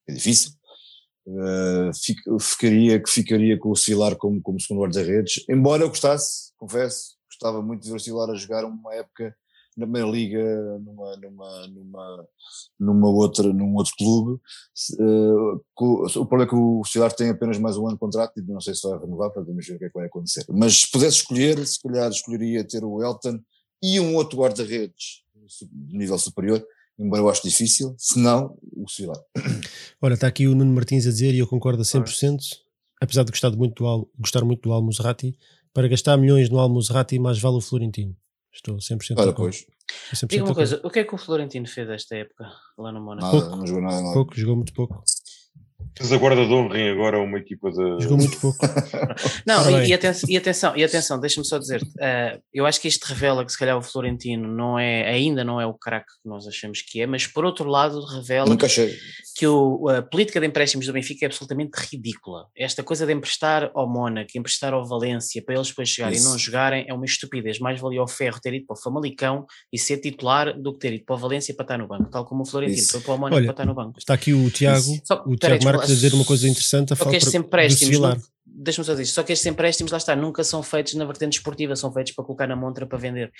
[0.08, 0.52] é difícil.
[1.26, 7.16] Uh, ficaria, que ficaria com o Silar como, como segundo guarda-redes, embora eu gostasse, confesso,
[7.30, 9.34] gostava muito de ver o Silar a jogar uma época
[9.76, 12.28] na primeira liga numa, numa, numa,
[12.78, 14.40] numa outra, num outro clube.
[14.98, 18.42] Uh, o problema é que o Silar tem apenas mais um ano de contrato e
[18.42, 20.44] não sei se vai renovar, para ver o que é que vai acontecer.
[20.48, 23.40] Mas se pudesse escolher, se calhar escolheria ter o Elton
[23.82, 25.22] e um outro guarda-redes
[25.72, 26.64] de nível superior,
[27.00, 29.18] embora eu acho difícil, se não, o Silar.
[30.00, 32.38] Olha, está aqui o Nuno Martins a dizer, e eu concordo a 100%,
[33.00, 35.36] apesar de gostar muito do, gostar muito do Almozerati,
[35.72, 38.14] para gastar milhões no Almozerati, mais vale o Florentino.
[38.52, 39.66] Estou 100% Ora, pois.
[40.28, 42.44] Diga uma coisa, o que é que o Florentino fez esta época
[42.76, 43.26] lá no Mónaco?
[43.26, 44.14] Nada, pouco, não jogou nada, nada.
[44.14, 45.02] Pouco, jogou muito pouco.
[45.98, 48.02] Mas a guarda de honrem agora uma equipa de.
[48.02, 48.58] Jogou muito pouco.
[49.46, 52.88] não, e, e, atenção, e atenção, e atenção deixa-me só dizer, uh, eu acho que
[52.88, 56.28] isto revela que se calhar o Florentino não é, ainda não é o craque que
[56.28, 58.56] nós achamos que é, mas por outro lado revela
[59.36, 62.46] que o, a política de empréstimos do Benfica é absolutamente ridícula.
[62.56, 66.26] Esta coisa de emprestar ao Mónaco, emprestar ao Valência para eles depois chegarem Isso.
[66.26, 67.58] e não jogarem é uma estupidez.
[67.58, 70.94] Mais valia ao Ferro ter ido para o Famalicão e ser titular do que ter
[70.94, 72.92] ido para o Valência para estar no banco, tal como o Florentino Isso.
[72.92, 73.98] foi para o Mónaco Olha, para estar no banco.
[73.98, 77.16] Está aqui o Tiago, só, o Tiago Marques a dizer uma coisa interessante a falar
[77.16, 77.98] estes empréstimos,
[78.44, 81.76] deixa-me só dizer só que estes empréstimos, lá está, nunca são feitos na vertente esportiva,
[81.76, 83.32] são feitos para colocar na montra para vender.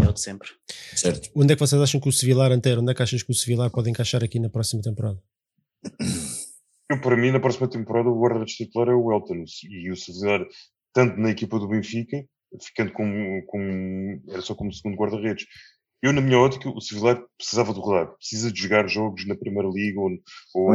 [0.00, 0.48] É o de sempre.
[0.94, 1.30] Certo.
[1.34, 3.34] Onde é que vocês acham que o Sevilar Antero, onde é que achas que o
[3.34, 5.22] Sevilar pode encaixar aqui na próxima temporada?
[6.90, 10.46] Eu, para mim, na próxima temporada, o guarda-redes titular é o Elton e o Sevilar,
[10.92, 12.24] tanto na equipa do Benfica,
[12.62, 15.46] ficando como, como era só como segundo guarda-redes.
[16.02, 19.68] Eu, na minha ótica, o Sevilar precisava de rodar, precisa de jogar jogos na Primeira
[19.68, 20.10] Liga ou,
[20.54, 20.74] ou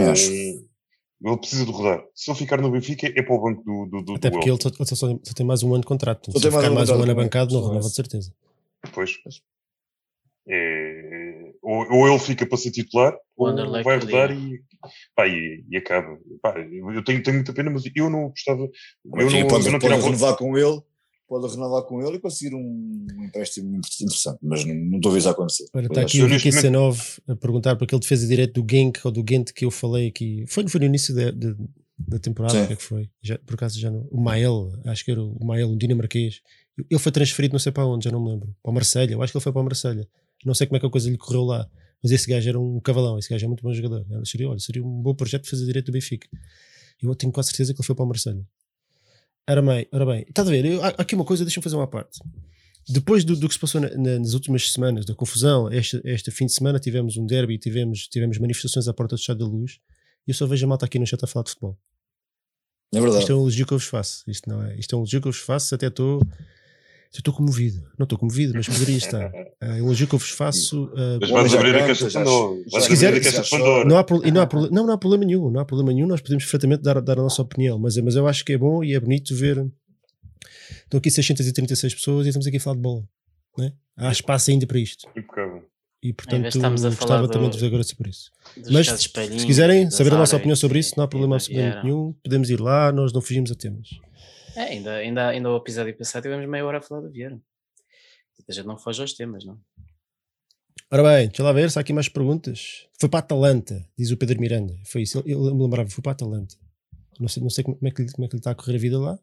[1.23, 2.03] ele precisa de rodar.
[2.13, 3.85] Se ele ficar no Benfica, é para o banco do.
[3.85, 6.31] do, do Até porque ele só, só, só, tem mais um ano de contrato.
[6.31, 8.33] Só se ficar mais um ano bancado, não renova de certeza.
[8.93, 9.17] Pois.
[10.49, 13.53] É, ou, ou, ele fica para ser titular, ou
[13.83, 14.61] vai rodar e,
[15.13, 16.17] pá, e, e, acaba.
[16.41, 18.61] Pá, eu tenho, tenho muita pena, mas eu não gostava.
[18.61, 18.71] Eu
[19.11, 20.81] não, eu não pode renovar com ele
[21.27, 25.19] pode renovar com ele e conseguir um empréstimo interessante, mas não, não estou a ver
[25.19, 25.65] isso acontecer.
[25.75, 29.23] Está aqui o Ricky C9 a perguntar para aquele defesa direito do Genk ou do
[29.27, 30.45] Gent que eu falei aqui.
[30.47, 31.55] Foi, foi no início da, da,
[31.97, 33.09] da temporada, o que é que foi?
[33.21, 34.07] Já, por acaso já não.
[34.09, 36.41] O Mael, acho que era o Mael, um dinamarquês.
[36.89, 38.55] Ele foi transferido não sei para onde, já não me lembro.
[38.61, 40.07] Para o Marselha, eu acho que ele foi para o Marselha.
[40.45, 41.67] Não sei como é que a coisa lhe correu lá.
[42.01, 44.05] Mas esse gajo era um cavalão, esse gajo é muito bom jogador.
[44.23, 46.27] Seria, olha, seria um bom projeto de fazer direito do Benfica.
[47.01, 48.45] Eu tenho quase certeza que ele foi para o Marselha.
[49.49, 50.25] Ora bem, ora bem.
[50.27, 50.65] Estás a ver?
[50.65, 52.19] Eu- aqui uma coisa, deixa-me fazer uma parte.
[52.89, 56.31] Depois do, do que se passou na- na- nas últimas semanas, da confusão, este, este
[56.31, 59.79] fim de semana tivemos um derby, tivemos, tivemos manifestações à porta do Estado da Luz,
[60.27, 61.77] e eu só vejo a malta aqui no chat a falar de futebol.
[62.93, 63.21] É verdade.
[63.21, 64.23] Isto é um elogio que eu vos faço.
[64.29, 66.21] Isto, não é, isto é um elogio que eu vos faço, até estou.
[67.13, 67.81] Eu Estou comovido.
[67.97, 69.31] Não estou comovido, mas poderia estar.
[69.61, 70.89] Um elogio que eu vos faço.
[70.95, 72.63] ah, Mas já abrir a caixa de Pandora.
[72.81, 73.85] Se quiser-.
[73.85, 75.91] Não há, pro- e não, há, proble- não, não há problema nenhum, não há problema
[75.93, 78.57] nenhum, nós podemos perfeitamente dar, dar a nossa opinião, mas, mas eu acho que é
[78.57, 79.65] bom e é bonito ver.
[80.83, 83.03] Estão aqui 636 pessoas e estamos aqui a falar de bola.
[83.57, 83.73] Né?
[83.97, 85.07] Há espaço ainda para isto.
[85.15, 85.63] Impecável.
[86.03, 88.29] E portanto, gostava falar do- também de vos agradecer por isso.
[88.71, 92.13] Mas se quiserem saber a nossa opinião sobre isso, não há problema absolutamente nenhum.
[92.23, 93.89] Podemos ir lá, nós não fugimos a temas.
[94.57, 97.39] É, ainda, ainda, ainda o episódio passado tivemos meia hora a falar do Vieira.
[98.49, 99.61] A gente não foge aos temas, não?
[100.91, 102.87] Ora bem, deixa lá ver se há aqui mais perguntas.
[102.99, 104.75] Foi para a Atalanta, diz o Pedro Miranda.
[104.83, 106.55] Foi isso, eu, me lembrava, foi para a Atalanta.
[107.19, 108.79] Não sei, não sei como, é que, como é que lhe está a correr a
[108.79, 109.19] vida lá,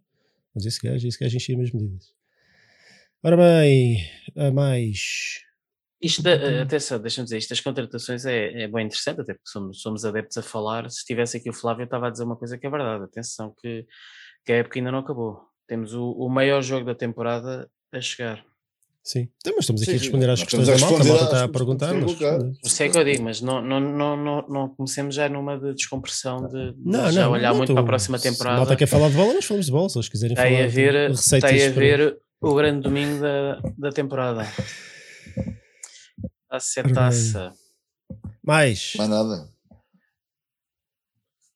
[0.55, 2.14] mas esse gajo, esse gajo enchia as medidas.
[3.20, 5.41] Ora bem, a mais.
[6.01, 9.80] Isto, da- atenção, deixa-me dizer, isto das contratações é, é bem interessante, até porque somos,
[9.80, 10.89] somos adeptos a falar.
[10.91, 13.05] Se estivesse aqui o Flávio, eu estava a dizer uma coisa que é verdade.
[13.05, 13.85] Atenção, que,
[14.45, 15.40] que a época ainda não acabou.
[15.66, 18.45] Temos o, o maior jogo da temporada a chegar.
[19.03, 21.03] Sim, então, mas estamos aqui Sim, a sim, responder às questões da malta.
[21.03, 21.92] A malta está a perguntar.
[21.92, 22.32] Nós que colocaram.
[22.47, 22.59] respondemos.
[22.64, 25.74] Isso é que eu digo, mas não, não, não, não, não comecemos já numa de
[25.74, 28.30] descompressão de, de Não, já não, olhar não, muito tu- para a próxima Se a
[28.32, 28.57] temporada.
[28.57, 29.88] malta quer falar de bola, nós falamos de bola.
[29.90, 31.51] Se eles quiserem Está falar a de ver, está receitas.
[31.51, 34.42] aí a para- ver o grande domingo da, da temporada.
[36.51, 37.53] A setaça.
[38.42, 38.92] Mais.
[38.97, 39.49] Mais nada.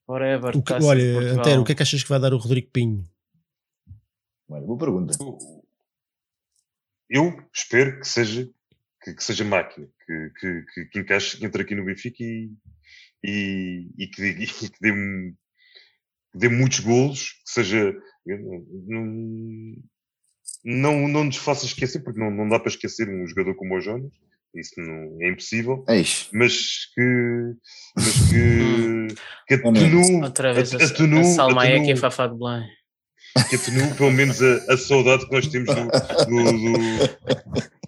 [0.08, 0.56] Forever.
[0.56, 1.32] O que- olha.
[1.34, 3.04] Antero, o que é que achas que vai dar o Rodrigo Pinho?
[4.48, 5.12] Olha, boa pergunta.
[7.10, 8.48] Eu espero que seja,
[9.02, 12.50] que, que seja máquina, que, que, que, que encaixe, que entre aqui no Benfica e,
[13.22, 14.92] e, e que, dê- e que dê,
[16.32, 17.94] que dê muitos golos, que seja.
[18.26, 19.04] Não,
[20.64, 23.80] não, não nos faça esquecer, porque não, não dá para esquecer um jogador como o
[23.80, 24.12] Jonas,
[24.60, 26.28] isso não, é impossível, Eis.
[26.32, 27.54] mas que.
[27.96, 29.14] Mas que.
[29.48, 30.22] que atenue.
[30.22, 32.64] Outra vez a, atenue- a Salmaia aqui atenue- em Fafá de Belém.
[33.50, 35.84] que atenue pelo menos a, a saudade que nós temos do.
[36.26, 37.68] do- do-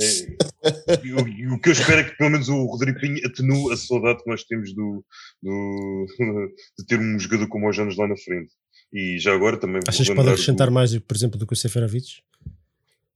[0.00, 3.72] É, e o, o que eu espero é que pelo menos o Rodrigo Pinho atenue
[3.72, 5.04] a saudade que nós temos do,
[5.42, 6.06] do-
[6.78, 8.52] de ter um jogador como o Jonas lá na frente.
[8.92, 11.56] E já agora também Achas que pode acrescentar do- mais, por exemplo, do que o
[11.56, 12.22] Seferovic?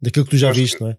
[0.01, 0.97] Daquilo que tu já Acho viste, que- não é?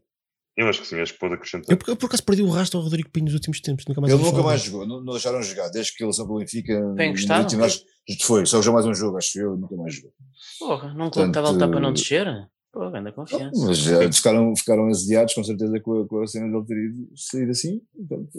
[0.56, 1.72] Eu acho que sim, acho que pode acrescentar.
[1.72, 4.00] Eu, por- eu por acaso perdi o rastro ao Rodrigo Pinho nos últimos tempos, nunca
[4.00, 6.94] mais Ele nunca mais jogou, não, não deixaram jogar, desde que ele saiu pelo Benfica.
[6.96, 7.42] Tem gostado?
[7.44, 7.84] último acho-
[8.22, 10.12] Foi, só jogou mais um jogo, acho eu, nunca mais jogou.
[10.60, 12.28] Porra, num clube estava a lutar para não descer?
[12.72, 13.66] Porra, anda confiança.
[13.66, 17.08] Mas já ficaram, ficaram exediados com certeza com a, com a cena dele ter ido,
[17.16, 17.82] saído assim.
[17.96, 18.30] Portanto,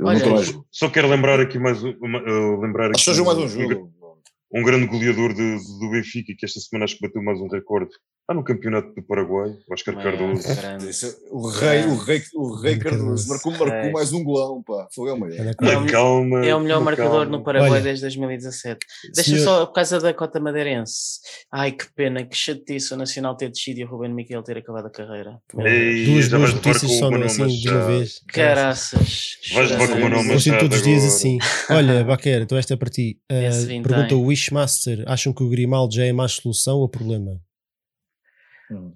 [0.00, 0.66] Olha, nunca mais jogou.
[0.70, 3.54] Só quero lembrar aqui mais um, uma- uh, lembrar Acho que só aqui jogou mais
[3.54, 3.92] um um, jogo.
[4.54, 7.90] um grande goleador de- do Benfica que esta semana acho que bateu mais um recorde.
[8.30, 10.54] Ah, no campeonato do Paraguai, o Oscar Mas, Cardoso.
[10.54, 10.88] grande.
[10.90, 14.86] Esse- O rei, o rei, o rei Cardoso marcou, marcou mais um golão, pá.
[14.94, 15.46] Foi o maior.
[15.46, 15.54] É
[15.90, 16.44] calma.
[16.44, 17.38] É o melhor marcador calma.
[17.38, 18.80] no Paraguai Olha, desde 2017.
[19.14, 21.20] Deixa senhor- só por causa da cota madeirense.
[21.50, 24.88] Ai que pena, que chatice o Nacional ter descido e o Ruben Miquel ter acabado
[24.88, 25.38] a carreira.
[25.54, 25.66] Meu.
[25.66, 28.20] Ei, Duas levar notícias só assim de uma vez.
[28.28, 29.38] Caraças.
[29.54, 31.38] Vais levar com o assim Machado todos os dias assim.
[31.70, 33.18] Olha, Baquer, então esta é para ti.
[33.32, 37.40] Uh, pergunta o Wishmaster: acham que o Grimaldo já é mais solução ou problema?
[38.70, 38.94] Hum.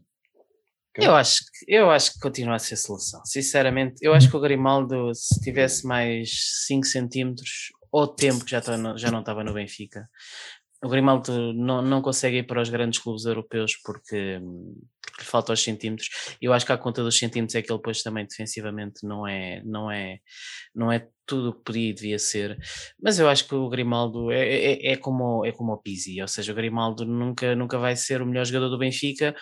[0.94, 3.24] Eu acho, que, eu acho que continua a ser solução.
[3.24, 6.30] Sinceramente, eu acho que o Grimaldo, se tivesse mais
[6.66, 10.06] 5 centímetros, ou tempo que já, tá no- já não estava no Benfica,
[10.84, 15.54] o Grimaldo não, não consegue ir para os grandes clubes europeus porque, porque lhe faltam
[15.54, 16.08] os centímetros.
[16.42, 19.62] Eu acho que à conta dos centímetros é que ele depois também defensivamente não é,
[19.64, 20.18] não é,
[20.74, 22.58] não é tudo o que podia e devia ser.
[23.00, 26.28] Mas eu acho que o Grimaldo é, é, é como, é como o Pizzi, ou
[26.28, 29.34] seja, o Grimaldo nunca, nunca vai ser o melhor jogador do Benfica.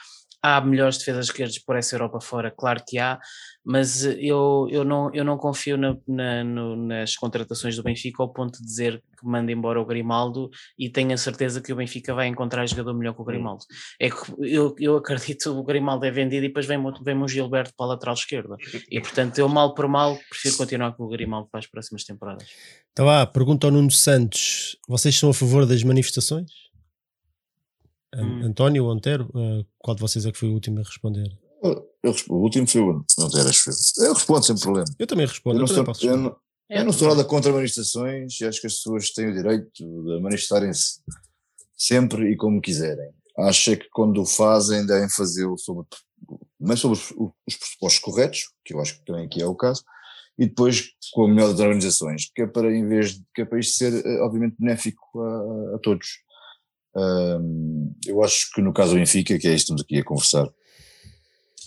[0.43, 3.19] Há melhores defesas esquerdas por essa Europa fora, claro que há,
[3.63, 8.23] mas eh, eu, eu, não, eu não confio na, na- no- nas contratações do Benfica
[8.23, 10.49] ao ponto de dizer que manda embora o Grimaldo
[10.79, 13.63] e tenho a certeza que o Benfica vai encontrar jogador melhor que o Grimaldo.
[14.01, 17.29] É que eu, eu acredito que o Grimaldo é vendido e depois vem, vem um
[17.29, 18.57] Gilberto para a lateral esquerda.
[18.91, 22.49] E portanto, eu mal por mal prefiro continuar com o Grimaldo para as próximas temporadas.
[22.93, 26.51] Então vá, pergunta ao Nuno Santos: vocês são a favor das manifestações?
[28.17, 28.45] Hum.
[28.45, 31.31] António ou Antero, uh, qual de vocês é que foi o último a responder?
[32.03, 34.07] Eu, respondo- o último foi o não acho eu.
[34.07, 34.87] Eu respondo sem problema.
[34.99, 36.37] Eu também respondo, Eu não, sou, eu, não,
[36.71, 40.21] eu não sou nada contra manifestações e acho que as pessoas têm o direito de
[40.21, 41.01] manifestarem-se
[41.77, 43.11] sempre e como quiserem.
[43.39, 45.87] Acho é que quando o fazem devem fazê-lo sobre,
[46.59, 47.11] mas sobre os,
[47.47, 49.85] os pressupostos corretos, que eu acho que também aqui é o caso,
[50.39, 53.45] e depois com a melhor das organizações, que é para, em vez de, que é
[53.45, 56.07] para isto ser, eh, obviamente, benéfico a, a todos.
[58.07, 60.49] Eu acho que no caso do Benfica, que é isto que estamos aqui a conversar,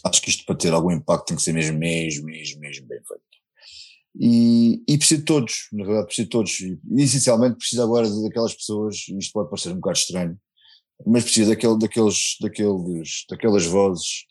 [0.05, 2.99] acho que isto para ter algum impacto tem que ser mesmo, mesmo, mesmo, mesmo bem
[2.99, 3.23] feito.
[4.15, 6.59] E, e precisa de todos, na verdade precisa de todos.
[6.59, 10.39] E, essencialmente precisa agora daquelas pessoas, isto pode parecer um bocado estranho,
[11.05, 14.25] mas precisa daquele, daqueles, daqueles, daquelas vozes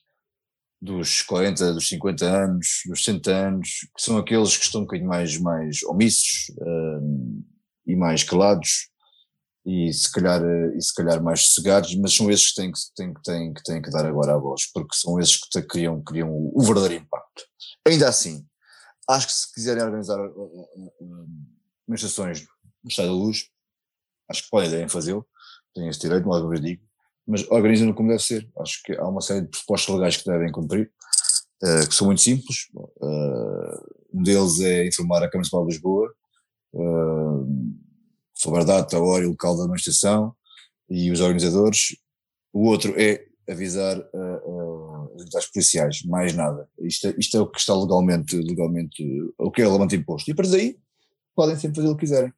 [0.80, 5.08] dos 40, dos 50 anos, dos 60 anos, que são aqueles que estão um bocadinho
[5.08, 6.52] mais, mais omissos
[7.86, 8.91] e mais calados
[9.64, 10.42] e se calhar,
[10.76, 13.62] e se calhar mais sossegados, mas são esses que têm que, têm, que- têm, que,
[13.62, 16.62] têm que dar agora a voz, porque são esses que te- criam, criam o, o
[16.62, 17.44] verdadeiro impacto.
[17.86, 18.44] Ainda assim,
[19.08, 21.28] acho que se quiserem organizar uh, uh, uh,
[21.86, 22.42] manifestações
[22.82, 23.46] no Estado da Luz,
[24.28, 25.26] acho que podem devem fazê-lo,
[25.74, 26.82] têm esse direito, mais uma vez digo,
[27.26, 28.50] mas organizem-no como deve ser.
[28.58, 30.90] Acho que há uma série de pressupostos legais que devem cumprir,
[31.62, 32.66] eh, que são muito simples.
[33.00, 33.80] Eh,
[34.12, 36.12] um deles é informar a Câmara Municipal de Lisboa
[36.74, 37.71] eh,
[38.42, 40.34] sobre a data, a hora e o local da manifestação
[40.90, 41.96] e os organizadores.
[42.52, 46.68] O outro é avisar eh, eh, as policiais, mais nada.
[46.80, 49.04] Isto é, isto é o que está legalmente, legalmente,
[49.38, 50.28] o que é legalmente imposto.
[50.28, 50.76] E a partir daí
[51.36, 52.32] podem sempre fazer o que quiserem.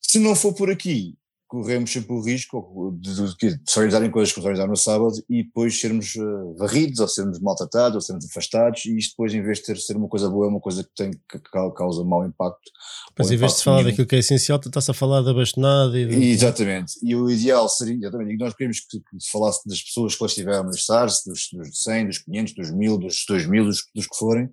[0.00, 1.16] Se não for por aqui,
[1.52, 5.12] corremos sempre o risco de, de, de, se organizarem coisas que se organizaram no sábado
[5.28, 9.42] e depois sermos uh, varridos ou sermos maltratados ou sermos afastados e isto depois em
[9.42, 11.38] vez de ter, ser uma coisa boa é uma coisa que, tem, que
[11.76, 12.70] causa mau impacto.
[13.18, 15.98] Mas em vez de falar daquilo que é essencial, tu estás a falar da bastonada
[15.98, 16.06] e...
[16.06, 16.24] De...
[16.24, 20.14] Exatamente, e o ideal seria, exatamente, e nós queríamos que, que se falasse das pessoas
[20.14, 23.84] que lá estiveram a manifestar-se, dos, dos 100, dos 500, dos 1000, dos 2000, dos,
[23.94, 24.48] dos que forem,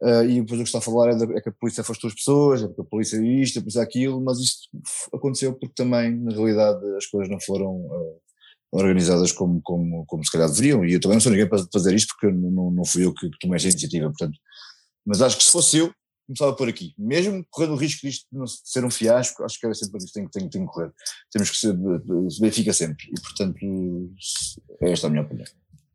[0.00, 2.14] Uh, e depois o que está a falar é, é, que a polícia afastou as
[2.14, 4.68] pessoas, é que a polícia isto, a polícia aquilo, mas isto
[5.12, 8.20] aconteceu porque também, na realidade, as coisas não foram uh,
[8.70, 11.94] organizadas como, como, como se calhar deveriam, e eu também não sou ninguém para fazer
[11.94, 14.38] isto porque não, não fui eu que, tomei esta iniciativa, portanto,
[15.04, 15.92] mas acho que se fosse eu,
[16.28, 19.74] começava por aqui, mesmo correndo o risco disto não ser um fiasco, acho que era
[19.74, 20.92] sempre isso que tem que correr,
[21.32, 21.74] temos que ser,
[22.40, 23.58] verifica sempre, e portanto,
[24.82, 25.46] é esta a minha opinião.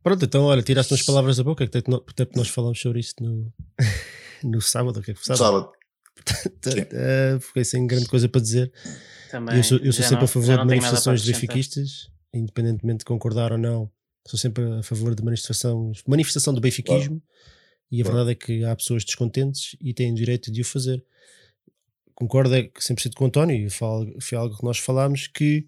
[0.04, 3.50] Pronto, então olha, tiraste umas palavras da boca, que até nós falamos sobre isto no,
[4.44, 5.72] no sábado, o que é que foi sábado?
[6.68, 8.70] uh, fiquei sem grande coisa para dizer.
[9.30, 13.04] Também, eu sou, eu sou sempre não, a favor de manifestações de benfiquistas, independentemente de
[13.06, 13.90] concordar ou não,
[14.28, 17.22] sou sempre a favor de manifestação, manifestação do benfiquismo, claro.
[17.90, 18.18] e a claro.
[18.18, 21.02] verdade é que há pessoas descontentes e têm o direito de o fazer.
[22.14, 25.66] Concordo é 100% com o António, e foi algo que nós falámos, que,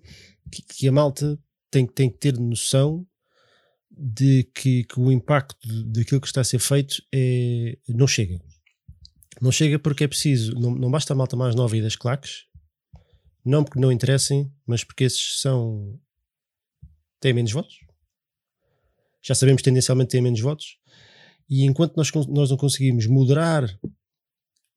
[0.53, 1.39] que, que a malta
[1.71, 3.07] tem, tem que ter noção
[3.97, 5.57] de que, que, o impacto
[5.87, 8.41] daquilo que está a ser feito é, não chega.
[9.41, 12.45] Não chega porque é preciso, não, não basta a malta mais nova e das claques,
[13.45, 15.99] não porque não interessem, mas porque esses são.
[17.21, 17.79] têm menos votos.
[19.23, 20.79] Já sabemos tendencialmente têm menos votos.
[21.49, 23.79] E enquanto nós, nós não conseguimos moderar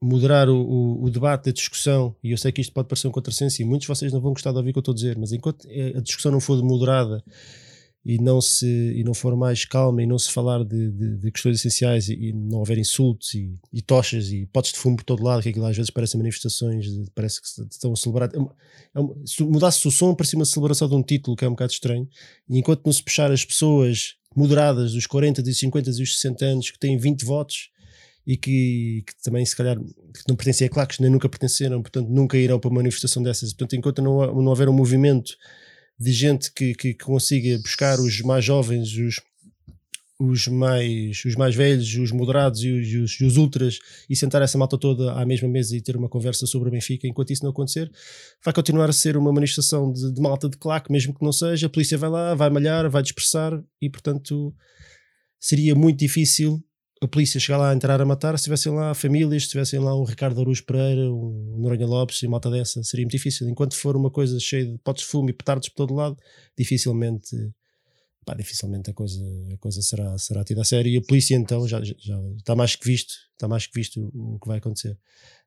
[0.01, 3.11] moderar o, o, o, debate, a discussão, e eu sei que isto pode parecer um
[3.11, 4.95] contrassenso e muitos de vocês não vão gostar de ouvir o que eu estou a
[4.95, 7.21] dizer, mas enquanto a discussão não for moderada
[8.09, 11.31] e não se e não for mais calma e não se falar de, de, de
[11.31, 15.03] questões essenciais e, e, não houver insultos e, e, tochas e potes de fumo por
[15.03, 18.31] todo lado, que aquilo às vezes parecem manifestações, parece que estão a celebrar.
[18.33, 21.51] É uma, se mudasse o som, parecia uma celebração de um título que é um
[21.51, 22.09] bocado estranho.
[22.49, 26.45] E enquanto não se puxar as pessoas moderadas dos 40, dos 50 e dos 60
[26.45, 27.69] anos que têm 20 votos
[28.25, 32.09] e que, que também se calhar que não pertencem a claques, nem nunca pertenceram, portanto
[32.09, 33.53] nunca irão para uma manifestação dessas.
[33.53, 35.37] Portanto, enquanto não, não houver um movimento
[35.99, 39.19] de gente que, que, consiga buscar os mais jovens, os,
[40.17, 44.57] os, mais, os mais velhos, os moderados e os, os, os ultras e sentar essa
[44.57, 47.51] malta toda à mesma mesa e ter uma conversa sobre o Benfica, enquanto isso não
[47.51, 47.91] acontecer,
[48.43, 51.67] vai continuar a ser uma manifestação de, de malta de claque, mesmo que não seja,
[51.67, 54.55] a polícia vai lá, vai malhar, vai dispersar e portanto
[55.39, 56.63] seria muito difícil
[57.01, 59.95] a polícia chegar lá a entrar a matar, se tivessem lá famílias, se tivessem lá
[59.95, 63.47] um Ricardo Aruz Pereira, um Noronha Lopes e malta dessa, seria muito difícil.
[63.47, 66.17] Enquanto for uma coisa cheia de potes de fumo e petardos por todo lado,
[66.57, 67.35] dificilmente,
[68.25, 69.23] pá, dificilmente a coisa,
[69.53, 70.91] a coisa será, será tida a sério.
[70.91, 74.35] E a polícia então já, já, está mais que visto, está mais que visto o,
[74.35, 74.97] o que vai acontecer.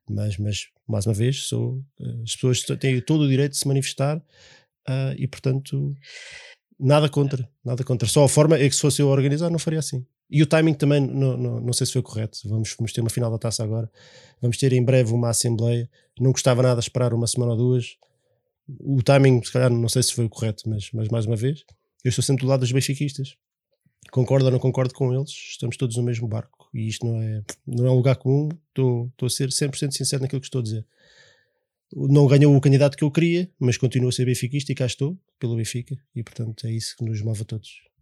[0.09, 1.83] Mas, mas mais uma vez, sou,
[2.23, 5.95] as pessoas têm todo o direito de se manifestar uh, e portanto
[6.79, 8.07] nada contra, nada contra.
[8.07, 10.05] Só a forma é que se fosse eu a organizar não faria assim.
[10.33, 12.39] E o timing também, não, não, não sei se foi correto.
[12.45, 13.87] Vamos, vamos ter uma final da taça agora.
[14.41, 15.87] Vamos ter em breve uma assembleia.
[16.19, 17.95] Não gostava nada de esperar uma semana ou duas.
[18.79, 21.63] o timing, se calhar, não sei se foi o correto, mas, mas mais uma vez,
[22.03, 23.37] eu estou sempre do lado dos benfiquistas.
[24.11, 27.43] Concordo ou não concordo com eles, estamos todos no mesmo barco e isto não é,
[27.67, 28.49] não é um lugar comum.
[28.69, 30.83] Estou, estou a ser 100% sincero naquilo que estou a dizer.
[31.95, 35.15] Não ganhou o candidato que eu queria, mas continuo a ser benfiquista e cá estou,
[35.37, 37.92] pelo Benfica, e portanto é isso que nos move a todos.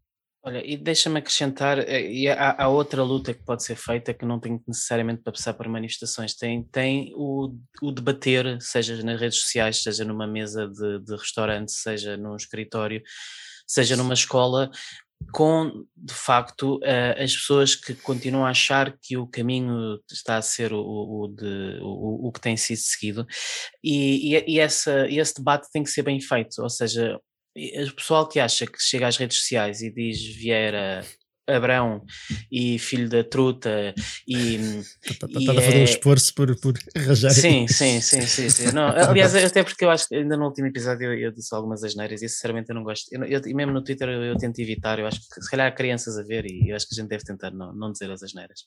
[0.43, 4.25] Olha, e deixa-me acrescentar, eh, e há, há, outra luta que pode ser feita que
[4.25, 9.39] não tem necessariamente para passar por manifestações, tem, tem o, o debater, seja nas redes
[9.39, 13.03] sociais, seja numa mesa de, de restaurante, seja num escritório,
[13.67, 14.71] seja numa escola,
[15.31, 20.41] com de facto uh, as pessoas que continuam a achar que o caminho está a
[20.41, 23.27] ser o, o, de, o, o que tem sido seguido.
[23.83, 27.19] E, e, e essa, esse debate tem que ser bem feito, ou seja,
[27.55, 31.05] o pessoal que acha que chega às redes sociais e diz Vieira
[31.47, 32.05] Abrão
[32.51, 33.93] e filho da truta
[34.27, 34.55] e
[35.03, 38.71] está tá, a fazer um é esforço por, por arranjar sim, sim, sim, sim, sim.
[38.71, 41.83] Não, aliás, até porque eu acho que ainda no último episódio eu, eu disse algumas
[41.83, 44.59] asneiras e sinceramente eu não gosto eu, eu, e mesmo no Twitter eu, eu, tento
[44.59, 47.01] evitar eu acho que se calhar há crianças a ver e eu acho que a
[47.01, 48.59] gente deve tentar não, não dizer as asneiras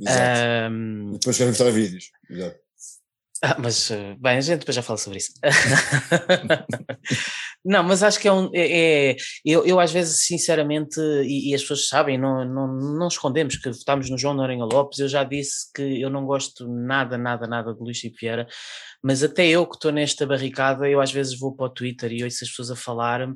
[0.00, 0.40] Exato.
[0.70, 2.58] Um, depois querem mostrar vídeos Exato.
[3.44, 5.32] Ah, mas, eh, bem, a gente depois já fala sobre isso.
[7.64, 8.50] não, mas acho que é um.
[8.52, 12.66] É, é, eu, eu, às vezes, sinceramente, e, e, as pessoas sabem, não, não,
[12.98, 14.98] não escondemos que votámos no João Noronha Lopes.
[14.98, 18.48] Eu já disse que eu não gosto nada, nada, nada de Luís Chico Vieira,
[19.02, 22.24] mas até eu que estou nesta barricada, eu às vezes vou para o Twitter e
[22.24, 23.28] ouço as pessoas a falar,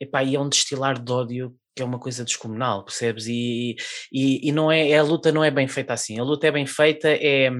[0.00, 3.26] epá, e é um destilar de ódio que é uma coisa descomunal, percebes?
[3.26, 3.74] E,
[4.12, 6.20] e, e não é, a luta não é bem feita assim.
[6.20, 7.50] A luta é bem feita, é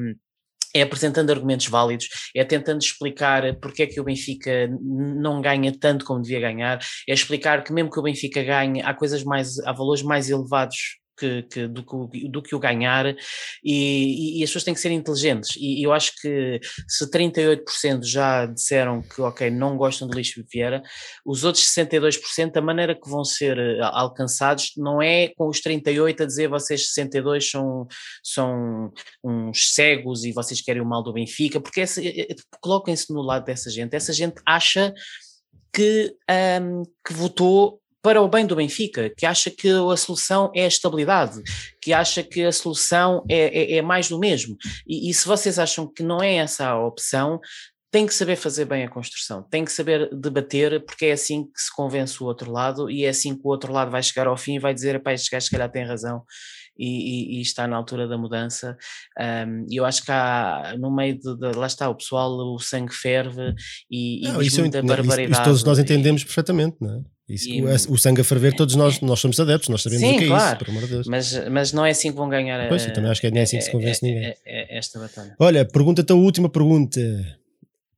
[0.75, 6.05] é apresentando argumentos válidos, é tentando explicar porque é que o Benfica não ganha tanto
[6.05, 6.79] como devia ganhar,
[7.09, 11.04] é explicar que mesmo que o Benfica ganhe, há coisas mais, há valores mais elevados
[11.17, 13.07] que, que, do, que, do que o ganhar
[13.65, 15.57] e, e, as pessoas têm que ser inteligentes.
[15.57, 20.83] E, eu acho que se 38% já disseram que ok, não gostam de Luís Vieira,
[21.25, 26.23] os outros 62% a maneira que vão ser eh, alcançados não é com os 38
[26.23, 27.87] a dizer vocês 62 são,
[28.23, 28.93] são
[29.23, 33.45] uns cegos e vocês querem o mal do Benfica, porque eh, eh, coloquem-se no lado
[33.45, 34.93] dessa gente, essa gente acha
[35.73, 36.15] que,
[36.63, 40.69] um, que votou para o bem do Benfica, que acha que a solução é a
[40.69, 41.43] estabilidade,
[41.81, 44.59] que acha que a solução é, é, é mais do mesmo.
[44.87, 47.41] E, e, se vocês acham que não é essa a opção,
[47.91, 51.59] tem que saber fazer bem a construção, tem que saber debater, porque é assim que
[51.59, 54.37] se convence o outro lado e é assim que o outro lado vai chegar ao
[54.37, 56.23] fim e vai dizer: este gajo se calhar tem razão.
[56.77, 58.77] E, e, e, está na altura da mudança.
[59.17, 62.59] Um, e eu acho que há, no meio de, de, Lá está, o pessoal, o
[62.59, 63.55] sangue ferve
[63.89, 65.31] e, não, e diz muita barbaridade.
[65.31, 67.14] Isso, isso todos nós entendemos perfeitamente, não é?
[67.29, 70.19] Isso, e, o, sangue a ferver, todos nós, nós somos adeptos, nós sabemos sim, o
[70.19, 71.07] que é claro, isso, por amor de Deus.
[71.07, 73.43] Mas, mas não é assim que vão ganhar pois, a, também acho que não é
[73.43, 74.35] assim que se convence a, ninguém.
[74.45, 75.35] esta batalha.
[75.39, 77.01] Olha, pergunta-te a última pergunta.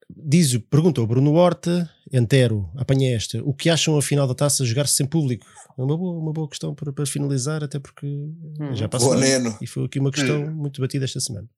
[0.08, 3.42] Diz, pergunta o Bruno Horta, Entero, apanha esta.
[3.42, 5.44] O que acham a final da taça jogar-se sem público?
[5.76, 8.74] É uma boa, uma boa questão para, para finalizar, até porque hum.
[8.74, 9.16] já passou.
[9.60, 10.52] E foi aqui uma questão hum.
[10.52, 11.48] muito batida esta semana.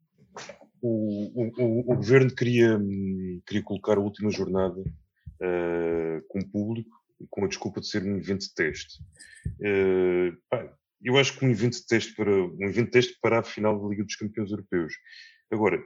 [0.81, 2.81] O, o, o, governo queria,
[3.47, 6.98] queria colocar a última jornada uh, com público
[7.31, 9.03] com a desculpa de ser um evento de teste.
[10.49, 10.73] Pá,
[11.03, 13.81] eu acho que um evento de teste para um evento de teste para a final
[13.81, 14.95] da Liga dos Campeões Europeus.
[15.51, 15.82] Agora,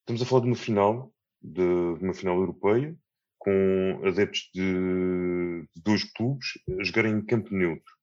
[0.00, 2.96] estamos a falar de uma final, de uma final europeia,
[3.38, 6.46] com adeptos de, de, dois clubes
[6.80, 7.96] a jogarem em campo neutro.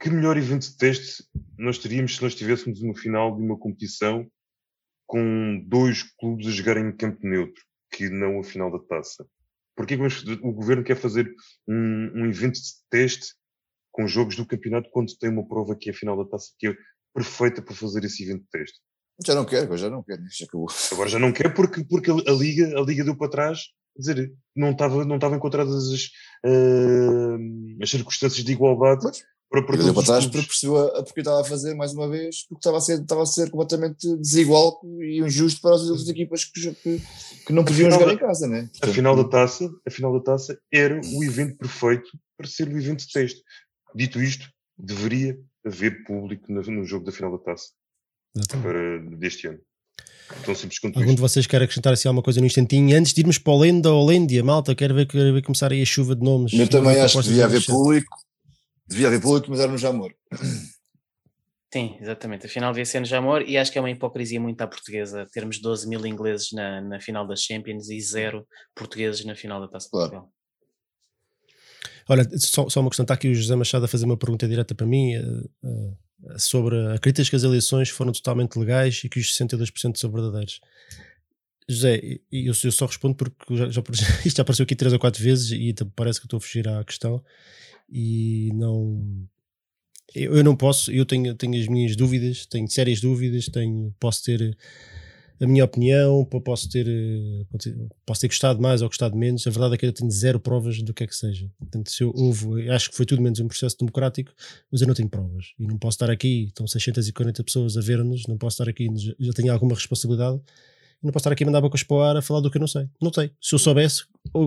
[0.00, 1.24] Que melhor evento de teste
[1.58, 4.26] nós teríamos se nós tivéssemos uma final de uma competição
[5.06, 7.62] com dois clubes a jogarem em campo neutro,
[7.92, 9.26] que não a final da taça?
[9.76, 11.32] Porquê que o governo quer fazer
[11.66, 13.34] um, um evento de teste
[13.90, 16.68] com jogos do campeonato quando tem uma prova que é a final da taça que
[16.68, 16.74] é
[17.14, 18.78] perfeita para fazer esse evento de teste?
[19.24, 20.68] Já não quer, já não quer, já acabou.
[20.92, 23.60] Agora já não quer porque, porque a, Liga, a Liga deu para trás,
[23.94, 26.04] quer dizer, não estavam não estava encontradas as,
[26.46, 27.38] uh,
[27.82, 29.06] as circunstâncias de igualdade
[29.52, 32.08] para, para deu para trás porque percebeu a, a porque estava a fazer mais uma
[32.08, 36.08] vez, porque estava a ser, estava a ser completamente desigual e injusto para as outras
[36.08, 37.02] equipas que, que,
[37.46, 38.62] que não podiam jogar da, em casa, né?
[38.72, 42.66] Portanto, a final da taça, a final da taça era o evento perfeito para ser
[42.66, 43.42] o evento de teste.
[43.94, 44.48] Dito isto,
[44.78, 47.66] deveria haver público no, no jogo da final da taça
[48.62, 49.58] para, deste ano.
[50.46, 51.16] Tão simples quanto Algum isto.
[51.16, 52.96] de vocês quer acrescentar assim alguma coisa no instantinho?
[52.96, 55.82] Antes de irmos para o Lenda ou Lêndia, malta, quero ver, quero ver começar aí
[55.82, 56.54] a chuva de nomes.
[56.54, 58.16] Eu também acho que devia haver público
[58.92, 60.12] Devia haver público, mas era no Jamor.
[61.72, 62.44] Sim, exatamente.
[62.44, 65.26] A final devia ser no Jamor e acho que é uma hipocrisia muito à portuguesa
[65.32, 69.68] termos 12 mil ingleses na, na final das Champions e zero portugueses na final da
[69.68, 70.04] Taça claro.
[70.04, 70.32] de Portugal.
[72.08, 74.74] Olha, só, só uma questão, está aqui o José Machado a fazer uma pergunta direta
[74.74, 79.18] para mim uh, uh, sobre a crítica que as eleições foram totalmente legais e que
[79.18, 80.60] os 62% são verdadeiros.
[81.66, 82.00] José,
[82.30, 83.80] eu, eu só respondo porque já, já,
[84.26, 86.84] isto já apareceu aqui três ou quatro vezes e parece que estou a fugir à
[86.84, 87.22] questão
[87.92, 89.26] e não.
[90.14, 94.22] Eu, eu não posso, eu tenho, tenho as minhas dúvidas, tenho sérias dúvidas, tenho, posso
[94.24, 94.56] ter
[95.40, 97.44] a minha opinião, po- posso ter, eh,
[98.06, 99.46] posso ter gostado mais ou gostado menos.
[99.46, 101.50] A verdade é que eu tenho zero provas do que é que seja.
[101.58, 104.32] Portanto, se eu, houve, acho que foi tudo menos um processo democrático,
[104.70, 106.44] mas eu não tenho provas e não posso estar aqui.
[106.48, 110.40] Estão 640 pessoas a ver-nos, não posso estar aqui, já- tenho alguma responsabilidade.
[111.02, 112.60] Não posso estar aqui a mandar bocas para o ar a falar do que eu
[112.60, 112.86] não sei.
[113.00, 113.32] Não sei.
[113.40, 114.04] Se eu soubesse,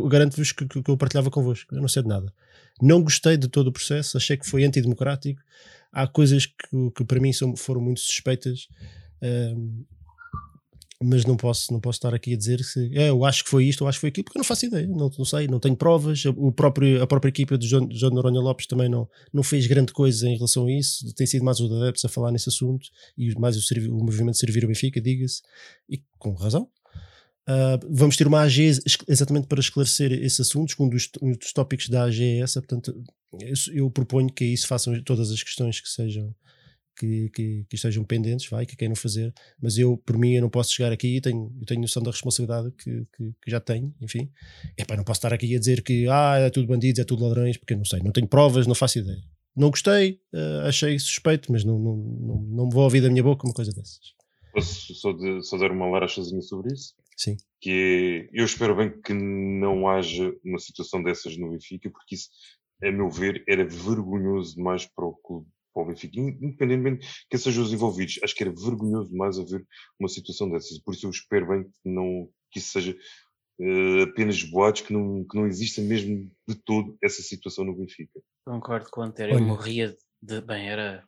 [0.10, 1.76] garanto-vos que, que- que eu partilhava convosco.
[1.76, 2.32] Eu não sei de nada.
[2.82, 5.42] Não gostei de todo o processo, achei que foi antidemocrático.
[5.92, 8.68] Há coisas que, que para mim são, foram muito suspeitas.
[11.02, 13.66] mas não posso, não posso estar aqui a dizer se é, eu acho que foi
[13.66, 15.60] isto, eu acho que foi aquilo, porque eu não faço ideia, não, não sei, não
[15.60, 16.26] tenho provas.
[16.26, 19.94] O próprio, a própria equipa de João, João Noronha Lopes também não, não fez grande
[19.94, 21.14] coisa em relação a isso.
[21.14, 24.66] Tem sido mais os adeptos a falar nesse assunto e mais o, o movimento Servir
[24.66, 25.42] o Benfica, diga-se,
[25.90, 26.70] e com razão.
[27.48, 31.32] Ah, vamos ter uma AG ex- exatamente para esclarecer esses assuntos, que um dos, um
[31.32, 33.04] dos tópicos da AG é essa, portanto,
[33.74, 36.34] eu, proponho que isso façam todas as questões que sejam
[36.98, 40.50] que, que, que estejam pendentes, vai, que queiram fazer, mas eu, por mim, eu não
[40.50, 43.94] posso chegar aqui e tenho, eu tenho noção da responsabilidade que, que, que já tenho,
[44.02, 44.32] enfim.
[44.78, 47.58] Epá, não posso estar aqui a dizer que ah, é tudo bandidos, é tudo ladrões,
[47.58, 49.22] porque eu não sei, não tenho provas, não faço ideia.
[49.56, 53.46] Não gostei, eh, achei suspeito, mas não, não, não, não vou ouvir da minha boca
[53.46, 54.14] uma coisa dessas.
[54.54, 56.94] Posso só, de- só dar uma larachazinha sobre isso?
[57.16, 57.38] Sim.
[57.62, 62.30] Que é, eu espero bem que não haja uma situação dessas no Benfica, porque isso,
[62.84, 67.28] a meu ver, era vergonhoso demais para o clube, para o Benfica, In- independentemente de
[67.30, 68.20] quem sejam os envolvidos.
[68.24, 69.66] Acho que era vergonhoso demais haver
[70.00, 70.78] uma situação dessas.
[70.80, 72.98] Por isso eu espero bem que, não, que isso seja
[73.60, 78.20] eh, apenas boatos, que não, que não exista mesmo de todo essa situação no Benfica.
[78.46, 80.42] Concordo com o Antero, eu morria de.
[80.42, 81.08] Bem, era.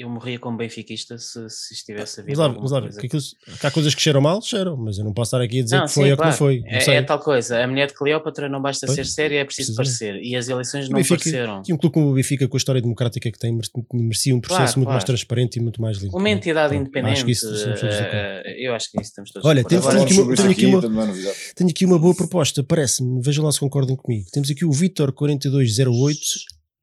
[0.00, 3.94] Eu morria como benfiquista se, se estivesse a ver Mas lá, mas que há coisas
[3.96, 6.04] que cheiram mal, cheiram, mas eu não posso estar aqui a dizer Não, que foi
[6.04, 6.36] sim, ou que não claro.
[6.36, 6.60] foi.
[6.60, 9.44] Não É, é tal coisa, a mulher de Cleópatra não basta Pois, ser séria, é
[9.44, 10.14] preciso parecer.
[10.22, 11.62] E as eleições não Benfica- pareceram.
[11.68, 14.40] E um clube como o Benfica, com a história democrática que tem, mere- merecia um
[14.40, 15.06] processo Claro, muito mais claro.
[15.18, 16.16] transparente e muito mais limpo.
[16.16, 19.84] Uma entidade Pronto, independente, Acho isso eh, eu acho que isso estamos todos Olha, temos-
[19.86, 21.34] tenho aqui uma- tenho aqui uma- é.
[21.56, 23.20] Tenho aqui uma boa proposta, parece-me.
[23.20, 24.26] Vejam lá se concordam comigo.
[24.32, 26.20] Temos aqui o Vitor 4208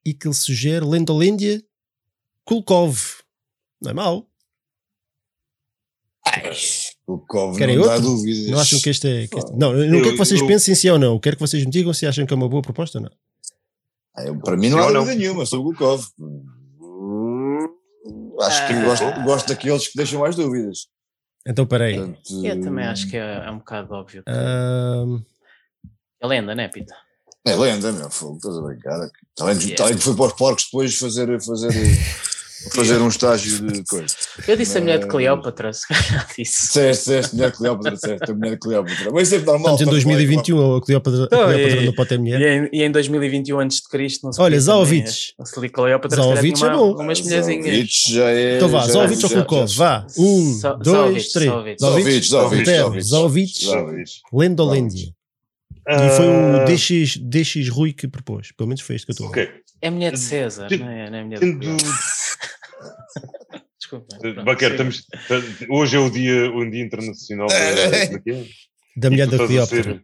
[0.06, 1.62] e que ele sugere Lendolândia
[2.46, 2.98] Kulkov.
[3.82, 4.28] Não é mau.
[7.28, 8.10] Cove Querem não dá outro?
[8.10, 8.48] dúvidas.
[8.52, 9.28] Não acham que este é.
[9.28, 11.20] que este- Não, eu não Eu- quero que vocês eu- pensem se é ou não.
[11.20, 13.12] Quero que vocês me digam se acham que é uma boa proposta ou não.
[14.16, 15.02] Ah, eu- para mim não Sim há ou não?
[15.02, 16.04] dúvida nenhuma sobre o Cove.
[18.42, 18.84] Acho que Ah.
[18.86, 20.88] gosto, gosto daqueles que deixam mais dúvidas.
[21.48, 21.96] Então, peraí.
[21.96, 24.24] Portanto, Eu também acho que é, é um bocado óbvio.
[24.24, 26.96] que É lenda, né, Pita?
[27.46, 29.00] É lenda, meu fogo, estás a brincar.
[29.58, 29.96] De, Yeah.
[29.96, 31.70] que foi para os porcos depois fazer, fazer,
[32.74, 34.16] fazer um estágio de coisa.
[34.48, 36.68] Eu disse a mulher de Cleópatra, se calhar disse.
[36.68, 39.12] Disseste, disseste, mulher de Cleópatra, disseste, a mulher de Cleópatra.
[39.14, 39.74] Mas é normal.
[39.76, 42.42] estamos em estamos lá, 2021, a Cleópatra, a Então, Cleópatra e- não pode ter mulher.
[42.42, 44.62] E em, e em 2021 antes de Cristo não se Olha, também,
[45.46, 46.22] Se Cleópatra,
[46.66, 47.02] é bom.
[47.04, 47.90] umas mulherzinhas.
[48.10, 48.56] Já é.
[48.58, 50.08] Então vá, já- Zovic ou Kulkov, vá.
[50.18, 51.52] Um, dois, três.
[51.52, 51.78] Zovic.
[51.82, 54.12] Zovic, Zovic.
[54.34, 55.08] Lendolândia.
[55.88, 58.52] E foi o DX, DX Rui que propôs.
[58.58, 59.62] Pelo menos foi este que eu estou a ver.
[59.86, 61.48] É mulher de César, não é, não é mulher de.
[63.80, 64.18] Desculpa.
[64.44, 65.06] Baquer, estamos,
[65.70, 67.54] hoje é o dia, o dia internacional da,
[68.10, 68.50] da, quê?
[68.98, 70.02] Da mulher da Cleópatra.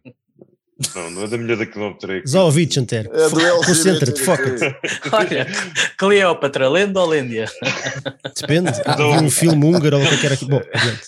[0.94, 2.18] Não, não é da mulher da Cleópatra.
[2.18, 3.10] É Zovic, Antero.
[3.12, 3.28] É.
[3.66, 4.64] Concentra-te, foca-te.
[5.12, 5.48] Olha,
[5.98, 7.46] Cleópatra, lenda ou lêndia?
[8.40, 8.70] Depende.
[8.86, 10.46] Então- Vi um filme húngaro ou o que é que era aqui.
[10.46, 11.02] Bom, adiante.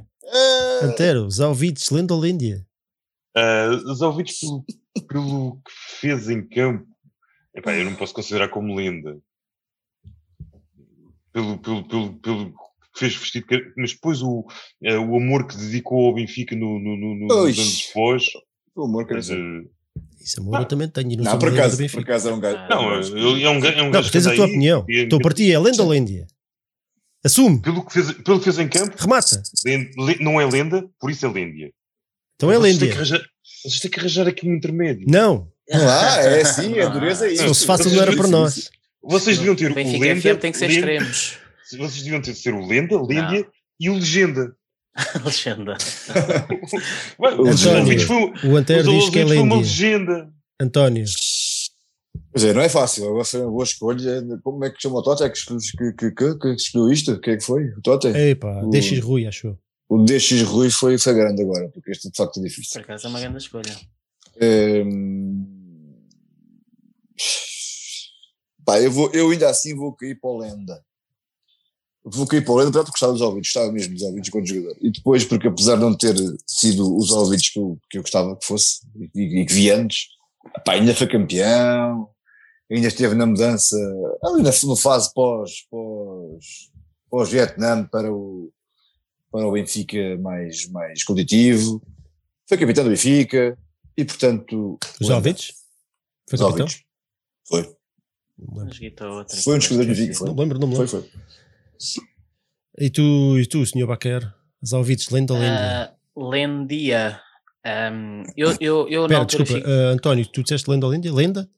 [0.36, 2.66] Ah, Antero, Zovic, Lendolândia.
[3.36, 4.32] Ah, Zovic,
[5.02, 6.86] pelo, que fez em campo,
[7.54, 9.18] epá, eu não posso considerar como lenda.
[11.32, 13.46] Pelo, pelo, pelo, pelo que fez vestido,
[13.76, 14.46] mas depois o,
[14.82, 18.24] eh, o amor que dedicou ao Benfica no, no, no, no, anos depois.
[18.76, 19.40] O amor, quer mas, dizer.
[19.40, 19.64] eh,
[20.20, 21.16] Isso, amor, eu também tenho.
[21.16, 22.68] Não, Não, por acaso, por acaso é um gajo.
[22.70, 24.84] não, ele é um, ga- é um Não, gajo tens que a tua opinião.
[24.88, 26.26] e- Estou a partir, é Lendolândia.
[27.24, 29.42] Assume, Pelo que, fez, pelo que fez em campo, remata.
[29.64, 31.72] len- len- não é lenda, por isso é lêndia.
[32.36, 33.10] Então é Vocês
[33.64, 35.06] Vocês têm que arranjar aqui um intermédio.
[35.08, 37.44] Não, Não há, é assim, a dureza é se isso.
[37.48, 38.70] fosse fácil não era para nós.
[39.02, 41.38] Vocês deviam ter O lenda, tem que ser lenda- extremos.
[41.70, 43.46] Vocês deviam ter de ser o lenda, lêndia
[43.80, 44.54] e o legenda.
[45.24, 45.76] Legenda.
[47.18, 50.28] O António, foi, O Antero o diz que é foi uma legenda.
[50.60, 51.04] António,
[52.32, 54.22] Quer dizer, não é fácil, agora foi uma boa escolha.
[54.42, 55.22] Como é que chama o Tote?
[55.24, 57.12] É que, escolheu- que, que, que, que escolheu isto?
[57.12, 57.64] O que é que foi?
[57.70, 58.08] O Tote?
[58.08, 59.58] epá, O- DX Rui, acho eu.
[59.88, 62.80] O DX Rui foi, foi grande agora, porque este de facto é Por difícil.
[62.80, 63.76] acaso é uma grande escolha.
[64.40, 65.54] Hum,
[68.64, 70.82] Pá, eu, vou, eu ainda assim vou cair para o Lenda.
[72.02, 74.76] vou cair para o Lenda, de gostar dos ouvidos, gostava mesmo dos ouvidos quando jogador.
[74.80, 76.16] E depois, porque apesar de não ter
[76.46, 78.80] sido os ouvidos que eu, que eu gostava que fosse,
[79.14, 80.06] e, e que vi antes,
[80.64, 82.08] pá, ainda foi campeão,
[82.70, 83.76] ainda esteve na mudança,
[84.24, 86.70] ali na, na fase pós, pós,
[87.10, 88.50] pós Vietnã para o,
[89.34, 91.82] para o Benfica mais, mais competitivo,
[92.48, 93.58] foi capitão do Benfica,
[93.96, 94.78] e portanto...
[95.00, 95.52] Os Lenda, ouvidos?
[96.30, 96.66] Foi capitão?
[97.48, 97.62] Foi.
[99.42, 100.28] Foi um dos jogadores do Benfica, foi.
[100.28, 101.10] Não me lembro, não me Foi, lembro.
[101.10, 102.04] foi.
[102.78, 104.32] E tu, e tu, senhor Baquer?
[104.62, 105.82] Os ouvidos, lenda ou lenda?
[105.90, 107.20] Ah, Lendia.
[107.66, 111.12] Ahm, eu, eu, eu altura desculpa, fico- ah, António, tu disseste lenda ou lenda?
[111.12, 111.50] Lenda?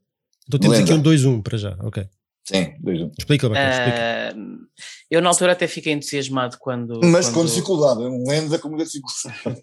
[0.49, 1.11] Então temos aqui um Lenda.
[1.11, 2.09] 2-1 para já, ok.
[2.49, 3.11] Sim, dois um.
[3.19, 4.39] Explica, Baquer, explica.
[4.39, 4.59] Ahm,
[5.11, 7.01] eu na altura até fiquei entusiasmado quando.
[7.03, 9.61] Mas com quando- dificuldade, é um lenda com muita dificuldade.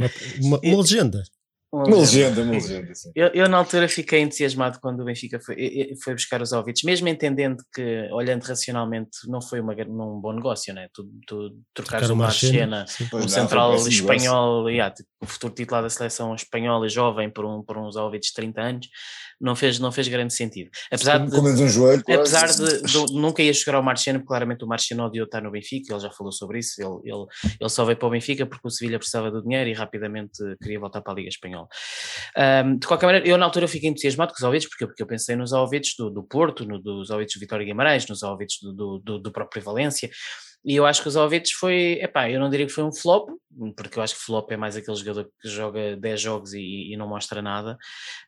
[0.42, 1.22] Uma, uma legenda.
[1.72, 3.10] Uma legenda, uma legenda, sim.
[3.14, 7.08] Eu, eu na altura fiquei entusiasmado quando o Benfica foi, foi buscar os ouvidos, mesmo
[7.08, 10.88] entendendo que, olhando racionalmente, não foi uma, um bom negócio, né?
[10.94, 12.08] Tu, tu trocares
[12.86, 13.06] Sim.
[13.10, 17.44] Pois um não, central espanhol, yeah, tipo, o futuro titular da seleção espanhola jovem por,
[17.44, 18.88] um, por uns ouvidos de 30 anos,
[19.40, 20.70] não fez, não fez grande sentido.
[20.90, 22.02] Apesar de, menos um joelho.
[22.08, 25.50] Apesar de, de- nunca ia chegar ao Marciano, porque claramente o Marciano odiou estar no
[25.50, 27.26] Benfica, ele já falou sobre isso, ele, ele,
[27.60, 30.80] ele só veio para o Benfica porque o Sevilha precisava do dinheiro e rapidamente queria
[30.80, 31.68] voltar para a Liga Espanhola.
[32.36, 35.06] Ahm, de qualquer maneira, eu na altura fiquei entusiasmado com os ouvidos, porque, porque eu
[35.06, 38.72] pensei nos ouvidos do, do Porto, no, dos ouvidos do Vitória Guimarães, nos ouvidos do,
[38.72, 40.10] do, do, do próprio Valência,
[40.66, 43.30] e eu acho que os ouvidos foi, epá, eu não diria que foi um flop,
[43.76, 46.96] porque eu acho que flop é mais aquele jogador que joga 10 jogos e, e
[46.96, 47.78] não mostra nada,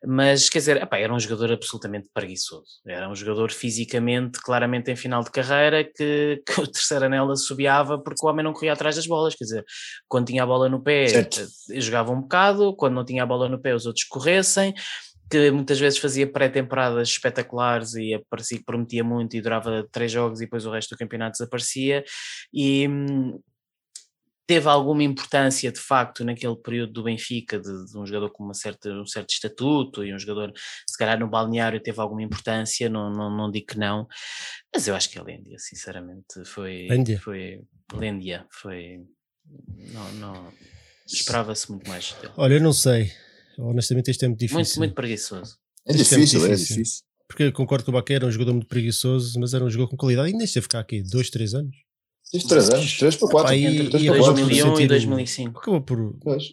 [0.07, 4.95] mas quer dizer, epá, era um jogador absolutamente preguiçoso, era um jogador fisicamente, claramente em
[4.95, 8.95] final de carreira, que, que o terceiro anel assobiava porque o homem não corria atrás
[8.95, 9.65] das bolas, quer dizer,
[10.07, 11.41] quando tinha a bola no pé Certo.
[11.73, 14.73] eh, jogava um bocado, quando não tinha a bola no pé os outros corressem,
[15.31, 20.41] que muitas vezes fazia pré-temporadas espetaculares e aparecia que prometia muito e durava três jogos
[20.41, 22.05] e depois o resto do campeonato desaparecia
[22.53, 23.39] e hum,
[24.47, 28.55] teve alguma importância de facto naquele período do Benfica de, de um jogador com uma
[28.55, 30.53] certa, um certo estatuto e um jogador
[30.89, 34.09] se calhar no balneário teve alguma importância, não, não, não digo que não,
[34.75, 37.21] mas eu acho que a Lêndia sinceramente foi Lêndia?
[37.21, 37.61] foi
[37.93, 39.01] Lêndia, foi
[39.93, 40.53] não, não
[41.07, 42.33] esperava-se muito mais dele.
[42.37, 43.13] Olha, eu não sei.
[43.59, 44.59] Honestamente, isto é muito difícil.
[44.59, 45.57] muito, muito preguiçoso
[45.87, 46.77] É é difícil, é difícil.
[46.77, 47.03] difícil.
[47.29, 49.91] Porque eu concordo que o Baquer era um jogador muito preguiçoso, mas era um jogador
[49.91, 50.31] com qualidade.
[50.31, 51.77] E nem esteve cá aqui, 2, 3 anos.
[52.31, 53.49] Tive 3 anos, 3 para 4.
[53.49, 54.35] Pá, e- entre e para acabou quatro.
[54.35, 56.19] por 2001 e sentir- 2005 Acabou por.
[56.23, 56.45] Pois.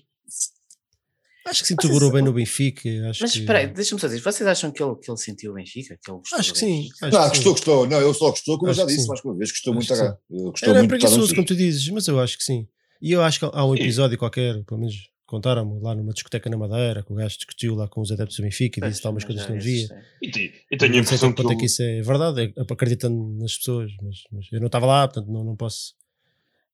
[1.47, 2.89] Acho que se integrou bem no Benfica.
[3.09, 3.39] Acho mas que...
[3.39, 5.95] espera aí, deixa-me só dizer, vocês acham que ele, que ele sentiu o Benfica?
[6.03, 6.89] Que ele gostou Acho que sim.
[7.03, 7.43] Acho Não, que sim.
[7.43, 7.87] gostou, gostou.
[7.87, 9.75] Não, ele só gostou, como eu Acho já que disse mais uma vez, gostou Acho
[9.77, 12.43] muito que a Ele gostou Era muito preguiçoso, como tu dizes, mas eu acho que
[12.43, 12.67] sim.
[12.99, 14.95] E eu acho que há um episódio qualquer, pelo menos
[15.25, 18.43] contaram-me lá numa discoteca na Madeira, que o gajo discutiu lá com os adeptos do
[18.43, 19.87] Benfica e disse lá umas mas coisas que não devia.
[19.87, 19.93] sim.
[20.21, 23.35] E, te- e tenho a impressão que quanto é que isso é verdade, é acreditando
[23.39, 25.93] nas pessoas, mas, mas eu não estava lá, portanto não, não posso.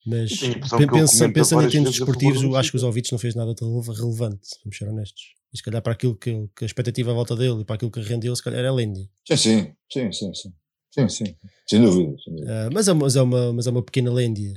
[0.05, 0.55] Mas Eu
[0.89, 3.93] pensa- pensando em termos desportivos, eu acho que os ouvidos não fez nada de releva-
[3.93, 5.35] relevante, vamos ser honestos.
[5.53, 7.91] E se calhar para aquilo que, que a expectativa à volta dele e para aquilo
[7.91, 9.07] que rendeu, se calhar era Lêndia.
[9.25, 10.53] Sim, sim, sim, sim, sim.
[10.93, 11.35] Sim, sim.
[11.67, 12.15] Sem dúvida.
[12.23, 12.65] Sem dúvida.
[12.67, 14.53] Ah, mas, é uma, mas, é uma, mas é uma pequena Lêndia.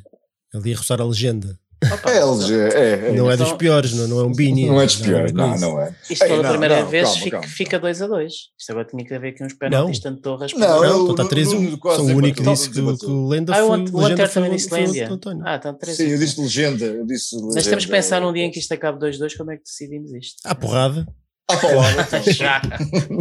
[0.53, 1.59] Ali a roçar a legenda.
[1.93, 3.13] Opa, É LG, é, é.
[3.13, 4.67] não é então- dos piores, não, não é um Bini.
[4.67, 5.95] Não é dos piores, não, não é.
[6.09, 7.49] Isto pela primeira não, vez calma, fica, calma.
[7.55, 8.33] fica 2 a 2.
[8.59, 11.23] Isto agora tinha que haver aqui uns penaltis, tanto Torres como- Não, Não, então está
[11.25, 11.61] no- 3-1.
[11.61, 13.77] no- no- quase São o único que então, disse que, o- Lenda Ah, o foi,
[13.81, 15.03] Ant- o foi, também disse.
[15.05, 15.43] António.
[15.47, 16.85] Ah, então 3 Sim, eu disse legenda.
[16.87, 17.55] Eu disse legenda.
[17.55, 20.11] Mas temos que pensar num dia em que isto acabe 2-2, como é que decidimos
[20.15, 20.37] isto?
[20.45, 21.07] À porrada.
[21.51, 22.23] Ah, lá, então.
[22.33, 22.63] Já.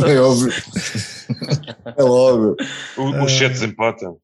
[0.07, 0.53] É óbvio.
[1.97, 2.55] É logo.
[2.97, 3.23] O, Ah.
[3.25, 4.17] os sets empatam.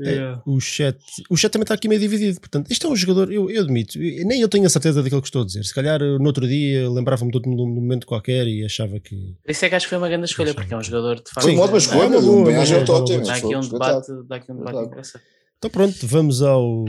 [0.00, 0.96] É, o, chat,
[1.28, 2.38] o chat também está aqui meio dividido.
[2.38, 5.20] Portanto, isto é um jogador, eu, eu admito, eu- nem eu tenho a certeza daquilo
[5.20, 5.64] que estou a dizer.
[5.64, 9.34] Se calhar no outro dia lembrava-me de outro num momento qualquer e achava que.
[9.44, 11.30] Por isso é que acho que foi uma grande escolha, porque é um jogador de
[11.30, 11.42] facto.
[11.42, 12.02] Foi uma ótima Sim, escolha.
[12.02, 12.60] é uma boa, Bem, é
[12.90, 13.24] ótimo.
[13.26, 15.24] Dá aqui um debate, dá aqui um debate interessante.
[15.58, 16.84] Então pronto, vamos ao.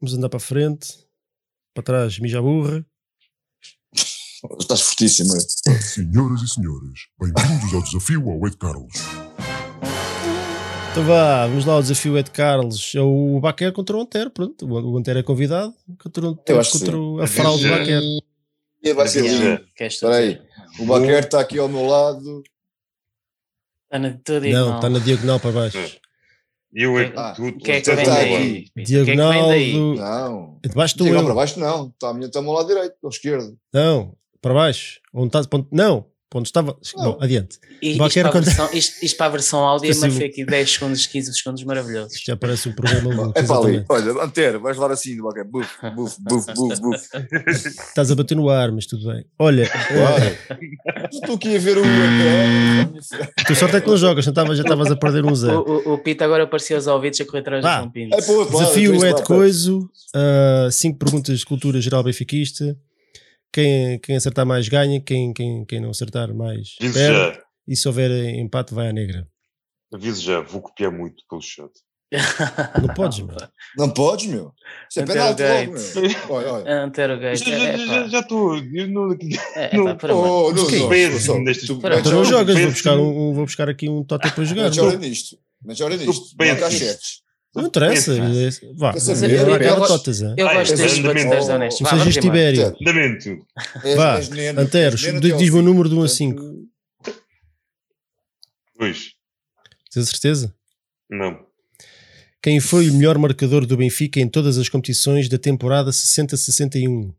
[0.00, 0.88] Vamos andar para a frente,
[1.72, 2.84] para trás, mija burra.
[4.60, 5.30] Estás fortíssimo.
[5.80, 8.92] Senhoras e senhores, bem-vindos ao desafio ao Ed Carlos.
[10.94, 12.92] Então vá, vamos lá ao desafio Ed Carlos.
[12.94, 14.30] É o Baquer contra o Antero.
[14.30, 16.94] Pronto, o o Antero é convidado contra, o- contra sim.
[16.94, 18.00] o- a fraude Já- Baquer.
[18.82, 19.60] E vai ser lindo.
[19.80, 20.40] Espera aí.
[20.78, 22.42] O Baquer está aqui ao meu lado.
[23.84, 24.76] Está na tua Não, diagonal.
[24.76, 25.98] está na diagonal para baixo.
[26.76, 27.48] E eu é Ah, que tu.
[27.48, 28.30] O que é que vem está daí?
[28.30, 29.94] O que é que Diagonal do.
[29.94, 30.58] Não.
[30.64, 31.26] Debaixo Diagonal eu.
[31.26, 31.88] para baixo, não.
[31.88, 33.56] Está a minha está ao meu lado direito, ao esquerdo.
[33.72, 35.00] Não, para baixo.
[35.12, 35.48] Onde?
[35.48, 36.46] Ponto- Não, Ponto.
[36.46, 36.76] Estava.
[36.96, 37.58] Bom, adiante.
[37.80, 41.06] E isto para, versão, isto, isto para a versão áudio mas foi aqui 10 segundos,
[41.06, 42.14] 15 segundos maravilhosos.
[42.14, 43.38] Isto já parece um programa louco.
[43.38, 43.84] É para ali.
[43.88, 45.16] Olha, Antero, vais levar assim.
[45.16, 47.08] Buf, buf, buf, buf, buf.
[47.46, 49.24] Estás a bater no ar, mas tudo bem.
[49.38, 49.68] Olha, eh,
[50.02, 52.94] Olha, estou aqui a ver o Antero.
[53.46, 55.60] tu sorte é que não jogas, não já estavas a perder um O, zero.
[55.60, 57.76] o, o Pita agora apareceu aos ouvidos a correr atrás do Vá.
[57.78, 58.14] João Pinto.
[58.16, 59.88] É o Desafio é de coiso.
[60.14, 62.76] ah, cinco perguntas de cultura geral benfiquista.
[63.54, 66.98] Quem, quem acertar mais ganha, quem, quem, quem não acertar mais perde.
[67.36, 67.42] já.
[67.68, 69.28] E se houver empate, vai à negra.
[69.92, 70.40] Aviso já.
[70.40, 71.70] Vou copiar muito pelo chat.
[72.82, 73.36] Não podes, meu.
[73.76, 74.52] Não podes, meu.
[74.90, 75.94] Isso é penalti logo, Gates.
[75.94, 76.10] meu.
[76.36, 76.70] Olha, olha.
[77.44, 77.44] Já-
[77.76, 78.56] já- É, já- estou.
[78.56, 79.12] Eu não-
[79.56, 80.08] É, não- pá.
[80.12, 83.68] Oh, não Mas Péssimo só- nestes- tu- Tu não jogas, vou buscar, um, vou buscar
[83.68, 84.62] aqui um totem para jogar.
[84.64, 85.38] Metes hora nisto.
[85.64, 86.12] Metes hora nisto.
[86.38, 87.23] Não há cheques.
[87.54, 88.12] Não interessa.
[88.16, 88.74] Péssimo.
[88.76, 88.94] Vá, Eu-
[89.28, 89.54] eu
[90.22, 90.34] é?
[90.36, 91.80] Eu Ah, gosto é destes batidores honestos.
[91.80, 92.24] Não Vá, sejas.
[92.24, 92.76] Tibério.
[92.80, 93.46] Andamento.
[93.96, 96.00] Vá, és neno, Antero, és neno diz- até ao diz-me o número de 1 a
[96.00, 96.68] Portanto, 5.
[98.78, 99.12] Dois.
[99.92, 100.54] Tens a certeza?
[101.08, 101.46] Não.
[102.42, 107.14] Quem foi o melhor marcador do Benfica em todas as competições da temporada 60-61?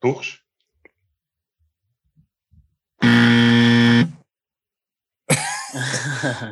[0.00, 0.38] Torres?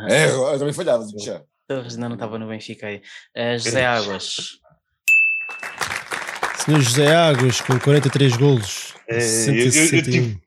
[0.08, 1.42] É, eu também falhava, já.
[1.68, 3.00] Torres ainda não estava no Benfica aí.
[3.36, 4.58] Uh, José Águas.
[6.64, 8.94] Senhor José Águas, com 43 golos.
[9.08, 10.02] É, eu- eu- eu 60-61.
[10.02, 10.41] tive-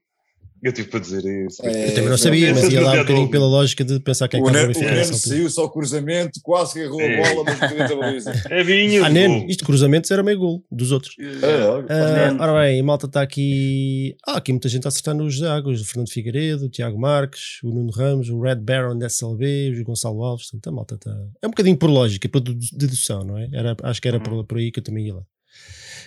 [0.63, 1.63] Eu tive para dizer isso.
[1.63, 4.27] É, Eu também não sabia, mas Esse ia lá um bocadinho pela lógica de pensar
[4.27, 6.79] quem é que O Neno, o Benfica nessa Neno saiu só o cruzamento, quase que
[6.79, 7.33] errou a É.
[7.35, 8.33] bola, mas da baliza.
[8.49, 9.05] É vinha.
[9.05, 11.13] Ah, Neno, isto de cruzamentos era meio gol dos outros.
[11.19, 12.41] É, olha, Ah, Neno.
[12.41, 14.15] ora bem, a malta está aqui.
[14.25, 17.69] Ah, aqui muita gente a acertar nos Águas: o Fernando Figueiredo, o Tiago Marques, o
[17.69, 20.49] Nuno Ramos, o Red Baron da SLB, o Gonçalo Alves.
[20.49, 21.11] Portanto, a malta está.
[21.43, 23.49] É um bocadinho por lógica, por dedu- dedução, não é?
[23.53, 25.21] Era, acho que era por, por aí que eu também ia lá.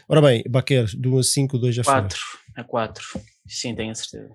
[0.08, 1.92] Ora bem, Baquer, de 1 a 5, 2 já foi.
[1.92, 2.18] 4.
[2.56, 3.04] A 4.
[3.48, 4.28] Sim, tenho a certeza.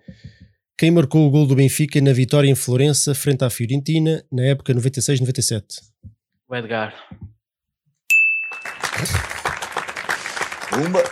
[0.78, 4.74] Quem marcou o gol do Benfica na vitória em Florença frente à Fiorentina na época
[4.74, 5.64] 96-97?
[6.50, 6.94] O Edgar.
[10.70, 11.04] Pumba,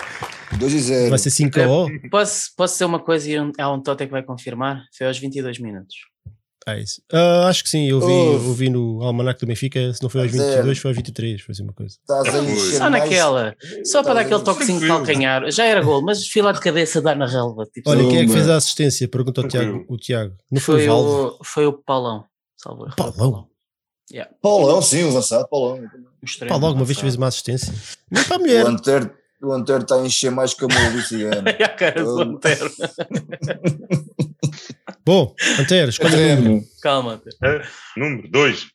[0.57, 1.09] 2 e 0.
[1.09, 2.09] Vai ser 5 a O?
[2.09, 4.83] Posso, posso dizer uma coisa e um- há um Tote que vai confirmar?
[4.97, 5.95] Foi aos 22 minutos.
[6.67, 7.01] Ah, isso.
[7.11, 8.45] Ah, acho que sim, eu vi, Uf.
[8.47, 10.45] eu vi no Almanac do Benfica, se não foi aos Zero.
[10.57, 11.95] 22, foi aos 23, foi assim uma coisa.
[11.99, 13.55] Estás a Só encher Só mais- naquela.
[13.83, 15.49] Só para dar aquele toquezinho de calcanhar.
[15.51, 17.65] Já era gol, mas fila de cabeça dá na relva.
[17.65, 19.07] Tipo, Olha, quem é que fez a assistência?
[19.07, 19.47] Pergunta ao.
[19.47, 19.85] Tiago.
[19.89, 20.35] O Tiago.
[20.51, 21.38] Não foi, foi, o Valdo?
[21.39, 22.25] o, foi o Paulão.
[22.55, 22.95] Salvo erro.
[22.95, 23.47] Paulão?
[24.13, 24.31] Yeah.
[24.41, 25.79] Paulão, sim, o avançado, Paulão.
[26.21, 27.73] O extremo Pá, logo uma vez fez uma assistência.
[28.11, 28.65] Nem para a mulher.
[28.65, 29.11] O Antero,
[29.41, 31.43] o Antero está a encher mais que a mão Luciano.
[31.59, 32.21] E a cara do.
[32.21, 32.69] Antero.
[35.05, 36.65] Bom, Antero, escolha o número.
[36.81, 37.67] Calma, Antero.
[37.97, 38.67] Número dois.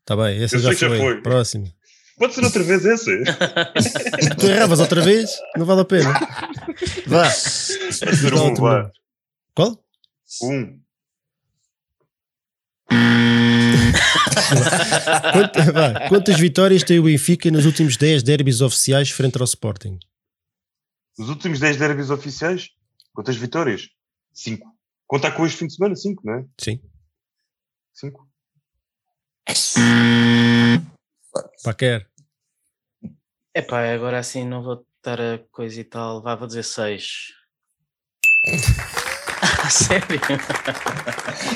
[0.00, 1.20] Está bem, essa Eu já sei que já foi.
[1.22, 1.72] Próximo.
[2.18, 3.10] Pode ser outra vez essa?
[4.40, 5.30] Tu erravas outra vez?
[5.56, 6.12] Não vale a pena.
[7.06, 7.22] Vá.
[7.24, 8.90] Pode ser um, vá.
[9.54, 9.84] Qual?
[10.42, 10.80] Um.
[15.32, 16.08] Quant- vá.
[16.08, 19.98] Quantas vitórias tem o Benfica nos últimos 10 derbys oficiais frente ao Sporting?
[21.18, 22.70] Os últimos 10 derbys oficiais?
[23.14, 23.88] Quantas vitórias?
[24.32, 24.66] 5.
[25.08, 25.96] Contar com este fim de semana?
[25.96, 26.44] 5, não é?
[26.60, 26.80] Sim.
[27.94, 28.28] 5.
[31.64, 32.06] Pá, quer.
[33.54, 36.22] Epá, agora assim não vou estar a coisa e tal.
[36.22, 37.32] Vá, vou dizer 6.
[39.70, 40.06] Sério?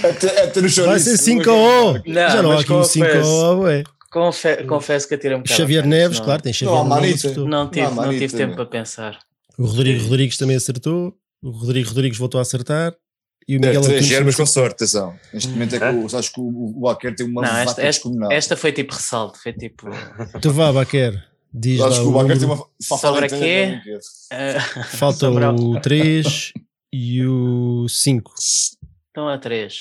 [0.09, 1.93] Até, até no chão Vai ser 5 a O.
[1.95, 3.29] Não, Já não há aqui um 5 a confesso.
[3.31, 3.85] O, ué.
[4.11, 5.57] Confe- confesso que atirei um bocado.
[5.57, 7.23] Xavier Neves, não- claro, tem Não, Xavier há Neves.
[7.25, 8.57] Não tive, Não, não, tive tempo meu.
[8.57, 9.19] para pensar.
[9.59, 11.17] O Rodrigo Rodrigues também acertou.
[11.43, 12.95] O Rodrigo Rodrigues voltou a acertar.
[13.49, 15.19] E o Deve Miguel ter Antunes com sorte, atenção.
[15.33, 18.09] Neste momento é que o, sabes que o, o Baquer tem uma Não, esta, esta,
[18.31, 19.39] esta foi tipo ressalto.
[19.39, 19.89] Foi tipo.
[20.41, 21.29] Tu vá, Baquer.
[21.53, 22.67] Diz lá Sabes que o Baquer tem uma
[23.29, 23.67] quê?
[23.83, 24.01] brinquedo.
[24.33, 24.61] eh,
[24.97, 25.55] Falta Sobral.
[25.57, 26.53] o 3
[26.93, 28.33] e o 5.
[28.39, 29.75] Estão a 3.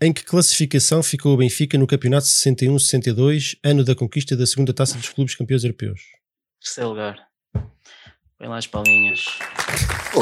[0.00, 4.96] Em que classificação ficou o Benfica no campeonato 61-62, ano da conquista da segunda taça
[4.96, 6.00] dos clubes campeões europeus?
[6.62, 7.18] Terceiro lugar.
[8.38, 9.24] Põe lá as palminhas.
[10.12, 10.20] Pô,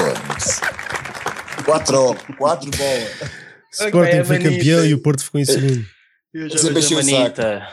[1.65, 3.11] Quatro, quatro bolas.
[3.73, 4.57] Sporting é foi manita.
[4.59, 5.85] campeão e o Porto ficou em segundo.
[6.57, 7.67] Sempre encheu o saco.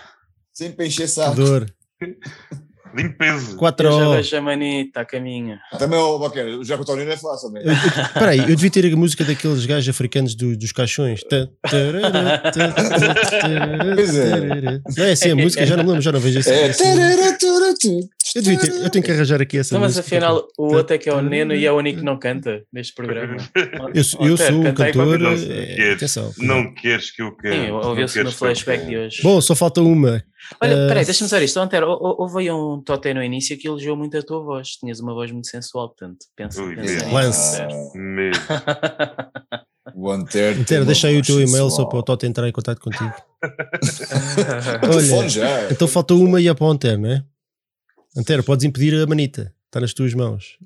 [0.53, 1.35] Sempre encher Que saco.
[1.35, 1.65] dor.
[2.95, 3.55] Limpeza.
[3.55, 5.57] 4 Eu já a vejo a manita a caminho.
[5.79, 7.49] Também o Baquer, já com o Torino é fácil.
[7.49, 7.61] né?
[7.63, 11.21] Espera aí, eu devia ter a música daqueles gajos africanos do- dos caixões.
[13.95, 14.81] Pois é.
[14.95, 15.65] Não é assim a música?
[15.65, 16.51] Já não me lembro, já não vejo assim.
[16.51, 16.71] É.
[18.35, 20.15] Eu, devia ter- eu tenho que arranjar aqui essa Não, mas música.
[20.17, 22.63] afinal, o outro é que é o Neno e é o único que não canta
[22.73, 23.37] neste programa.
[23.93, 25.21] Eu, sou- eu sou aí cantor.
[25.21, 25.95] eh, Queres.
[25.95, 26.33] atenção.
[26.39, 27.55] Não queres que eu quero.
[27.65, 29.21] Sim, ouviu-se no flashback de hoje.
[29.21, 30.23] Bom, só falta uma.
[30.59, 31.59] Olha, Eh, peraí, deixa-me saber isto.
[31.59, 34.69] Ontem, houve aí um totem no início que elogiou muito a tua voz.
[34.79, 36.75] Tinhas uma voz muito sensual, portanto, pensa, Ui.
[37.11, 37.61] Lance.
[37.95, 38.43] Mesmo.
[39.95, 40.57] O Antero.
[40.57, 43.13] uma deixa aí o teu e-mail só para o Toto entrar em contato contigo.
[45.13, 45.71] Olha, já.
[45.71, 47.23] então falta uma e é para o Antero, não é?
[48.15, 49.53] Antero, podes impedir a manita.
[49.65, 50.57] Está nas tuas mãos.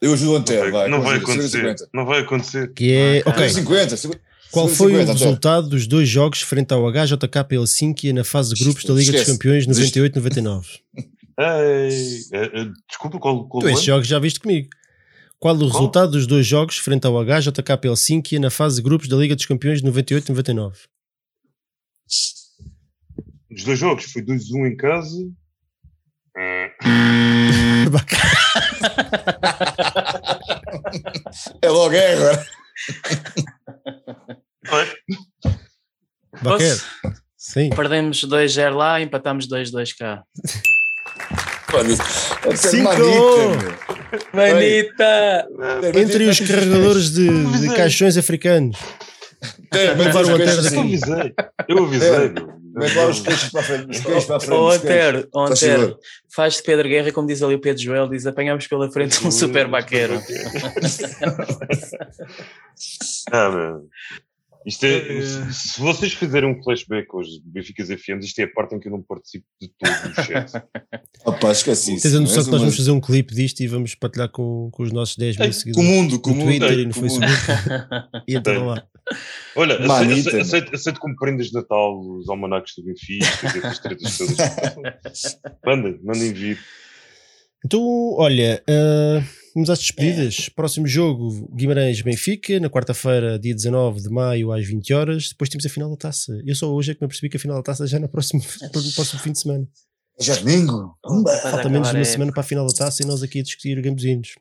[0.00, 0.88] Eu ajudo o Não Antero, vai, vai.
[0.88, 1.58] não vai acontecer.
[1.58, 1.88] 50.
[1.92, 2.72] Não vai acontecer.
[2.72, 3.22] Que é.
[3.26, 3.48] Ok.
[3.48, 4.20] 50, 50.
[4.50, 5.12] Qual 50, foi o Antero.
[5.18, 9.20] resultado dos dois jogos frente ao HJK Helsinki na fase de grupos da Liga dos
[9.20, 9.32] Esquece.
[9.38, 10.00] Campeões Desiste.
[10.00, 10.66] 98-99?
[11.40, 13.86] Ei, eh, eh, desculpa, qual, qual Tu esses ano?
[13.86, 14.68] jogos já viste comigo.
[15.38, 19.16] Qual o resultado dos dois jogos frente ao HJK Helsinki na fase de grupos da
[19.16, 20.74] Liga dos Campeões de 98-99?
[23.50, 25.16] Dos dois jogos, foi 2-1 em casa.
[26.82, 27.84] Eh,
[31.62, 32.46] É logo é agora.
[36.42, 36.76] Baquer?
[37.36, 37.70] Sim.
[37.70, 40.22] Perdemos 2-0 lá, empatámos 2-2 cá.
[41.72, 42.88] Antero, Cinco!
[44.32, 45.48] manita.
[45.52, 45.98] Manita!
[45.98, 48.76] Entre os carregadores de, de caixões africanos.
[49.70, 51.34] Peixes Antero eu avisei.
[51.68, 52.26] Eu avisei.
[52.26, 52.59] É.
[52.72, 52.82] meu.
[52.82, 53.98] Mete lá os peixes para a frente.
[54.08, 54.74] Os para a.
[54.74, 56.00] Antero, ó Faz Antero, favor.
[56.34, 59.30] faz de Pedro Guerra, como diz ali o Pedro Joel, diz apanhamos pela frente um
[59.30, 60.20] super baqueiro.
[63.30, 63.88] Ah, mano.
[64.66, 68.52] Isto é, se, se vocês fizerem um flashback hoje de Benficas FMs, isto é a
[68.52, 70.52] parte em que eu não participo de todo o chat.
[71.24, 72.02] Opa, esqueci isso.
[72.02, 74.82] Tens a noção que nós vamos fazer um clipe disto e vamos partilhar com, com
[74.82, 76.48] os nossos 10 mil Com o seguidores mundo, com o no mundo.
[76.48, 76.94] Twitter e no.
[76.94, 77.32] Facebook.
[78.28, 78.86] E então lá.
[79.56, 83.78] Olha, aceito, Manita, aceito, aceito, aceito como prendas de Natal os almanacs do Benfica, essas
[83.78, 84.36] tretas todas.
[85.66, 86.58] Mandem, mandem vir.
[87.64, 87.82] Então,
[88.14, 89.22] olha, ah,
[89.54, 90.48] vamos às despedidas.
[90.48, 95.28] Próximo jogo, Guimarães-Benfica, na quarta-feira, dia 19 de maio, às 20 horas.
[95.30, 96.40] Depois temos a final da taça.
[96.46, 98.08] Eu só hoje é que me apercebi que a final da taça já é no
[98.08, 99.66] próximo, no próximo fim de semana.
[100.18, 100.96] Já é domingo.
[101.06, 101.30] Umba.
[101.42, 103.40] Vai Falta menos de uma a semana para a final da taça e nós aqui
[103.40, 104.34] a discutir gambuzinos.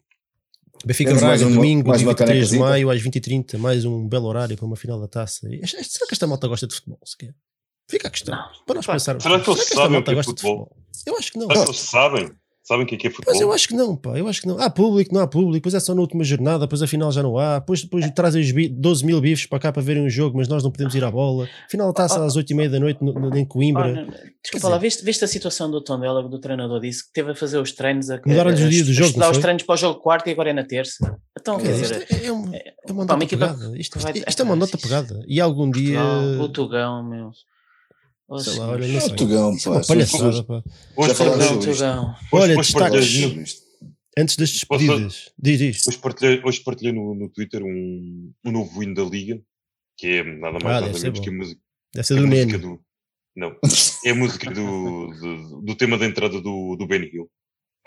[0.85, 3.57] Benfica Temos Braga, uma- domingo, mais dia uma 23 de maio, às 20h30.
[3.57, 5.47] Mais um belo horário para uma final da taça.
[5.55, 6.99] Este- Será que esta malta gosta de futebol?
[7.05, 7.33] Sequer?
[7.89, 8.35] Fica a questão.
[8.35, 8.65] Não.
[8.65, 9.23] Para nós Pá, pensarmos.
[9.23, 10.77] será que eles sabem o malta que é gosta de futebol?
[11.05, 11.47] Eu acho que não.
[11.47, 12.31] Será que eles sabem?
[12.69, 13.33] Sabem o que é que é futebol?
[13.33, 14.59] Pois eu acho que não, pá, eu acho que não.
[14.59, 17.35] Há público, não há público, depois é só na última jornada, depois afinal já não
[17.35, 20.37] há, depois, depois trazem os bi- 12 mil bifes para cá para verem o jogo,
[20.37, 21.47] mas nós não podemos ir à bola.
[21.65, 23.85] Afinal está-se às 8 e meia da noite no- no- em Coimbra.
[23.85, 24.07] Olha,
[24.43, 27.57] desculpa lá, viste, viste a situação do Tondela, do treinador disse que teve a fazer
[27.57, 29.73] os treinos a, Mudaram-lhes a- o dia a- do a jogo, estudar os treinos para
[29.73, 31.17] o jogo quarta e agora é na terça.
[31.39, 33.77] Então, Quer dizer, isto é, é um- é- é uma pá, nota equipa pegada.
[33.79, 35.23] Isto, isto, isto é uma nota pegada.
[35.27, 35.97] E algum dia.
[35.97, 37.31] Portugal, o Tugão, meu.
[38.31, 39.15] Oh, Sei lá, olha, não É sei.
[39.15, 39.77] Tugão, Isso é pá.
[39.79, 40.63] uma palhaçada, pá.
[41.07, 42.15] Já sobre isto.
[42.31, 43.05] Olha, destaques.
[43.05, 43.69] isto.
[44.17, 45.87] Antes das despedidas, diz, diz.
[45.87, 49.41] Hoje partilhei, hoje partilhei no, no Twitter um, um novo hino da Liga,
[49.97, 51.61] que é nada mais Ah, nada deve ser menos que a música,
[51.95, 52.59] Deve ser do música Neno.
[52.59, 52.81] do.
[53.35, 53.55] Não,
[54.05, 57.29] é a música do, do, do tema da entrada do, do Benny Hill.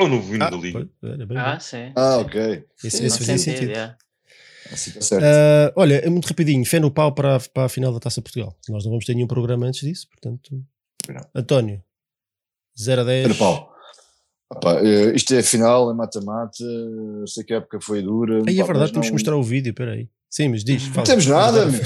[0.00, 0.88] É o novo hino Ah, da Liga.
[1.36, 1.92] Ah, sim.
[1.94, 2.40] Ah, ok.
[2.82, 3.96] Esse, Sim, esse não fazia sentido, sentido.
[4.72, 5.24] Assim certo.
[5.24, 8.22] Ah, olha, é muito rapidinho, fé no pau para, a- para a final da Taça
[8.22, 8.56] Portugal.
[8.68, 10.64] Nós não vamos ter nenhum programa antes disso, portanto.
[11.08, 11.20] Não.
[11.34, 11.82] António,
[12.80, 13.24] 0 a 10.
[13.26, 13.70] Era pau.
[14.50, 16.56] Opa, eh, isto é final, é mata-mata.
[17.26, 18.42] Sei que a época foi dura.
[18.46, 20.08] Aí é verdade, temos que não- mostrar o vídeo, espera aí.
[20.30, 20.96] Sim, mas diz, Não fala.
[20.98, 21.60] Não temos nada.
[21.66, 21.82] Vamos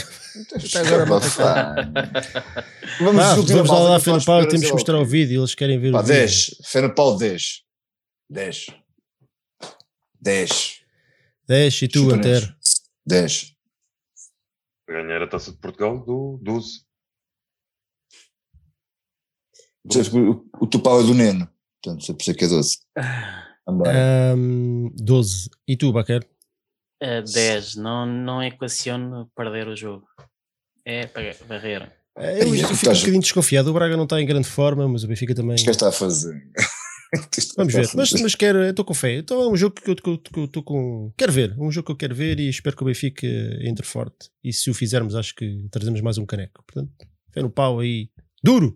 [3.23, 5.93] Ah, vamos lá que fé no pau, temos que mostrar o vídeo, eles querem ver
[5.93, 6.15] Pá, o vídeo.
[6.21, 6.57] 10.
[6.65, 7.63] Fé no pau, 10.
[8.31, 8.67] 10.
[10.21, 10.76] 10.
[11.49, 12.55] 10 e tu, Antero.
[13.07, 13.55] 10.
[14.89, 16.85] Ganhar a taça de Portugal do 12.
[20.13, 21.49] O, o teu pau é do Neno.
[21.83, 22.79] Portanto, você precisa que é 12.
[23.65, 23.93] Também.
[23.93, 25.51] Ahm, 12.
[25.69, 26.29] E tu, Baquer?
[27.01, 27.77] É 10.
[27.77, 30.07] Não, não equaciono perder o jogo.
[30.85, 31.93] É para barreira.
[32.17, 33.71] Eh, Eu, Ai, eu fico um bocadinho desconfiado.
[33.71, 35.55] O Braga não está em grande forma, mas o Benfica também.
[35.55, 36.35] O que é que está a fazer?
[37.57, 37.89] Vamos ver.
[37.95, 39.19] Mas, mas quero, estou com fé.
[39.19, 39.95] Então é um jogo que eu
[40.45, 41.13] estou com.
[41.17, 41.55] Quero ver.
[41.59, 43.27] Um jogo que eu quero ver e espero que o Benfica
[43.61, 44.31] entre forte.
[44.43, 46.65] E se o fizermos, acho que trazemos mais um caneco.
[46.67, 46.93] Portanto,
[47.33, 48.09] fé no pau aí.
[48.43, 48.75] Duro!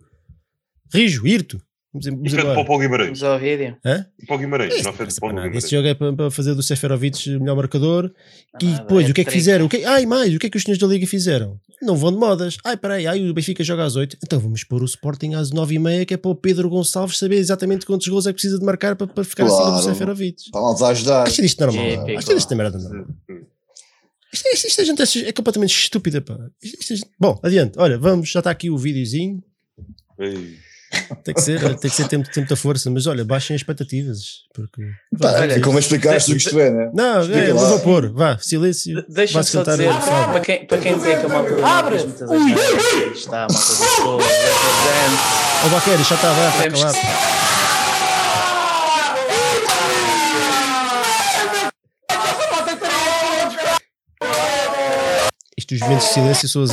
[0.93, 1.63] Rijo, Irto.
[1.93, 2.55] Vamos, em- E vamos foi embora.
[2.55, 3.07] para o Paulo Guimarães.
[3.19, 3.77] Vamos ao vídeo.
[3.85, 4.07] Hã?
[4.27, 5.29] Para o Guimarães, Esse, não para para.
[5.29, 5.57] Guimarães.
[5.65, 8.13] Esse jogo é para, para fazer do Seferovic melhor marcador.
[8.61, 9.67] E Nada, depois, é o que é que fizeram?
[9.67, 11.59] O que, ai, mais, o que é que os senhores da Liga fizeram?
[11.83, 12.59] Não vão de modas.
[12.65, 14.17] Ai, peraí, ai, o Benfica joga às 8.
[14.25, 17.85] Então vamos pôr o Sporting às 9h30, que é para o Pedro Gonçalves saber exatamente
[17.87, 19.83] quantos gols é que precisa de marcar para, para ficar acima do Claro.
[19.83, 20.41] Seferovic.
[20.43, 21.23] Está mal a ajudar.
[21.27, 21.87] Acho isto normal.
[22.05, 22.19] Típico.
[22.19, 23.07] Acho isto merda normal.
[24.33, 26.39] Isto, isto, isto, a gente é, é completamente estúpida, pá.
[26.63, 27.73] Isto- isto é- bom, adiante.
[27.79, 29.43] Olha, vamos, já está aqui o videozinho.
[30.21, 30.57] Ei.
[31.25, 34.21] Tem que ser, tem que ser tempo, tempo da força, mas olha, baixem as expectativas.
[34.55, 34.83] Porque...
[35.19, 36.91] Pá, Olha, é como explicaste o que isto é, né?
[36.95, 38.95] Não, é, não vou pôr, vá, silêncio.
[38.95, 41.97] De- Deixa-me só dizer, para quem, para quem dizia que a malta do Abre!
[41.97, 45.19] das vezes está a malta represent,
[45.65, 46.99] Ó, Baqueiro, já está, vá, está calado.
[55.57, 56.71] Isto, os momentos de silêncio são as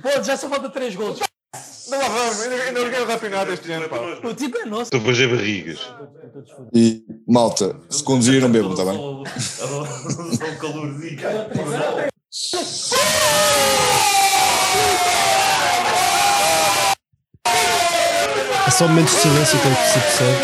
[0.00, 1.20] Pô, já só falta 3 gols.
[1.88, 3.96] Não lá vamos, ainda, não ganhamos campeonato este ano, pá.
[4.26, 4.84] O tipo é nosso.
[4.84, 5.80] Estou a fazer barrigas.
[6.72, 8.96] E malta, se conduzir não bebam, está bem?
[8.96, 11.20] um calorzinho.
[18.66, 20.38] É só momentos de silêncio que se percebe.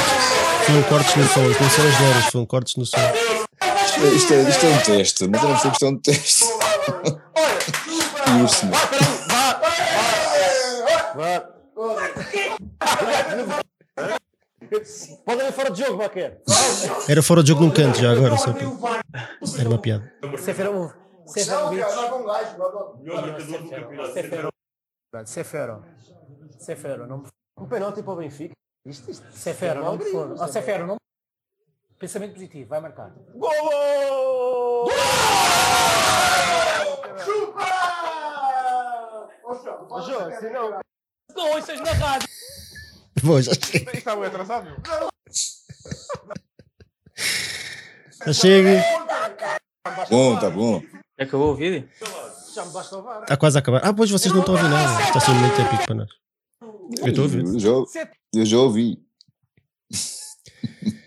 [0.67, 2.99] Foram cortes no som, isto não são as neiras, foram cortes no som.
[4.15, 6.45] Isto é, isto é, um teste, mas eu não percebo que isto é um teste.
[8.29, 8.75] E urso, meu.
[15.25, 16.43] Podem ir fora de jogo, Baquer.
[17.09, 18.65] Era fora de jogo num canto já agora, só para...
[19.59, 20.13] Era uma piada.
[20.39, 20.95] Seferovic.
[21.27, 21.83] Seferovic.
[23.01, 24.13] Melhor marcador do campeonato.
[25.27, 25.85] Sefero.
[26.59, 27.07] Sefero.
[27.07, 27.25] Não...
[27.59, 28.55] Um penalti para o Benfica.
[28.85, 29.27] Isto, isto.
[29.33, 30.37] Sefero, não me for.
[30.39, 30.97] Ah, Sefero, não
[31.99, 33.13] Pensamento positivo, vai marcar.
[33.35, 34.89] Golo!
[37.25, 37.88] Chupa!
[39.49, 40.81] Jô, se não...
[41.35, 42.29] Não, isso é na rádio.
[43.23, 44.77] Bom, já Isto está bem atrasado, meu.
[48.27, 48.83] já chega.
[50.11, 50.83] Bom, está bom.
[51.19, 51.89] Acabou o vídeo?
[52.55, 53.23] Já me basta levar.
[53.23, 53.81] Está quase a acabar.
[53.85, 55.03] Ah, pois vocês não estão a ouvir nada.
[55.03, 56.11] Está a ser muito épico para nós.
[57.01, 57.45] Eu estou a ouvir.
[58.35, 59.03] Eu já ouvi.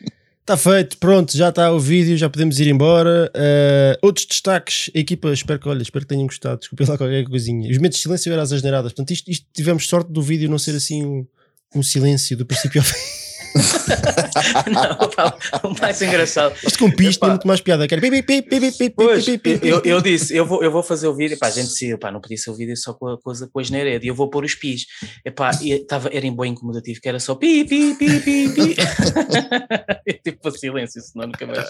[0.52, 3.32] Está feito, pronto, já está o vídeo, já podemos ir embora.
[3.34, 6.60] Eh, outros destaques, equipa, espero que, olha, espero que tenham gostado.
[6.60, 7.72] Desculpem lá qualquer coisinha.
[7.72, 8.92] Os momentos de silêncio eram as asneiradas.
[8.92, 11.26] Portanto, isto, isto tivemos sorte do vídeo não ser assim um,
[11.74, 13.21] um silêncio do princípio ao fim.
[14.72, 16.56] Não, pá, o mais engraçado.
[16.66, 16.96] Isto com Epá.
[16.96, 17.88] tem muito mais piada.
[17.88, 20.46] Quero pi, pi, pi, pi, pi, pi, Pois, pi, pi, pi, eu, eu disse, eu
[20.46, 22.56] vou, eu vou fazer o vídeo, pá, a gente se, pá, não podia ser o
[22.56, 24.86] vídeo só com a coisa com a asneira, e eu vou pôr os pis.
[25.26, 28.76] Epá, e tava, era em bom incomodativo, que era só pi, pi, pi, pi, pi.
[30.24, 31.70] Tipo, a silêncio, senão nunca mais.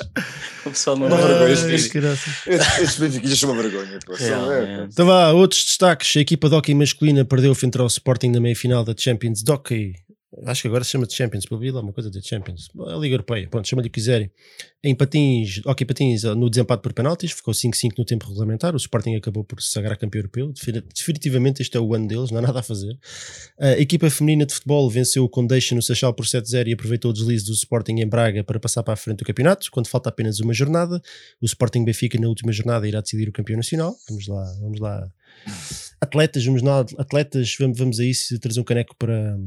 [0.65, 2.09] O pessoal não vergonha, vídeo.
[2.47, 3.99] Estes benfiquistas são uma vergonha.
[4.91, 6.15] Então vá, outros destaques.
[6.17, 9.93] A equipa de hockey masculina perdeu frente ao Sporting na meia-final da Champions de Hockey.
[10.45, 12.69] Acho que agora se chama de Champions, ouvir lá uma coisa de Champions.
[12.87, 14.31] A Liga Europeia, pronto, chama-lhe o que quiserem.
[14.81, 18.73] Em patins, hockey patins, no desempate por penaltis, ficou 5-5 no tempo regulamentar.
[18.73, 20.53] O Sporting acabou por se sagrar campeão europeu.
[20.53, 22.97] Defini- Definitivamente este é o ano deles, não há nada a fazer.
[23.59, 27.13] A equipa feminina de futebol venceu o Condation no Seixal por 7-0 e aproveitou o
[27.13, 30.39] deslize do Sporting em Braga para passar para a frente do campeonato, quando falta apenas
[30.39, 31.01] uma jornada.
[31.41, 33.93] O Sporting Benfica na última jornada irá decidir o campeão nacional.
[34.07, 35.11] Vamos lá, vamos lá.
[35.99, 39.37] Atletas, vamos lá, atletas, vamos, vamos a isso trazer um caneco para.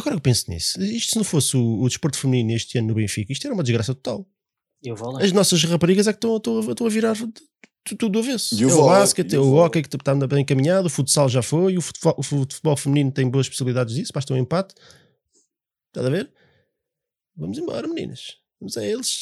[0.00, 2.88] Agora que eu penso nisso, isto se não fosse o, o desporto feminino este ano
[2.88, 4.26] no Benfica, isto era uma desgraça total.
[4.82, 5.22] Eu vou lá.
[5.22, 8.54] As nossas raparigas é que estão, estão, estão a virar tu- tudo do avesso.
[8.60, 9.64] E o é o basquete, é o vôlei.
[9.66, 13.28] hockey que está bem encaminhado, o futsal já foi, o futebol, o futebol feminino tem
[13.28, 14.74] boas possibilidades disso, basta um empate.
[15.94, 16.32] Está a ver?
[17.36, 18.36] Vamos embora, meninas.
[18.60, 19.20] Vamos a eles.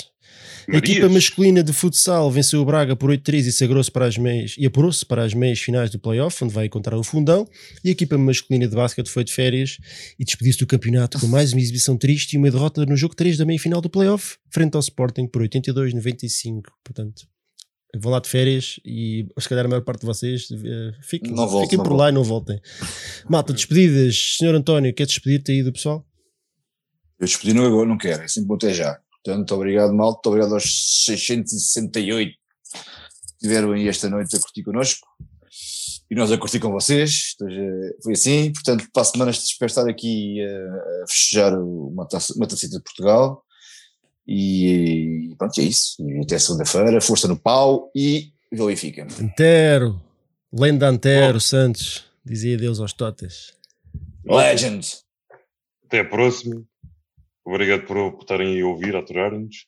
[0.66, 0.90] A Marias.
[0.90, 4.66] equipa masculina de futsal venceu o Braga por 8-3 e sagrou-se para as meias e
[4.66, 7.48] apurou-se para as meias finais do playoff, onde vai encontrar o fundão.
[7.84, 9.78] E a equipa masculina de basquete foi de férias
[10.18, 13.38] e despediu-se do campeonato com mais uma exibição triste e uma derrota no jogo 3
[13.38, 16.62] da meia final do playoff, frente ao Sporting por 82-95.
[16.84, 17.26] Portanto,
[17.96, 21.46] vão lá de férias e se calhar a maior parte de vocês eh, fiquem, Não
[21.48, 22.60] voltem, fiquem não por lá e não voltem.
[23.30, 24.36] Malta, despedidas.
[24.36, 26.04] Senhor António, quer despedir-te aí do pessoal?
[27.18, 29.00] Eu despedi no agora, não quero, é sempre até já.
[29.28, 32.38] Portanto, obrigado, malta, muito obrigado aos 668 que
[33.34, 35.06] estiveram aí esta noite a curtir connosco
[36.10, 37.34] e nós a curtir com vocês.
[37.34, 37.46] Então,
[38.02, 42.46] foi assim, portanto, para a semana espero estar aqui a, a festejar uma, taça, uma
[42.46, 43.44] tacita de Portugal
[44.26, 45.96] e, pronto, é isso.
[46.00, 49.06] E até segunda-feira, força no pau e Benfica.
[49.20, 50.00] Antero,
[50.50, 53.52] lenda Antero, Santos, dizia adeus aos totas.
[54.24, 54.88] Legend!
[55.84, 56.66] Até a próxima.
[57.48, 59.66] Obrigado por por estarem aí a ouvir, a aturar-nos.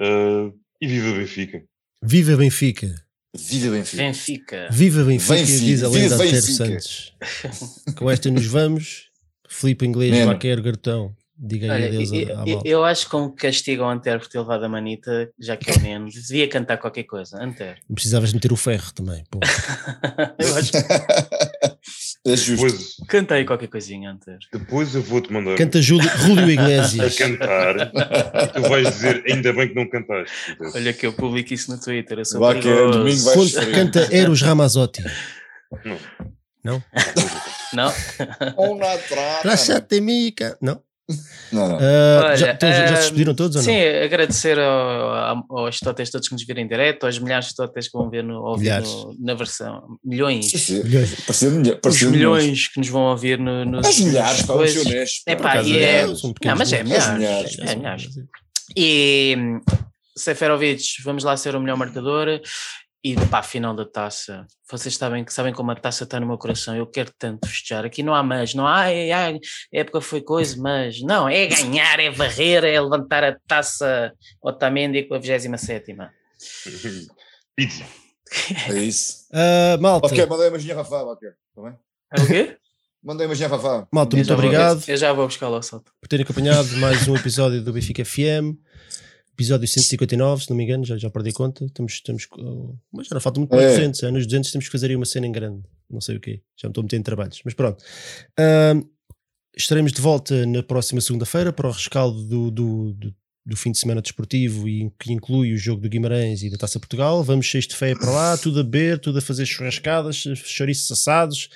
[0.00, 1.62] Ah, e viva Benfica.
[2.02, 2.94] Viva Benfica!
[3.36, 4.02] Viva Benfica!
[4.02, 4.68] Benfica.
[4.70, 6.40] Viva Benfica, Benfica, diz a lenda Benfica.
[6.80, 7.14] Santos.
[7.96, 9.10] Com esta nos vamos.
[9.48, 10.24] Filipe Inglês.
[10.26, 11.14] Vaqueiro, Gartão.
[11.36, 14.28] Diga aí Olha, adeus eu, à- à eu- acho que como castigo ao Antero por
[14.28, 17.42] ter levado a manita, já que é o Neno, devia cantar qualquer coisa.
[17.42, 17.80] Antero.
[17.92, 19.24] Precisavas meter o ferro também.
[20.38, 20.78] Eu acho que
[22.26, 22.66] é justo.
[22.66, 24.38] Depois, canta aí qualquer coisinha, Antero.
[24.52, 27.16] depois eu vou-te mandar Canta Júlio, Rúlio a Iglesias.
[27.16, 30.34] cantar e tu vais dizer ainda bem que não cantaste.
[30.74, 32.18] Olha que eu publico isso no Twitter.
[32.18, 32.98] Eu sou Vá que é perigoso.
[32.98, 33.74] domingo vai Conta- sofrer.
[33.74, 35.02] Canta Eros Ramazotti.
[35.84, 35.98] Não.
[36.64, 36.82] Não?
[37.74, 37.92] Não?
[38.56, 40.00] Uma trata.
[40.00, 40.56] Mica.
[40.62, 40.80] Não?
[41.52, 41.78] Não, não.
[41.78, 43.68] Ah, Olha, já, então, já- já se ah, despediram todos ou não?
[43.68, 45.14] Sim, agradecer ao-
[45.50, 48.08] ao- aos totes todos que nos viram em direto, aos milhares de totes que vão
[48.08, 49.98] ver no, ouvir no- na versão.
[50.02, 50.46] Milhões.
[50.50, 50.82] Sim, sim.
[50.82, 51.14] Milhões.
[51.26, 53.86] Parecia milha- Os parecia milhões que nos vão ouvir no, nos.
[53.86, 54.86] As milhares, coisas.
[54.86, 55.22] honestos.
[55.26, 55.62] É pá.
[55.62, 57.18] e é- é- Não, mas é milhares.
[57.18, 57.56] milhares.
[57.56, 58.08] milhares, É milhares.
[58.76, 59.36] E
[60.16, 62.40] Seferovic, vamos lá ser o melhor marcador.
[63.06, 64.46] E pá, final da taça.
[64.70, 66.74] Vocês sabem, sabem como a taça está no meu coração.
[66.74, 67.84] Eu quero tanto festejar.
[67.84, 68.84] Aqui não há mas, não há.
[68.84, 69.34] Ai, ai,
[69.74, 74.10] a época foi coisa, mas não, é ganhar, é varrer, é levantar a taça
[74.42, 75.94] Otamendi com a 27.
[77.54, 77.84] Pizza.
[78.70, 79.24] É isso.
[79.36, 81.28] Ah, malta, Ok, mandei a imaginha Rafa, ok.
[81.56, 81.74] Tá bem?
[82.16, 82.56] É o quê?
[83.02, 83.86] Mandei a imaginha Rafa.
[83.92, 85.92] malta muito já vou- obrigado eu já vou buscar lá o salto.
[86.00, 88.56] por terem acompanhado mais um episódio do Benfica FM.
[89.34, 91.66] Episódio 159, se não me engano, já, já perdi conta.
[91.74, 93.70] Temos, temos, uh, mas já não falta muito para É.
[93.70, 94.02] 200.
[94.04, 94.10] é?
[94.10, 95.62] Nos 200 temos que fazer aí uma cena em grande.
[95.90, 96.40] Não sei o quê.
[96.56, 97.40] Já me estou metendo em trabalhos.
[97.44, 97.82] Mas pronto.
[98.38, 98.74] Ah,
[99.56, 103.78] estaremos de volta na próxima segunda-feira para o rescaldo do, do, do, do fim de
[103.78, 107.22] semana desportivo e que inclui o jogo do Guimarães e da Taça Portugal.
[107.24, 111.48] Vamos cheios de feia para lá, tudo a beber, tudo a fazer churrascadas, chouriços assados,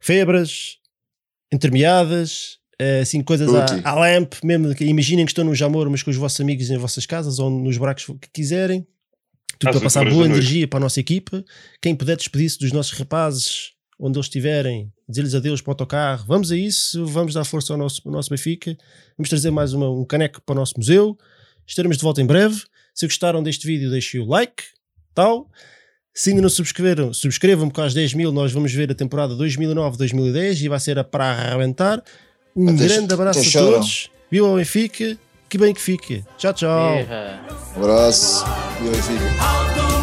[0.00, 0.78] febras,
[1.52, 2.58] entremeadas,
[3.02, 4.74] assim, coisas à, à lamp, mesmo.
[4.74, 7.48] que Imaginem que estão no Jamor, mas com os vossos amigos nas vossas casas ou
[7.50, 8.86] nos barcos que quiserem.
[9.58, 11.44] Tudo Às para passar boa energia para a nossa equipa.
[11.80, 13.70] Quem puder despedir-se dos nossos rapazes,
[14.00, 16.24] onde eles estiverem, dizer-lhes adeus para o autocarro.
[16.26, 18.76] Vamos a isso, vamos dar força ao nosso, ao nosso Benfica.
[19.16, 21.16] Vamos trazer mais uma- um caneco para o nosso museu.
[21.66, 22.62] Estaremos de volta em breve.
[22.92, 24.64] Se gostaram deste vídeo, deixem o like,
[25.14, 25.48] tal.
[26.12, 30.62] Se ainda não subscreveram, subscrevam porque às 10 mil nós vamos ver a temporada 2009-2010
[30.62, 32.02] e vai ser a para arrebentar.
[32.56, 34.10] Um Até- grande abraço a todos.
[34.30, 35.16] Viva o Benfica.
[35.48, 36.24] Que bem que fique.
[36.36, 36.94] Tchau, tchau.
[37.76, 38.44] Um abraço.
[38.82, 39.24] E aí, fica.
[39.42, 39.93] All